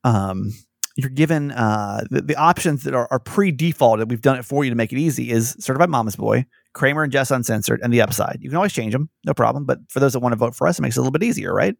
um 0.03 0.51
you're 0.95 1.09
given 1.09 1.51
uh, 1.51 2.03
the, 2.09 2.21
the, 2.21 2.35
options 2.35 2.83
that 2.83 2.93
are, 2.93 3.07
are 3.09 3.19
pre-defaulted. 3.19 4.09
We've 4.09 4.21
done 4.21 4.37
it 4.37 4.45
for 4.45 4.63
you 4.63 4.69
to 4.69 4.75
make 4.75 4.93
it 4.93 4.99
easy. 4.99 5.31
Is 5.31 5.55
certified 5.59 5.89
mama's 5.89 6.15
boy, 6.15 6.45
Kramer 6.73 7.03
and 7.03 7.11
Jess 7.11 7.31
uncensored, 7.31 7.81
and 7.83 7.91
the 7.91 8.01
upside. 8.01 8.37
You 8.41 8.49
can 8.49 8.57
always 8.57 8.73
change 8.73 8.93
them, 8.93 9.09
no 9.25 9.33
problem. 9.33 9.65
But 9.65 9.79
for 9.89 9.99
those 9.99 10.13
that 10.13 10.19
want 10.19 10.33
to 10.33 10.37
vote 10.37 10.55
for 10.55 10.67
us, 10.67 10.77
it 10.77 10.81
makes 10.81 10.95
it 10.95 10.99
a 10.99 11.01
little 11.01 11.11
bit 11.11 11.23
easier, 11.23 11.53
right? 11.53 11.75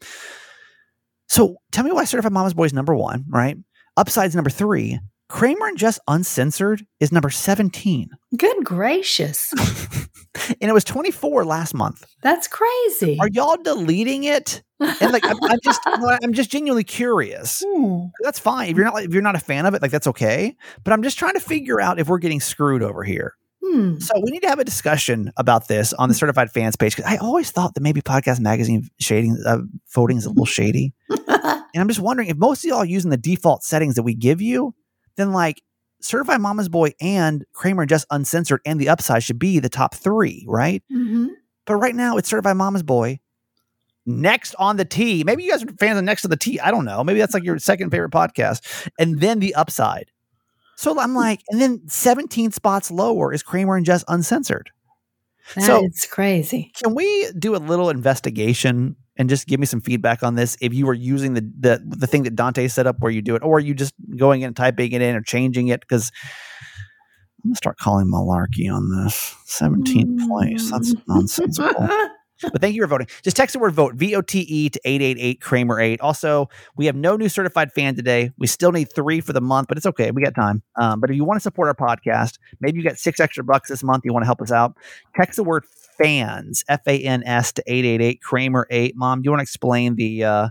So 1.28 1.58
tell 1.72 1.84
me 1.84 1.92
why 1.92 2.06
certified 2.06 2.34
mama's 2.34 2.54
boy 2.54 2.66
is 2.66 2.74
number 2.74 2.96
one, 2.96 3.26
right? 3.30 3.58
Upside's 3.98 4.36
number 4.36 4.50
three. 4.50 5.00
Kramer 5.30 5.68
and 5.68 5.78
Jess 5.78 6.00
uncensored 6.08 6.86
is 7.00 7.12
number 7.12 7.30
seventeen. 7.30 8.10
Good 8.38 8.64
gracious! 8.64 9.54
and 10.36 10.70
it 10.70 10.74
was 10.74 10.84
twenty 10.84 11.12
four 11.12 11.46
last 11.46 11.74
month. 11.74 12.06
That's 12.22 12.48
crazy. 12.48 13.18
Are 13.20 13.30
y'all 13.30 13.58
deleting 13.58 14.24
it? 14.24 14.64
and 14.80 15.12
like 15.12 15.26
I'm, 15.26 15.38
I'm 15.44 15.60
just 15.64 15.82
I'm 15.86 16.34
just 16.34 16.50
genuinely 16.50 16.84
curious. 16.84 17.64
Hmm. 17.74 18.08
That's 18.22 18.40
fine 18.40 18.70
if 18.70 18.76
you're 18.78 18.86
not 18.86 19.04
if 19.04 19.14
you're 19.14 19.24
not 19.24 19.36
a 19.36 19.40
fan 19.40 19.66
of 19.66 19.74
it, 19.74 19.82
like 19.82 19.90
that's 19.92 20.08
okay. 20.08 20.56
But 20.84 20.94
I'm 20.94 21.02
just 21.02 21.18
trying 21.18 21.34
to 21.34 21.40
figure 21.40 21.82
out 21.82 22.00
if 22.00 22.08
we're 22.08 22.20
getting 22.20 22.40
screwed 22.40 22.84
over 22.84 23.04
here. 23.04 23.36
Hmm. 23.64 23.98
So 24.00 24.14
we 24.22 24.30
need 24.30 24.42
to 24.42 24.48
have 24.50 24.60
a 24.60 24.64
discussion 24.64 25.32
about 25.38 25.68
this 25.68 25.94
on 25.94 26.10
the 26.10 26.16
certified 26.16 26.52
fans 26.52 26.76
page 26.76 26.96
because 26.96 27.12
I 27.12 27.18
always 27.18 27.50
thought 27.50 27.74
that 27.74 27.82
maybe 27.82 28.02
podcast 28.02 28.40
magazine 28.42 28.90
shading 29.00 29.42
uh, 29.46 29.60
voting 29.94 30.18
is 30.18 30.26
a 30.26 30.30
little 30.30 30.46
shady, 30.46 30.94
and 31.28 31.64
I'm 31.74 31.88
just 31.88 32.00
wondering 32.00 32.30
if 32.30 32.38
most 32.38 32.64
of 32.64 32.70
y'all 32.70 32.80
are 32.80 32.86
using 32.86 33.10
the 33.10 33.18
default 33.18 33.64
settings 33.64 33.96
that 33.96 34.04
we 34.04 34.14
give 34.14 34.42
you, 34.42 34.76
then 35.16 35.32
like 35.32 35.62
certified 36.04 36.42
mama's 36.42 36.70
boy 36.70 36.92
and 37.02 37.46
Kramer 37.54 37.86
Jess 37.86 38.06
uncensored 38.12 38.62
and 38.66 38.80
the 38.80 38.90
upside 38.90 39.24
should 39.24 39.40
be 39.40 39.60
the 39.60 39.70
top 39.70 39.96
three, 39.96 40.46
right? 40.48 40.84
Mm-hmm. 40.92 41.28
But 41.66 41.76
right 41.76 41.96
now 41.96 42.18
it's 42.18 42.30
certified 42.30 42.58
mama's 42.58 42.84
boy 42.84 43.20
Next 44.06 44.54
on 44.60 44.76
the 44.76 44.84
Tee. 44.86 45.24
Maybe 45.24 45.44
you 45.44 45.52
guys 45.52 45.64
are 45.64 45.68
fans 45.80 45.98
of 45.98 46.04
Next 46.04 46.24
to 46.24 46.28
the 46.28 46.36
T. 46.36 46.60
I 46.60 46.72
don't 46.72 46.84
know. 46.86 47.04
Maybe 47.04 47.20
that's 47.20 47.34
like 47.34 47.44
your 47.46 47.58
second 47.58 47.90
favorite 47.90 48.12
podcast. 48.12 48.90
And 49.00 49.22
then 49.22 49.40
the 49.40 49.56
upside. 49.56 50.12
So 50.76 51.00
I'm 51.00 51.16
like, 51.16 51.42
and 51.50 51.62
then 51.62 51.88
17 51.88 52.52
spots 52.52 52.92
lower 52.92 53.32
is 53.32 53.44
Kramer 53.44 53.78
and 53.78 53.86
Jess 53.86 54.04
Uncensored. 54.10 54.72
That 55.56 55.64
So- 55.64 55.86
it's 55.86 56.06
crazy. 56.06 56.72
Can 56.76 56.96
we 56.96 57.32
do 57.40 57.56
a 57.56 57.58
little 57.58 57.90
investigation 57.90 58.98
and 59.18 59.30
just 59.30 59.48
give 59.48 59.60
me 59.60 59.66
some 59.66 59.82
feedback 59.82 60.24
on 60.24 60.36
this? 60.36 60.58
If 60.62 60.74
you 60.74 60.86
were 60.86 60.94
using 60.94 61.34
the 61.34 61.42
the, 61.42 61.84
the 61.86 62.08
thing 62.08 62.24
that 62.24 62.36
Dante 62.36 62.68
set 62.68 62.88
up 62.88 62.98
where 63.00 63.12
you 63.12 63.22
do 63.22 63.36
it, 63.36 63.44
or 63.44 63.58
are 63.58 63.62
you 63.62 63.74
just 63.74 63.94
going 64.18 64.42
in 64.42 64.48
and 64.48 64.56
typing 64.56 64.92
it 64.92 65.02
in 65.02 65.16
or 65.16 65.22
changing 65.22 65.68
it? 65.68 65.82
Because 65.82 66.12
I'm 67.44 67.50
gonna 67.50 67.56
start 67.56 67.78
calling 67.78 68.08
malarkey 68.08 68.72
on 68.72 68.90
this. 69.04 69.36
17th 69.48 70.28
place. 70.28 70.72
That's 70.72 70.94
nonsensical. 71.08 71.90
But 72.52 72.62
thank 72.62 72.76
you 72.76 72.82
for 72.82 72.88
voting. 72.88 73.08
Just 73.24 73.38
text 73.38 73.54
the 73.54 73.60
word 73.60 73.74
vote, 73.74 73.96
V 73.96 74.16
O 74.16 74.22
T 74.22 74.40
E 74.40 74.70
to 74.70 74.80
888 74.84 75.42
Kramer 75.42 75.80
8. 75.80 76.02
Also, 76.02 76.50
we 76.76 76.86
have 76.88 76.96
no 76.96 77.16
new 77.16 77.30
certified 77.30 77.72
fan 77.72 77.96
today. 77.96 78.32
We 78.38 78.48
still 78.48 78.72
need 78.72 78.94
three 78.94 79.22
for 79.22 79.34
the 79.34 79.42
month, 79.42 79.68
but 79.68 79.78
it's 79.78 79.86
okay. 79.86 80.12
We 80.12 80.24
got 80.24 80.36
time. 80.36 80.62
Um, 80.76 81.00
but 81.00 81.10
if 81.10 81.16
you 81.16 81.24
want 81.24 81.38
to 81.38 81.42
support 81.42 81.68
our 81.68 81.76
podcast, 81.76 82.40
maybe 82.60 82.80
you 82.80 82.84
got 82.84 82.98
six 82.98 83.20
extra 83.20 83.44
bucks 83.44 83.70
this 83.70 83.84
month, 83.84 84.04
you 84.04 84.12
want 84.14 84.24
to 84.24 84.28
help 84.28 84.42
us 84.42 84.52
out, 84.52 84.76
text 85.16 85.38
the 85.38 85.44
word 85.44 85.64
fans, 85.98 86.64
F 86.68 86.82
A 86.88 87.00
N 87.00 87.24
S 87.26 87.52
to 87.54 87.64
888 87.66 88.22
Kramer 88.22 88.68
8. 88.70 88.96
Mom, 88.96 89.22
do 89.22 89.28
you 89.28 89.32
want 89.32 89.40
to 89.40 89.44
explain 89.44 89.96
the 89.96 90.24
uh, 90.24 90.50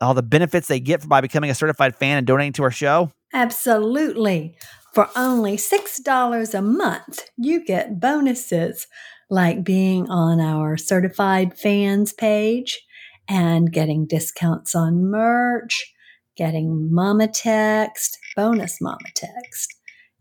all 0.00 0.14
the 0.14 0.22
benefits 0.22 0.68
they 0.68 0.80
get 0.80 1.06
by 1.08 1.20
becoming 1.20 1.50
a 1.50 1.54
certified 1.54 1.96
fan 1.96 2.18
and 2.18 2.26
donating 2.26 2.52
to 2.54 2.62
our 2.62 2.70
show? 2.70 3.12
Absolutely. 3.32 4.56
For 4.94 5.08
only 5.14 5.56
$6 5.56 6.54
a 6.54 6.62
month, 6.62 7.30
you 7.36 7.64
get 7.64 8.00
bonuses 8.00 8.86
like 9.30 9.62
being 9.62 10.08
on 10.08 10.40
our 10.40 10.76
certified 10.76 11.58
fans 11.58 12.12
page 12.12 12.80
and 13.28 13.70
getting 13.70 14.06
discounts 14.06 14.74
on 14.74 15.04
merch, 15.04 15.92
getting 16.36 16.92
mama 16.92 17.28
text, 17.28 18.18
bonus 18.34 18.80
mama 18.80 18.98
text. 19.14 19.74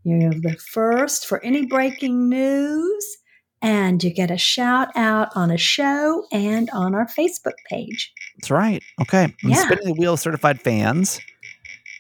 You're 0.04 0.32
the 0.32 0.58
first 0.72 1.26
for 1.26 1.44
any 1.44 1.66
breaking 1.66 2.30
news, 2.30 3.18
and 3.62 4.04
you 4.04 4.14
get 4.14 4.32
a 4.32 4.38
shout 4.38 4.90
out 4.96 5.30
on 5.36 5.52
a 5.52 5.58
show 5.58 6.26
and 6.32 6.70
on 6.72 6.94
our 6.96 7.08
Facebook 7.08 7.54
page. 7.70 8.12
That's 8.38 8.52
right. 8.52 8.82
Okay. 9.02 9.24
I'm 9.44 9.50
Yeah. 9.50 9.66
spinning 9.66 9.86
the 9.88 9.94
wheel 9.94 10.14
of 10.14 10.20
certified 10.20 10.62
fans. 10.62 11.20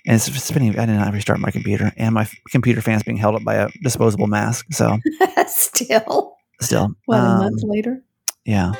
And 0.05 0.15
it's 0.15 0.43
spinning. 0.43 0.77
I 0.79 0.85
did 0.85 0.93
not 0.93 1.11
restart 1.13 1.39
my 1.39 1.51
computer, 1.51 1.91
and 1.97 2.13
my 2.15 2.29
computer 2.49 2.79
fan's 2.81 3.03
being 3.03 3.17
held 3.17 3.35
up 3.35 3.43
by 3.43 3.55
a 3.55 3.69
disposable 3.83 4.27
mask. 4.27 4.67
So, 4.71 4.97
Still, 5.47 6.37
still, 6.61 6.95
a 7.09 7.13
um, 7.13 7.39
month 7.39 7.61
later? 7.63 8.01
Yeah. 8.45 8.71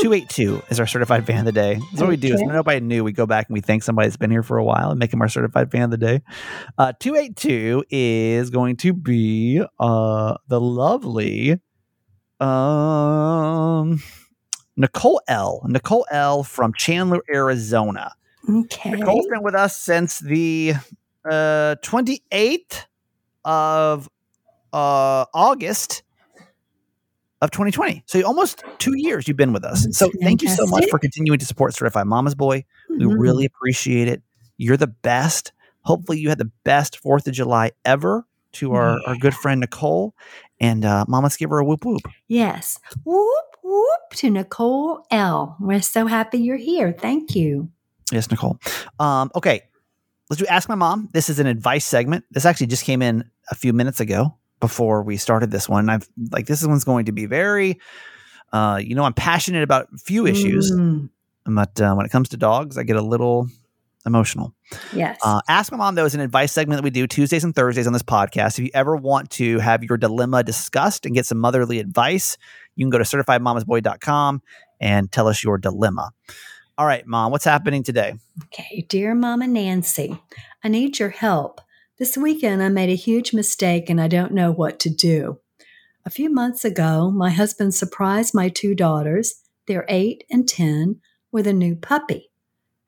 282 0.00 0.62
is 0.70 0.80
our 0.80 0.86
certified 0.88 1.24
fan 1.26 1.40
of 1.40 1.44
the 1.44 1.52
day. 1.52 1.74
That's 1.74 2.00
what 2.00 2.08
we 2.08 2.16
do. 2.16 2.34
Is 2.34 2.40
Okay. 2.40 2.46
nobody 2.50 2.80
knew, 2.80 3.04
we 3.04 3.12
go 3.12 3.26
back 3.26 3.48
and 3.48 3.54
we 3.54 3.60
thank 3.60 3.82
somebody 3.84 4.08
that's 4.08 4.16
been 4.16 4.30
here 4.30 4.42
for 4.42 4.56
a 4.58 4.64
while 4.64 4.90
and 4.90 4.98
make 4.98 5.10
them 5.12 5.20
our 5.20 5.28
certified 5.28 5.70
fan 5.70 5.82
of 5.84 5.90
the 5.90 5.98
day. 5.98 6.20
Uh, 6.78 6.92
282 6.98 7.84
is 7.90 8.50
going 8.50 8.76
to 8.78 8.92
be 8.92 9.62
uh, 9.78 10.36
the 10.48 10.60
lovely 10.60 11.60
um, 12.40 14.02
Nicole 14.76 15.20
L. 15.28 15.62
Nicole 15.66 16.06
L. 16.10 16.42
from 16.42 16.72
Chandler, 16.74 17.20
Arizona. 17.32 18.12
Okay. 18.48 18.90
Nicole's 18.90 19.26
been 19.26 19.42
with 19.42 19.54
us 19.54 19.76
since 19.76 20.18
the 20.18 20.74
uh, 21.28 21.76
28th 21.82 22.84
of 23.44 24.08
uh, 24.72 25.24
August 25.34 26.02
of 27.42 27.50
2020. 27.50 28.02
So 28.06 28.22
almost 28.22 28.62
two 28.78 28.94
years 28.96 29.26
you've 29.28 29.36
been 29.36 29.52
with 29.52 29.64
us. 29.64 29.84
That's 29.84 29.98
So 29.98 30.10
thank 30.22 30.42
you 30.42 30.48
so 30.48 30.66
much 30.66 30.86
for 30.90 30.98
continuing 30.98 31.38
to 31.38 31.46
support 31.46 31.74
Certified 31.74 32.06
Mama's 32.06 32.34
Boy. 32.34 32.64
We 32.88 33.04
Mhm. 33.04 33.18
really 33.18 33.44
appreciate 33.46 34.08
it. 34.08 34.22
You're 34.56 34.76
the 34.76 34.86
best. 34.86 35.52
Hopefully 35.82 36.18
you 36.18 36.28
had 36.28 36.38
the 36.38 36.50
best 36.64 36.98
Fourth 36.98 37.26
of 37.26 37.32
July 37.32 37.72
ever 37.84 38.26
to 38.52 38.74
our, 38.74 39.00
our 39.06 39.16
good 39.16 39.34
friend 39.34 39.60
Nicole. 39.60 40.14
And 40.60 40.84
uh, 40.84 41.04
Mom, 41.08 41.22
let's 41.22 41.36
give 41.36 41.50
her 41.50 41.58
a 41.58 41.64
whoop 41.64 41.84
whoop. 41.84 42.02
Yes. 42.28 42.78
Whoop, 43.04 43.56
whoop 43.62 44.00
to 44.16 44.30
Nicole 44.30 45.06
L. 45.10 45.56
We're 45.60 45.82
so 45.82 46.06
happy 46.06 46.38
you're 46.38 46.56
here. 46.56 46.92
Thank 46.92 47.34
you. 47.34 47.70
Yes, 48.12 48.30
Nicole. 48.30 48.58
Um, 48.98 49.30
okay, 49.34 49.62
let's 50.28 50.40
do 50.40 50.46
Ask 50.46 50.68
My 50.68 50.74
Mom. 50.74 51.08
This 51.12 51.28
is 51.28 51.38
an 51.38 51.46
advice 51.46 51.84
segment. 51.84 52.24
This 52.30 52.44
actually 52.44 52.66
just 52.66 52.84
came 52.84 53.02
in 53.02 53.30
a 53.50 53.54
few 53.54 53.72
minutes 53.72 54.00
ago 54.00 54.36
before 54.58 55.02
we 55.02 55.16
started 55.16 55.50
this 55.50 55.68
one. 55.68 55.88
I've 55.88 56.08
like 56.30 56.46
this 56.46 56.64
one's 56.66 56.84
going 56.84 57.06
to 57.06 57.12
be 57.12 57.26
very, 57.26 57.80
uh, 58.52 58.80
you 58.82 58.94
know, 58.94 59.04
I'm 59.04 59.14
passionate 59.14 59.62
about 59.62 59.88
a 59.94 59.98
few 59.98 60.26
issues, 60.26 60.70
Mm, 60.72 61.08
but 61.46 61.80
uh, 61.80 61.94
when 61.94 62.04
it 62.04 62.12
comes 62.12 62.28
to 62.30 62.36
dogs, 62.36 62.76
I 62.76 62.82
get 62.82 62.96
a 62.96 63.02
little 63.02 63.48
emotional. 64.06 64.54
yes. 64.92 65.18
Uh, 65.22 65.40
Ask 65.48 65.72
My 65.72 65.78
Mom, 65.78 65.94
though, 65.94 66.04
is 66.04 66.14
an 66.14 66.20
advice 66.20 66.52
segment 66.52 66.78
that 66.78 66.84
we 66.84 66.90
do 66.90 67.06
Tuesdays 67.06 67.44
and 67.44 67.54
Thursdays 67.54 67.86
on 67.86 67.92
this 67.92 68.02
podcast. 68.02 68.58
If 68.58 68.64
you 68.64 68.70
ever 68.74 68.96
want 68.96 69.30
to 69.32 69.58
have 69.58 69.84
your 69.84 69.96
dilemma 69.96 70.42
discussed 70.42 71.06
and 71.06 71.14
get 71.14 71.26
some 71.26 71.38
motherly 71.38 71.78
advice, 71.78 72.36
you 72.76 72.84
can 72.84 72.90
go 72.90 72.98
to 72.98 73.04
certifiedmamasboy.com 73.04 74.42
and 74.80 75.12
tell 75.12 75.28
us 75.28 75.44
your 75.44 75.58
dilemma. 75.58 76.10
All 76.78 76.86
right, 76.86 77.06
Mom, 77.06 77.30
what's 77.30 77.44
happening 77.44 77.82
today? 77.82 78.14
Okay, 78.44 78.86
dear 78.88 79.14
Mama 79.14 79.46
Nancy, 79.46 80.18
I 80.64 80.68
need 80.68 80.98
your 80.98 81.10
help. 81.10 81.60
This 81.98 82.16
weekend 82.16 82.62
I 82.62 82.70
made 82.70 82.88
a 82.88 82.94
huge 82.94 83.34
mistake 83.34 83.90
and 83.90 84.00
I 84.00 84.08
don't 84.08 84.32
know 84.32 84.50
what 84.50 84.80
to 84.80 84.88
do. 84.88 85.40
A 86.06 86.10
few 86.10 86.30
months 86.30 86.64
ago, 86.64 87.10
my 87.10 87.28
husband 87.28 87.74
surprised 87.74 88.34
my 88.34 88.48
two 88.48 88.74
daughters, 88.74 89.42
they're 89.66 89.84
8 89.86 90.24
and 90.30 90.48
10, 90.48 91.00
with 91.30 91.46
a 91.46 91.52
new 91.52 91.76
puppy. 91.76 92.30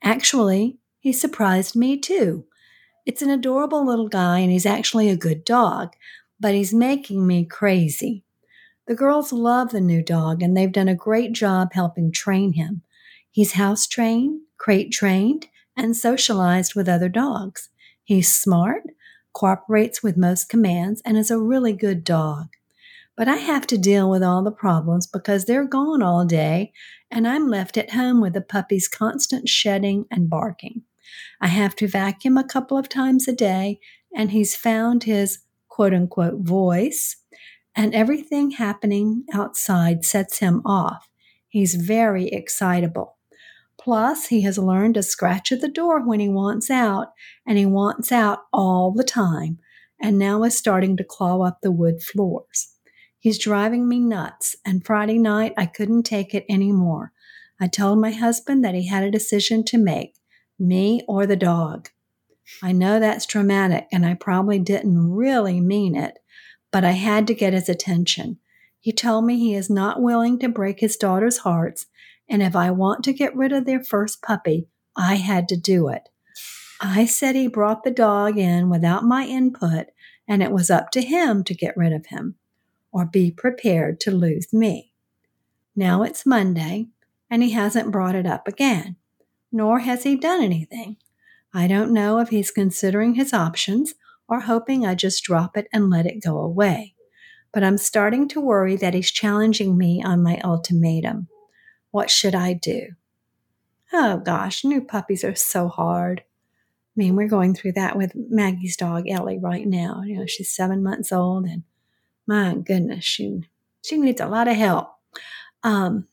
Actually, 0.01 0.79
he 1.03 1.11
surprised 1.11 1.75
me 1.75 1.99
too. 1.99 2.45
It's 3.05 3.21
an 3.21 3.29
adorable 3.29 3.85
little 3.85 4.07
guy 4.07 4.39
and 4.39 4.49
he's 4.49 4.65
actually 4.65 5.09
a 5.09 5.17
good 5.17 5.43
dog, 5.43 5.97
but 6.39 6.55
he's 6.55 6.73
making 6.73 7.27
me 7.27 7.43
crazy. 7.43 8.23
The 8.87 8.95
girls 8.95 9.33
love 9.33 9.71
the 9.71 9.81
new 9.81 10.01
dog 10.01 10.41
and 10.41 10.55
they've 10.55 10.71
done 10.71 10.87
a 10.87 10.95
great 10.95 11.33
job 11.33 11.73
helping 11.73 12.13
train 12.13 12.53
him. 12.53 12.83
He's 13.29 13.51
house 13.51 13.85
trained, 13.85 14.43
crate 14.57 14.93
trained, 14.93 15.47
and 15.75 15.93
socialized 15.93 16.73
with 16.73 16.87
other 16.87 17.09
dogs. 17.09 17.67
He's 18.05 18.31
smart, 18.31 18.83
cooperates 19.33 20.01
with 20.01 20.15
most 20.15 20.47
commands, 20.47 21.01
and 21.03 21.17
is 21.17 21.29
a 21.29 21.37
really 21.37 21.73
good 21.73 22.05
dog. 22.05 22.47
But 23.17 23.27
I 23.27 23.35
have 23.35 23.67
to 23.67 23.77
deal 23.77 24.09
with 24.09 24.23
all 24.23 24.41
the 24.41 24.51
problems 24.51 25.05
because 25.05 25.43
they're 25.43 25.67
gone 25.67 26.01
all 26.01 26.23
day, 26.23 26.71
and 27.11 27.27
I'm 27.27 27.49
left 27.49 27.77
at 27.77 27.91
home 27.91 28.21
with 28.21 28.31
the 28.31 28.41
puppy's 28.41 28.87
constant 28.87 29.49
shedding 29.49 30.05
and 30.09 30.29
barking. 30.29 30.83
I 31.41 31.47
have 31.47 31.75
to 31.77 31.87
vacuum 31.87 32.37
a 32.37 32.43
couple 32.43 32.77
of 32.77 32.89
times 32.89 33.27
a 33.27 33.33
day, 33.33 33.79
and 34.15 34.31
he's 34.31 34.55
found 34.55 35.03
his 35.03 35.39
quote 35.67 35.93
unquote 35.93 36.39
voice, 36.39 37.17
and 37.75 37.95
everything 37.95 38.51
happening 38.51 39.25
outside 39.33 40.05
sets 40.05 40.39
him 40.39 40.61
off. 40.65 41.09
He's 41.47 41.75
very 41.75 42.27
excitable. 42.27 43.17
Plus, 43.79 44.27
he 44.27 44.41
has 44.41 44.57
learned 44.57 44.93
to 44.93 45.03
scratch 45.03 45.51
at 45.51 45.61
the 45.61 45.67
door 45.67 45.99
when 46.05 46.19
he 46.19 46.29
wants 46.29 46.69
out, 46.69 47.09
and 47.45 47.57
he 47.57 47.65
wants 47.65 48.11
out 48.11 48.39
all 48.53 48.91
the 48.91 49.03
time, 49.03 49.59
and 49.99 50.17
now 50.17 50.43
is 50.43 50.57
starting 50.57 50.95
to 50.97 51.03
claw 51.03 51.41
up 51.41 51.59
the 51.61 51.71
wood 51.71 52.01
floors. 52.01 52.75
He's 53.19 53.39
driving 53.39 53.87
me 53.87 53.99
nuts, 53.99 54.55
and 54.65 54.85
Friday 54.85 55.17
night 55.17 55.53
I 55.57 55.65
couldn't 55.65 56.03
take 56.03 56.33
it 56.33 56.45
anymore. 56.49 57.11
I 57.59 57.67
told 57.67 57.99
my 57.99 58.11
husband 58.11 58.63
that 58.63 58.75
he 58.75 58.87
had 58.87 59.03
a 59.03 59.11
decision 59.11 59.63
to 59.65 59.77
make 59.77 60.15
me 60.59 61.03
or 61.07 61.25
the 61.25 61.35
dog. 61.35 61.89
I 62.61 62.71
know 62.71 62.99
that's 62.99 63.25
dramatic, 63.25 63.87
and 63.91 64.05
I 64.05 64.13
probably 64.13 64.59
didn't 64.59 65.11
really 65.11 65.59
mean 65.59 65.95
it, 65.95 66.19
but 66.71 66.83
I 66.83 66.91
had 66.91 67.27
to 67.27 67.33
get 67.33 67.53
his 67.53 67.69
attention. 67.69 68.39
He 68.79 68.91
told 68.91 69.25
me 69.25 69.37
he 69.37 69.55
is 69.55 69.69
not 69.69 70.01
willing 70.01 70.39
to 70.39 70.49
break 70.49 70.79
his 70.79 70.97
daughter's 70.97 71.39
hearts 71.39 71.85
and 72.29 72.41
if 72.41 72.55
I 72.55 72.71
want 72.71 73.03
to 73.03 73.13
get 73.13 73.35
rid 73.35 73.51
of 73.51 73.65
their 73.65 73.83
first 73.83 74.21
puppy, 74.21 74.67
I 74.95 75.15
had 75.15 75.47
to 75.49 75.57
do 75.57 75.87
it. 75.89 76.09
I 76.81 77.05
said 77.05 77.35
he 77.35 77.47
brought 77.47 77.83
the 77.83 77.91
dog 77.91 78.37
in 78.37 78.69
without 78.69 79.03
my 79.03 79.25
input, 79.25 79.87
and 80.27 80.41
it 80.41 80.51
was 80.51 80.69
up 80.69 80.91
to 80.91 81.01
him 81.01 81.43
to 81.45 81.53
get 81.53 81.77
rid 81.77 81.93
of 81.93 82.07
him 82.07 82.35
or 82.91 83.05
be 83.05 83.31
prepared 83.31 83.99
to 84.01 84.11
lose 84.11 84.53
me. 84.53 84.93
Now 85.75 86.03
it's 86.03 86.25
Monday, 86.25 86.87
and 87.29 87.41
he 87.41 87.51
hasn't 87.51 87.91
brought 87.91 88.15
it 88.15 88.25
up 88.25 88.47
again, 88.47 88.95
nor 89.53 89.79
has 89.79 90.03
he 90.03 90.17
done 90.17 90.43
anything. 90.43 90.97
I 91.53 91.67
don't 91.67 91.93
know 91.93 92.17
if 92.17 92.29
he's 92.29 92.51
considering 92.51 93.13
his 93.13 93.31
options 93.31 93.93
or 94.27 94.41
hoping 94.41 94.85
I 94.85 94.95
just 94.95 95.23
drop 95.23 95.55
it 95.55 95.67
and 95.71 95.89
let 95.89 96.07
it 96.07 96.23
go 96.23 96.39
away. 96.39 96.95
But 97.53 97.63
I'm 97.63 97.77
starting 97.77 98.27
to 98.29 98.41
worry 98.41 98.75
that 98.77 98.95
he's 98.95 99.11
challenging 99.11 99.77
me 99.77 100.01
on 100.03 100.23
my 100.23 100.41
ultimatum. 100.43 101.27
What 101.91 102.09
should 102.09 102.33
I 102.33 102.53
do? 102.53 102.87
Oh 103.93 104.17
gosh, 104.17 104.65
new 104.65 104.81
puppies 104.81 105.23
are 105.23 105.35
so 105.35 105.67
hard. 105.67 106.23
I 106.25 106.95
mean, 106.95 107.15
we're 107.15 107.27
going 107.27 107.53
through 107.53 107.73
that 107.73 107.95
with 107.95 108.13
Maggie's 108.15 108.75
dog 108.75 109.07
Ellie 109.07 109.37
right 109.37 109.67
now. 109.67 110.01
You 110.03 110.17
know, 110.17 110.25
she's 110.25 110.49
seven 110.49 110.81
months 110.81 111.11
old, 111.11 111.45
and 111.45 111.63
my 112.25 112.55
goodness, 112.55 113.05
she 113.05 113.43
she 113.83 113.97
needs 113.97 114.21
a 114.21 114.27
lot 114.27 114.47
of 114.47 114.55
help. 114.55 114.89
Um, 115.63 116.07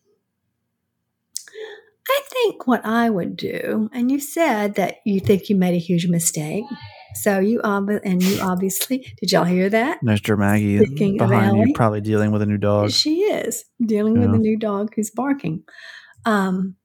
I 2.10 2.20
think 2.30 2.66
what 2.66 2.84
I 2.84 3.08
would 3.08 3.36
do, 3.36 3.88
and 3.92 4.10
you 4.10 4.18
said 4.18 4.74
that 4.74 4.96
you 5.04 5.20
think 5.20 5.48
you 5.48 5.56
made 5.56 5.74
a 5.74 5.78
huge 5.78 6.08
mistake. 6.08 6.64
So 7.14 7.38
you 7.38 7.60
ob- 7.62 8.00
and 8.04 8.22
you 8.22 8.40
obviously 8.40 9.12
did 9.20 9.32
y'all 9.32 9.44
hear 9.44 9.68
that? 9.68 9.98
Mr. 10.04 10.38
Maggie 10.38 10.84
Speaking 10.84 11.16
behind 11.16 11.56
you, 11.68 11.74
probably 11.74 12.00
dealing 12.00 12.30
with 12.32 12.42
a 12.42 12.46
new 12.46 12.58
dog. 12.58 12.90
She 12.90 13.20
is 13.22 13.64
dealing 13.84 14.20
with 14.20 14.34
a 14.34 14.38
new 14.38 14.58
dog 14.58 14.92
who's 14.94 15.10
barking. 15.10 15.64
Um, 16.24 16.76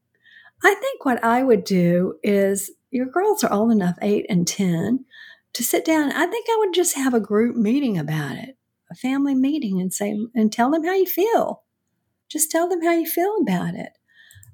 I 0.63 0.73
think 0.73 1.05
what 1.05 1.23
I 1.23 1.43
would 1.43 1.63
do 1.63 2.15
is 2.23 2.71
your 2.91 3.07
girls 3.07 3.43
are 3.43 3.51
old 3.51 3.71
enough, 3.71 3.97
eight 4.01 4.25
and 4.29 4.47
10, 4.47 5.05
to 5.53 5.63
sit 5.63 5.85
down. 5.85 6.11
I 6.11 6.25
think 6.25 6.47
I 6.49 6.55
would 6.59 6.73
just 6.73 6.95
have 6.95 7.13
a 7.13 7.19
group 7.19 7.55
meeting 7.55 7.97
about 7.97 8.35
it, 8.37 8.57
a 8.91 8.95
family 8.95 9.35
meeting, 9.35 9.81
and 9.81 9.93
say, 9.93 10.17
and 10.33 10.51
tell 10.51 10.71
them 10.71 10.83
how 10.83 10.93
you 10.93 11.05
feel. 11.05 11.63
Just 12.29 12.49
tell 12.51 12.67
them 12.69 12.83
how 12.83 12.93
you 12.93 13.05
feel 13.05 13.35
about 13.41 13.75
it. 13.75 13.91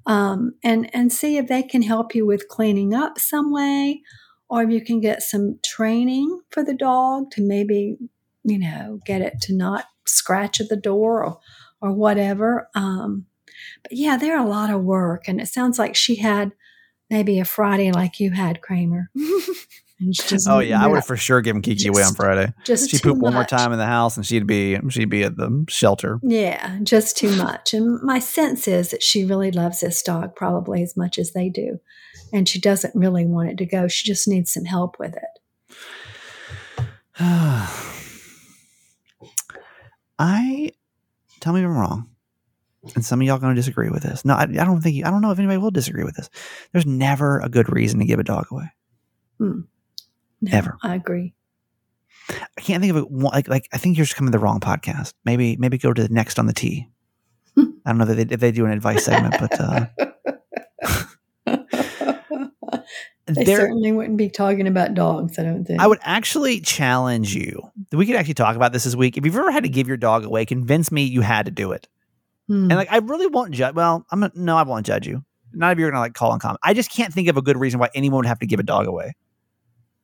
Um, 0.06 0.54
and, 0.64 0.92
and 0.94 1.12
see 1.12 1.36
if 1.36 1.46
they 1.46 1.62
can 1.62 1.82
help 1.82 2.14
you 2.14 2.26
with 2.26 2.48
cleaning 2.48 2.92
up 2.92 3.18
some 3.18 3.52
way, 3.52 4.02
or 4.48 4.62
if 4.62 4.70
you 4.70 4.84
can 4.84 5.00
get 5.00 5.22
some 5.22 5.58
training 5.64 6.40
for 6.50 6.64
the 6.64 6.74
dog 6.74 7.30
to 7.32 7.42
maybe, 7.42 7.96
you 8.44 8.58
know, 8.58 9.00
get 9.06 9.20
it 9.20 9.40
to 9.42 9.54
not 9.54 9.84
scratch 10.06 10.60
at 10.60 10.68
the 10.68 10.76
door 10.76 11.24
or 11.24 11.38
or 11.80 11.92
whatever. 11.92 12.68
Um, 12.74 13.26
but 13.82 13.92
yeah, 13.92 14.16
they're 14.16 14.38
a 14.38 14.48
lot 14.48 14.70
of 14.70 14.82
work, 14.82 15.28
and 15.28 15.40
it 15.40 15.48
sounds 15.48 15.78
like 15.78 15.94
she 15.94 16.16
had 16.16 16.52
maybe 17.10 17.38
a 17.38 17.44
Friday 17.44 17.92
like 17.92 18.18
you 18.20 18.30
had, 18.30 18.62
Kramer. 18.62 19.10
and 20.02 20.16
she 20.16 20.26
just 20.28 20.48
Oh 20.48 20.58
yeah, 20.58 20.82
I 20.82 20.86
would 20.86 20.96
have 20.96 21.06
for 21.06 21.16
sure 21.16 21.40
given 21.40 21.62
Kiki 21.62 21.88
away 21.88 22.02
on 22.02 22.14
Friday. 22.14 22.52
just 22.64 22.90
She 22.90 22.98
pooped 22.98 23.20
one 23.20 23.34
more 23.34 23.44
time 23.44 23.72
in 23.72 23.78
the 23.78 23.86
house, 23.86 24.16
and 24.16 24.26
she'd 24.26 24.46
be 24.46 24.78
she'd 24.90 25.10
be 25.10 25.22
at 25.24 25.36
the 25.36 25.64
shelter. 25.68 26.18
Yeah, 26.22 26.78
just 26.82 27.16
too 27.16 27.34
much. 27.36 27.72
And 27.74 28.02
my 28.02 28.18
sense 28.18 28.66
is 28.68 28.90
that 28.90 29.02
she 29.02 29.24
really 29.24 29.50
loves 29.50 29.80
this 29.80 30.02
dog 30.02 30.34
probably 30.36 30.82
as 30.82 30.96
much 30.96 31.18
as 31.18 31.32
they 31.32 31.48
do, 31.48 31.78
and 32.32 32.48
she 32.48 32.60
doesn't 32.60 32.94
really 32.94 33.26
want 33.26 33.50
it 33.50 33.58
to 33.58 33.66
go. 33.66 33.88
She 33.88 34.06
just 34.06 34.28
needs 34.28 34.52
some 34.52 34.64
help 34.64 34.98
with 34.98 35.14
it. 35.16 35.22
I 40.18 40.70
tell 41.40 41.52
me 41.52 41.60
if 41.60 41.66
I'm 41.66 41.76
wrong, 41.76 42.08
and 42.94 43.04
some 43.04 43.20
of 43.20 43.26
y'all 43.26 43.38
going 43.38 43.54
to 43.54 43.58
disagree 43.60 43.90
with 43.90 44.02
this. 44.02 44.24
No, 44.24 44.34
I, 44.34 44.42
I 44.42 44.64
don't 44.64 44.80
think 44.80 45.04
I 45.04 45.10
don't 45.10 45.22
know 45.22 45.30
if 45.30 45.38
anybody 45.38 45.58
will 45.58 45.70
disagree 45.70 46.04
with 46.04 46.16
this. 46.16 46.30
There's 46.72 46.86
never 46.86 47.38
a 47.40 47.48
good 47.48 47.72
reason 47.72 48.00
to 48.00 48.06
give 48.06 48.18
a 48.18 48.24
dog 48.24 48.46
away. 48.50 48.72
Hmm. 49.38 49.60
No, 50.42 50.56
Ever. 50.56 50.76
I 50.82 50.96
agree. 50.96 51.34
I 52.28 52.60
can't 52.60 52.82
think 52.82 52.94
of 52.94 53.04
it. 53.04 53.10
Like, 53.10 53.48
like 53.48 53.68
I 53.72 53.78
think 53.78 53.96
you're 53.96 54.04
just 54.04 54.16
coming 54.16 54.32
to 54.32 54.38
the 54.38 54.42
wrong 54.42 54.60
podcast. 54.60 55.14
Maybe, 55.24 55.56
maybe 55.56 55.78
go 55.78 55.92
to 55.92 56.02
the 56.02 56.12
next 56.12 56.38
on 56.38 56.46
the 56.46 56.52
tee. 56.52 56.88
I 57.56 57.62
don't 57.86 57.98
know 57.98 58.06
if 58.06 58.16
they, 58.16 58.34
if 58.34 58.40
they 58.40 58.52
do 58.52 58.66
an 58.66 58.72
advice 58.72 59.04
segment, 59.04 59.36
but 59.38 59.60
uh, 59.60 59.86
they 63.26 63.44
certainly 63.44 63.92
wouldn't 63.92 64.16
be 64.16 64.28
talking 64.28 64.66
about 64.66 64.94
dogs, 64.94 65.38
I 65.38 65.44
don't 65.44 65.64
think. 65.64 65.80
I 65.80 65.86
would 65.86 66.00
actually 66.02 66.60
challenge 66.60 67.34
you. 67.34 67.60
We 67.92 68.06
could 68.06 68.16
actually 68.16 68.34
talk 68.34 68.56
about 68.56 68.72
this 68.72 68.84
this 68.84 68.96
week. 68.96 69.16
If 69.16 69.24
you've 69.24 69.36
ever 69.36 69.50
had 69.50 69.62
to 69.62 69.68
give 69.68 69.86
your 69.86 69.96
dog 69.96 70.24
away, 70.24 70.44
convince 70.44 70.90
me 70.90 71.04
you 71.04 71.20
had 71.20 71.46
to 71.46 71.52
do 71.52 71.72
it. 71.72 71.88
Hmm. 72.48 72.70
And 72.70 72.74
like, 72.74 72.90
I 72.90 72.98
really 72.98 73.26
won't 73.26 73.52
judge. 73.52 73.74
Well, 73.74 74.04
I'm 74.10 74.30
no, 74.34 74.56
I 74.56 74.62
won't 74.62 74.86
judge 74.86 75.06
you. 75.06 75.24
None 75.52 75.70
of 75.70 75.78
you 75.78 75.86
are 75.86 75.90
gonna 75.90 76.00
like 76.00 76.14
call 76.14 76.32
and 76.32 76.40
comment. 76.40 76.60
I 76.62 76.74
just 76.74 76.90
can't 76.90 77.12
think 77.12 77.28
of 77.28 77.36
a 77.36 77.42
good 77.42 77.58
reason 77.58 77.78
why 77.78 77.90
anyone 77.94 78.18
would 78.18 78.26
have 78.26 78.40
to 78.40 78.46
give 78.46 78.60
a 78.60 78.64
dog 78.64 78.86
away. 78.86 79.14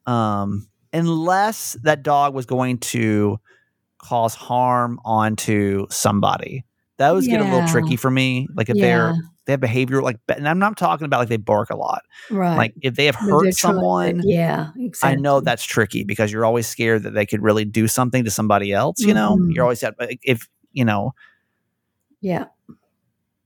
Um, 0.09 0.69
unless 0.93 1.77
that 1.83 2.03
dog 2.03 2.35
was 2.35 2.47
going 2.47 2.79
to 2.79 3.39
cause 3.99 4.35
harm 4.35 4.99
onto 5.05 5.87
somebody. 5.91 6.65
Those 6.97 7.27
getting 7.29 7.47
a 7.47 7.53
little 7.55 7.69
tricky 7.69 7.97
for 7.97 8.11
me. 8.11 8.49
Like 8.55 8.69
if 8.71 8.77
yeah, 8.77 8.83
they're 8.87 9.15
they 9.45 9.53
have 9.53 9.61
behavior 9.61 10.03
like, 10.03 10.19
and 10.29 10.49
I'm 10.49 10.59
not 10.59 10.77
talking 10.77 11.05
about 11.05 11.21
like 11.21 11.29
they 11.29 11.37
bark 11.37 11.71
a 11.71 11.77
lot. 11.77 12.03
right. 12.31 12.57
Like 12.57 12.75
if 12.83 12.97
they 12.97 13.07
have 13.07 13.15
hurt 13.15 13.45
to- 13.45 13.53
someone, 13.53 14.23
yeah, 14.25 14.71
I 15.03 15.15
know 15.15 15.41
that's 15.41 15.65
tricky 15.65 16.03
because 16.05 16.33
you're 16.33 16.45
always 16.45 16.67
scared 16.67 17.05
that 17.05 17.15
they 17.15 17.25
could 17.25 17.41
really 17.43 17.65
do 17.65 17.87
something 17.87 18.25
to 18.25 18.31
somebody 18.31 18.73
else. 18.73 18.99
You 19.01 19.15
know, 19.15 19.37
Mhm. 19.37 19.55
you're 19.55 19.63
always 19.65 19.83
like, 19.83 20.19
if 20.25 20.49
you 20.73 20.85
know. 20.85 21.13
Yeah. 22.21 22.47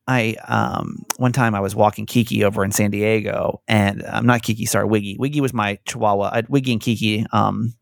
I 0.07 0.37
um 0.49 1.05
one 1.17 1.33
time 1.33 1.55
I 1.55 1.61
was 1.61 1.75
walking 1.75 2.07
Kiki 2.07 2.45
over 2.45 2.65
in 2.65 2.73
San 2.73 2.91
Diego, 2.91 3.63
and 3.69 4.03
I'm 4.05 4.27
not 4.27 4.43
Kiki, 4.43 4.67
sorry, 4.67 4.87
Wiggy. 4.87 5.17
Wiggy 5.19 5.41
was 5.41 5.55
my 5.55 5.79
Chihuahua. 5.87 6.31
I, 6.33 6.43
Wiggy 6.49 6.73
and 6.73 6.81
Kiki 6.81 7.25
um 7.33 7.75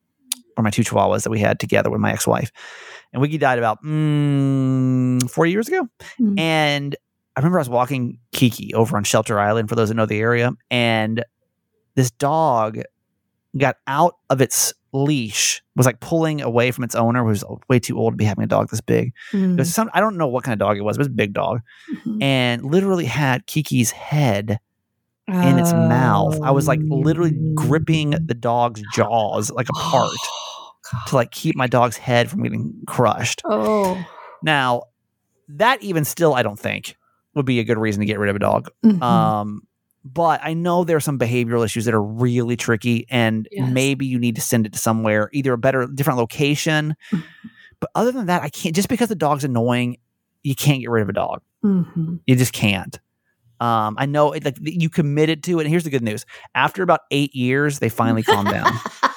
were 0.57 0.63
my 0.63 0.71
two 0.71 0.83
Chihuahuas 0.83 1.23
that 1.23 1.31
we 1.31 1.41
had 1.41 1.59
together 1.59 1.91
with 1.91 2.01
my 2.01 2.13
ex-wife, 2.13 2.51
and 3.13 3.23
Wiggy 3.23 3.39
died 3.39 3.59
about 3.59 3.83
mm, 3.83 5.31
four 5.31 5.47
years 5.47 5.69
ago. 5.69 5.89
Mm. 6.21 6.39
And 6.39 6.97
I 7.37 7.41
remember 7.41 7.59
I 7.59 7.63
was 7.63 7.69
walking 7.69 8.19
Kiki 8.33 8.75
over 8.75 8.97
on 8.97 9.05
Shelter 9.05 9.41
Island 9.41 9.69
for 9.69 9.75
those 9.75 9.89
that 9.89 9.95
know 9.95 10.07
the 10.07 10.21
area, 10.21 10.53
and 10.71 11.25
this 11.95 12.11
dog 12.11 12.81
got 13.59 13.77
out 13.87 14.17
of 14.31 14.41
its 14.41 14.73
leash, 14.93 15.63
was 15.77 15.87
like 15.87 16.01
pulling 16.01 16.41
away 16.41 16.71
from 16.71 16.85
its 16.85 16.95
owner, 16.95 17.21
who 17.23 17.29
was 17.29 17.45
way 17.69 17.79
too 17.79 17.99
old 17.99 18.13
to 18.13 18.17
be 18.17 18.25
having 18.25 18.45
a 18.45 18.47
dog 18.47 18.69
this 18.71 18.81
big. 18.81 19.13
It 19.33 19.37
Mm. 19.37 19.59
was 19.59 19.73
some 19.73 19.91
I 19.95 20.01
don't 20.01 20.17
know 20.17 20.27
what 20.29 20.45
kind 20.45 20.53
of 20.53 20.59
dog 20.67 20.77
it 20.77 20.83
was, 20.83 20.97
but 20.97 21.03
it 21.03 21.09
was 21.11 21.15
a 21.15 21.23
big 21.23 21.33
dog, 21.33 21.61
Mhm. 22.05 22.23
and 22.23 22.65
literally 22.65 23.05
had 23.07 23.47
Kiki's 23.47 23.91
head 23.93 24.59
in 25.29 25.59
its 25.61 25.73
mouth. 25.73 26.41
I 26.43 26.51
was 26.51 26.67
like 26.67 26.81
literally 26.83 27.37
Oh. 27.39 27.55
gripping 27.55 28.11
the 28.11 28.35
dog's 28.35 28.83
jaws 28.95 29.51
like 29.53 29.69
apart 29.69 30.11
to 31.07 31.15
like 31.15 31.31
keep 31.31 31.55
my 31.55 31.69
dog's 31.69 31.97
head 31.97 32.29
from 32.29 32.43
getting 32.43 32.73
crushed. 32.89 33.43
Oh. 33.45 33.97
Now, 34.43 34.83
that 35.49 35.81
even 35.83 36.05
still, 36.05 36.35
I 36.35 36.43
don't 36.43 36.59
think 36.59 36.97
would 37.37 37.47
be 37.47 37.61
a 37.61 37.65
good 37.65 37.79
reason 37.79 38.01
to 38.01 38.07
get 38.07 38.19
rid 38.19 38.29
of 38.29 38.35
a 38.35 38.41
dog. 38.41 38.71
Mhm. 38.85 39.01
Um, 39.03 39.63
but 40.05 40.41
I 40.43 40.55
know 40.55 40.85
there 40.85 40.97
are 40.97 41.01
some 41.01 41.19
behavioral 41.19 41.65
issues 41.65 41.85
that 41.85 41.95
are 41.95 42.03
really 42.03 42.57
tricky, 42.57 43.07
and 43.11 43.47
Yes. 43.51 43.71
maybe 43.73 44.07
you 44.07 44.19
need 44.19 44.35
to 44.37 44.41
send 44.41 44.67
it 44.67 44.73
to 44.73 44.79
somewhere, 44.79 45.29
either 45.33 45.53
a 45.53 45.59
better, 45.59 45.87
different 45.87 46.19
location. 46.19 46.95
But 47.81 47.91
other 47.95 48.13
than 48.13 48.27
that, 48.27 48.43
I 48.43 48.51
can't. 48.51 48.75
Just 48.75 48.91
because 48.91 49.09
the 49.09 49.15
dog's 49.15 49.43
annoying, 49.43 49.97
you 50.43 50.55
can't 50.55 50.81
get 50.83 50.91
rid 50.91 51.01
of 51.03 51.09
a 51.09 51.15
dog. 51.15 51.41
Mhm. 51.65 52.21
You 52.27 52.37
just 52.37 52.53
can't. 52.53 53.01
Um, 53.59 53.95
I 53.99 54.05
know, 54.05 54.33
it, 54.33 54.45
like 54.45 54.59
you 54.61 54.91
committed 54.91 55.43
to 55.45 55.59
it. 55.59 55.63
And 55.63 55.71
here's 55.71 55.85
the 55.85 55.91
good 55.91 56.03
news: 56.03 56.27
after 56.55 56.83
about 56.83 57.01
eight 57.11 57.35
years, 57.35 57.79
they 57.79 57.89
finally 57.89 58.23
calmed 58.23 58.51
down. 58.51 58.71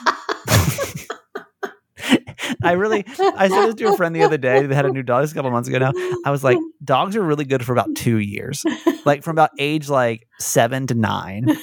I 2.62 2.74
really, 2.74 3.06
I 3.20 3.48
said 3.50 3.68
this 3.68 3.76
to 3.76 3.94
a 3.94 3.98
friend 3.98 4.16
the 4.16 4.24
other 4.24 4.38
day 4.38 4.66
that 4.66 4.76
had 4.76 4.86
a 4.86 4.92
new 4.92 5.04
dog 5.04 5.30
a 5.30 5.34
couple 5.34 5.50
months 5.52 5.70
ago 5.70 5.80
now. 5.80 5.92
I 6.26 6.32
was 6.32 6.44
like, 6.44 6.58
dogs 6.84 7.16
are 7.16 7.22
really 7.24 7.46
good 7.46 7.66
for 7.66 7.72
about 7.74 7.96
two 7.96 8.18
years, 8.18 8.64
like 9.06 9.24
from 9.24 9.36
about 9.36 9.52
age 9.60 9.90
like 9.90 10.28
seven 10.40 10.88
to 10.88 10.96
nine. 10.96 11.56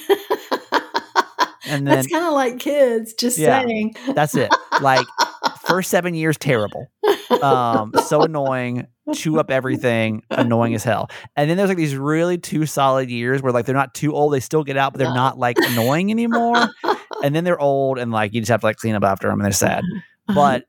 And 1.67 1.87
then 1.87 1.95
That's 1.95 2.07
kind 2.07 2.25
of 2.25 2.33
like 2.33 2.59
kids, 2.59 3.13
just 3.13 3.37
Yeah. 3.37 3.61
saying. 3.61 3.95
that's 4.13 4.35
it. 4.35 4.51
Like 4.81 5.05
first 5.61 5.89
seven 5.89 6.13
years, 6.15 6.37
terrible. 6.37 6.87
Um, 7.41 7.93
so 8.07 8.23
annoying, 8.23 8.87
chew 9.13 9.39
up 9.39 9.49
everything, 9.51 10.21
annoying 10.31 10.73
as 10.73 10.83
hell. 10.83 11.09
And 11.37 11.49
then 11.49 11.55
there's 11.55 11.69
like 11.69 11.77
these 11.77 11.95
really 11.95 12.37
two 12.37 12.65
solid 12.65 13.09
years 13.09 13.41
where 13.41 13.53
like 13.53 13.65
they're 13.65 13.75
not 13.75 13.93
too 13.93 14.13
old, 14.13 14.33
they 14.33 14.39
still 14.41 14.63
get 14.65 14.75
out, 14.75 14.91
but 14.91 14.97
they're 14.99 15.13
not 15.13 15.37
like 15.37 15.55
annoying 15.59 16.11
anymore. 16.11 16.67
And 17.23 17.33
then 17.35 17.43
they're 17.45 17.59
old 17.61 17.99
and 17.99 18.11
like 18.11 18.33
you 18.33 18.41
just 18.41 18.49
have 18.51 18.61
to 18.61 18.65
like 18.65 18.77
clean 18.77 18.95
up 18.95 19.03
after 19.03 19.27
them 19.29 19.39
and 19.39 19.45
they're 19.45 19.51
sad. 19.53 19.83
But 20.27 20.65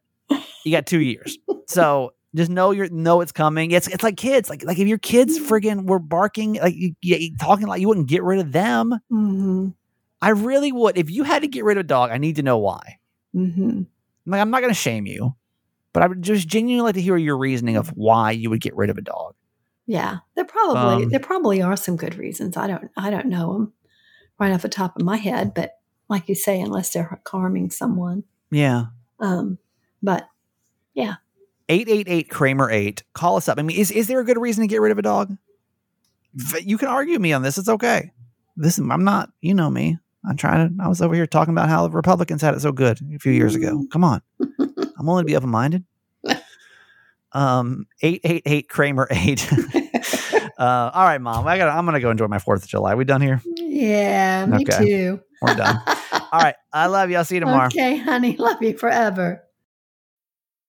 you 0.65 0.73
got 0.73 0.87
two 0.87 1.01
years. 1.01 1.39
So 1.67 2.13
just 2.35 2.51
know 2.51 2.71
you're 2.71 2.89
know 2.89 3.21
it's 3.21 3.33
coming. 3.33 3.71
It's 3.73 3.89
it's 3.89 4.03
like 4.03 4.17
kids. 4.17 4.49
Like 4.51 4.65
like 4.65 4.79
if 4.79 4.89
your 4.89 4.99
kids 4.99 5.39
friggin' 5.39 5.87
were 5.87 5.99
barking, 5.99 6.55
like 6.55 6.75
you, 6.75 6.95
you 7.01 7.37
talking 7.39 7.67
like 7.67 7.81
you 7.81 7.89
wouldn't 7.89 8.09
get 8.09 8.23
rid 8.23 8.39
of 8.41 8.53
them. 8.53 8.95
Mhm. 9.11 9.75
I 10.21 10.31
really 10.31 10.71
would. 10.73 10.97
If 10.99 11.11
you 11.11 11.25
had 11.25 11.43
to 11.43 11.49
get 11.49 11.65
rid 11.65 11.77
of 11.77 11.81
a 11.85 11.87
dog, 11.89 12.11
I 12.11 12.19
need 12.19 12.37
to 12.37 12.43
know 12.43 12.59
why. 12.59 12.99
Mhm. 13.35 13.87
Like 14.27 14.41
I'm 14.41 14.51
not 14.51 14.61
going 14.61 14.71
to 14.73 14.79
shame 14.79 15.07
you, 15.07 15.35
but 15.93 16.03
I 16.03 16.07
would 16.07 16.23
just 16.23 16.47
genuinely 16.47 16.83
like 16.85 16.95
to 16.95 17.03
hear 17.03 17.17
your 17.17 17.37
reasoning 17.37 17.77
of 17.77 17.89
why 17.89 18.31
you 18.31 18.49
would 18.51 18.61
get 18.61 18.77
rid 18.77 18.89
of 18.91 18.99
a 18.99 19.03
dog. 19.03 19.35
Yeah, 19.87 20.19
there 20.37 20.45
probably 20.45 21.05
Um, 21.05 21.09
there 21.11 21.19
probably 21.21 21.61
are 21.61 21.77
some 21.77 21.97
good 21.97 22.17
reasons. 22.17 22.57
I 22.57 22.67
don't 22.69 22.91
I 22.97 23.11
don't 23.11 23.27
know 23.27 23.53
them 23.53 23.73
right 24.39 24.53
off 24.53 24.63
the 24.63 24.69
top 24.69 24.97
of 24.97 25.03
my 25.03 25.17
head, 25.17 25.55
but 25.55 25.73
like 26.09 26.29
you 26.29 26.35
say, 26.35 26.61
unless 26.61 26.93
they're 26.93 27.21
harming 27.27 27.71
someone. 27.71 28.23
Yeah. 28.51 28.87
Um, 29.19 29.59
but 30.03 30.29
888 31.69 32.29
Kramer 32.31 32.71
8. 32.71 33.03
Call 33.15 33.37
us 33.37 33.49
up. 33.49 33.59
I 33.59 33.63
mean, 33.63 33.79
is, 33.79 33.91
is 33.91 34.07
there 34.07 34.21
a 34.21 34.25
good 34.25 34.39
reason 34.39 34.63
to 34.63 34.69
get 34.69 34.81
rid 34.81 34.93
of 34.93 34.99
a 34.99 35.03
dog? 35.03 35.37
You 36.63 36.79
can 36.79 36.89
argue 36.89 37.19
me 37.19 37.33
on 37.33 37.43
this. 37.43 37.59
It's 37.59 37.69
okay. 37.69 38.13
This 38.57 38.79
I'm 38.79 39.05
not, 39.05 39.31
you 39.41 39.55
know 39.55 39.71
me. 39.71 39.99
I'm 40.29 40.37
trying 40.37 40.77
to, 40.77 40.85
I 40.85 40.89
was 40.89 41.03
over 41.03 41.15
here 41.15 41.27
talking 41.27 41.53
about 41.53 41.69
how 41.69 41.87
the 41.89 41.95
Republicans 41.95 42.43
had 42.43 42.55
it 42.55 42.61
so 42.61 42.73
good 42.73 42.99
a 43.15 43.19
few 43.19 43.33
years 43.33 43.55
ago. 43.55 43.85
Come 43.91 44.05
on. 44.05 44.23
I'm 44.61 45.07
willing 45.07 45.25
to 45.25 45.27
be 45.27 45.37
open 45.37 45.51
minded. 45.51 45.85
Um, 47.33 47.87
888 48.03 48.69
Kramer 48.69 49.09
8. 49.11 49.53
uh, 50.59 50.91
all 50.95 51.05
right, 51.05 51.21
mom. 51.21 51.47
I 51.47 51.57
got 51.57 51.77
I'm 51.77 51.87
going 51.87 51.95
to 51.95 52.01
go 52.01 52.11
enjoy 52.11 52.29
my 52.29 52.39
4th 52.39 52.63
of 52.65 52.69
July. 52.69 52.95
We 52.95 53.05
done 53.05 53.23
here? 53.23 53.41
yeah, 53.57 54.45
me 54.47 54.65
Okay. 54.69 54.87
too. 54.87 55.21
We're 55.41 55.55
done. 55.55 55.79
All 56.13 56.41
right. 56.41 56.55
I 56.73 56.87
love 56.87 57.11
you. 57.11 57.17
I'll 57.17 57.25
see 57.25 57.37
you 57.37 57.41
tomorrow. 57.41 57.67
Okay, 57.67 57.97
honey, 57.97 58.37
love 58.37 58.63
you 58.63 58.77
forever. 58.77 59.43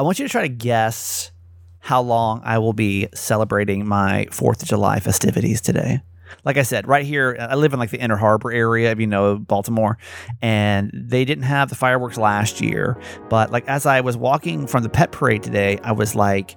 I 0.00 0.02
want 0.02 0.18
you 0.18 0.26
to 0.26 0.32
try 0.32 0.40
to 0.40 0.48
guess 0.48 1.30
how 1.78 2.00
long 2.00 2.40
I 2.42 2.56
will 2.56 2.72
be 2.72 3.08
celebrating 3.12 3.86
my 3.86 4.28
4th 4.30 4.62
of 4.62 4.68
July 4.68 4.98
festivities 4.98 5.60
today. 5.60 6.00
Like 6.42 6.56
I 6.56 6.62
said, 6.62 6.88
right 6.88 7.04
here, 7.04 7.36
I 7.38 7.54
live 7.56 7.74
in 7.74 7.78
like 7.78 7.90
the 7.90 8.00
Inner 8.00 8.16
Harbor 8.16 8.50
area, 8.50 8.92
if 8.92 8.98
you 8.98 9.06
know 9.06 9.36
Baltimore, 9.36 9.98
and 10.40 10.90
they 10.94 11.26
didn't 11.26 11.44
have 11.44 11.68
the 11.68 11.74
fireworks 11.74 12.16
last 12.16 12.62
year. 12.62 12.98
But 13.28 13.50
like 13.50 13.68
as 13.68 13.84
I 13.84 14.00
was 14.00 14.16
walking 14.16 14.66
from 14.66 14.84
the 14.84 14.88
pet 14.88 15.12
parade 15.12 15.42
today, 15.42 15.78
I 15.84 15.92
was 15.92 16.14
like, 16.14 16.56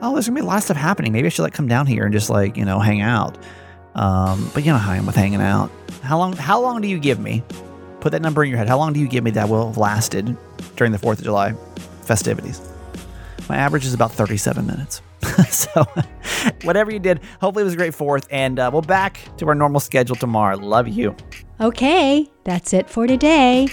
oh, 0.00 0.12
there's 0.12 0.28
gonna 0.28 0.38
be 0.38 0.44
a 0.44 0.48
lot 0.48 0.58
of 0.58 0.62
stuff 0.62 0.76
happening. 0.76 1.10
Maybe 1.10 1.26
I 1.26 1.30
should 1.30 1.42
like 1.42 1.54
come 1.54 1.66
down 1.66 1.88
here 1.88 2.04
and 2.04 2.12
just 2.12 2.30
like, 2.30 2.56
you 2.56 2.64
know, 2.64 2.78
hang 2.78 3.00
out. 3.00 3.38
Um, 3.96 4.48
but 4.54 4.64
you 4.64 4.70
know 4.70 4.78
how 4.78 4.92
I 4.92 4.98
am 4.98 5.06
with 5.06 5.16
hanging 5.16 5.40
out. 5.40 5.72
How 6.02 6.16
long 6.16 6.34
how 6.34 6.60
long 6.60 6.80
do 6.80 6.86
you 6.86 7.00
give 7.00 7.18
me? 7.18 7.42
Put 7.98 8.12
that 8.12 8.22
number 8.22 8.44
in 8.44 8.50
your 8.50 8.58
head. 8.58 8.68
How 8.68 8.78
long 8.78 8.92
do 8.92 9.00
you 9.00 9.08
give 9.08 9.24
me 9.24 9.32
that 9.32 9.48
will 9.48 9.66
have 9.66 9.78
lasted 9.78 10.36
during 10.76 10.92
the 10.92 10.98
4th 10.98 11.18
of 11.18 11.24
July 11.24 11.56
festivities? 12.08 12.60
My 13.48 13.56
average 13.56 13.86
is 13.86 13.94
about 13.94 14.12
37 14.12 14.66
minutes. 14.66 15.00
so, 15.48 15.86
whatever 16.64 16.90
you 16.90 16.98
did, 16.98 17.20
hopefully 17.40 17.62
it 17.62 17.64
was 17.64 17.74
a 17.74 17.76
great 17.78 17.94
fourth. 17.94 18.26
And 18.30 18.58
uh, 18.58 18.70
we'll 18.72 18.82
back 18.82 19.20
to 19.38 19.48
our 19.48 19.54
normal 19.54 19.80
schedule 19.80 20.16
tomorrow. 20.16 20.56
Love 20.56 20.88
you. 20.88 21.16
Okay, 21.60 22.28
that's 22.44 22.72
it 22.72 22.90
for 22.90 23.06
today. 23.06 23.68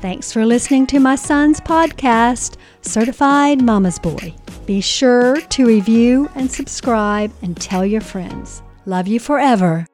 Thanks 0.00 0.32
for 0.32 0.46
listening 0.46 0.86
to 0.88 1.00
my 1.00 1.16
son's 1.16 1.60
podcast, 1.60 2.56
Certified 2.82 3.60
Mama's 3.60 3.98
Boy. 3.98 4.34
Be 4.66 4.80
sure 4.80 5.40
to 5.40 5.66
review 5.66 6.28
and 6.34 6.50
subscribe 6.50 7.32
and 7.42 7.56
tell 7.60 7.84
your 7.84 8.00
friends. 8.00 8.62
Love 8.86 9.08
you 9.08 9.18
forever. 9.18 9.86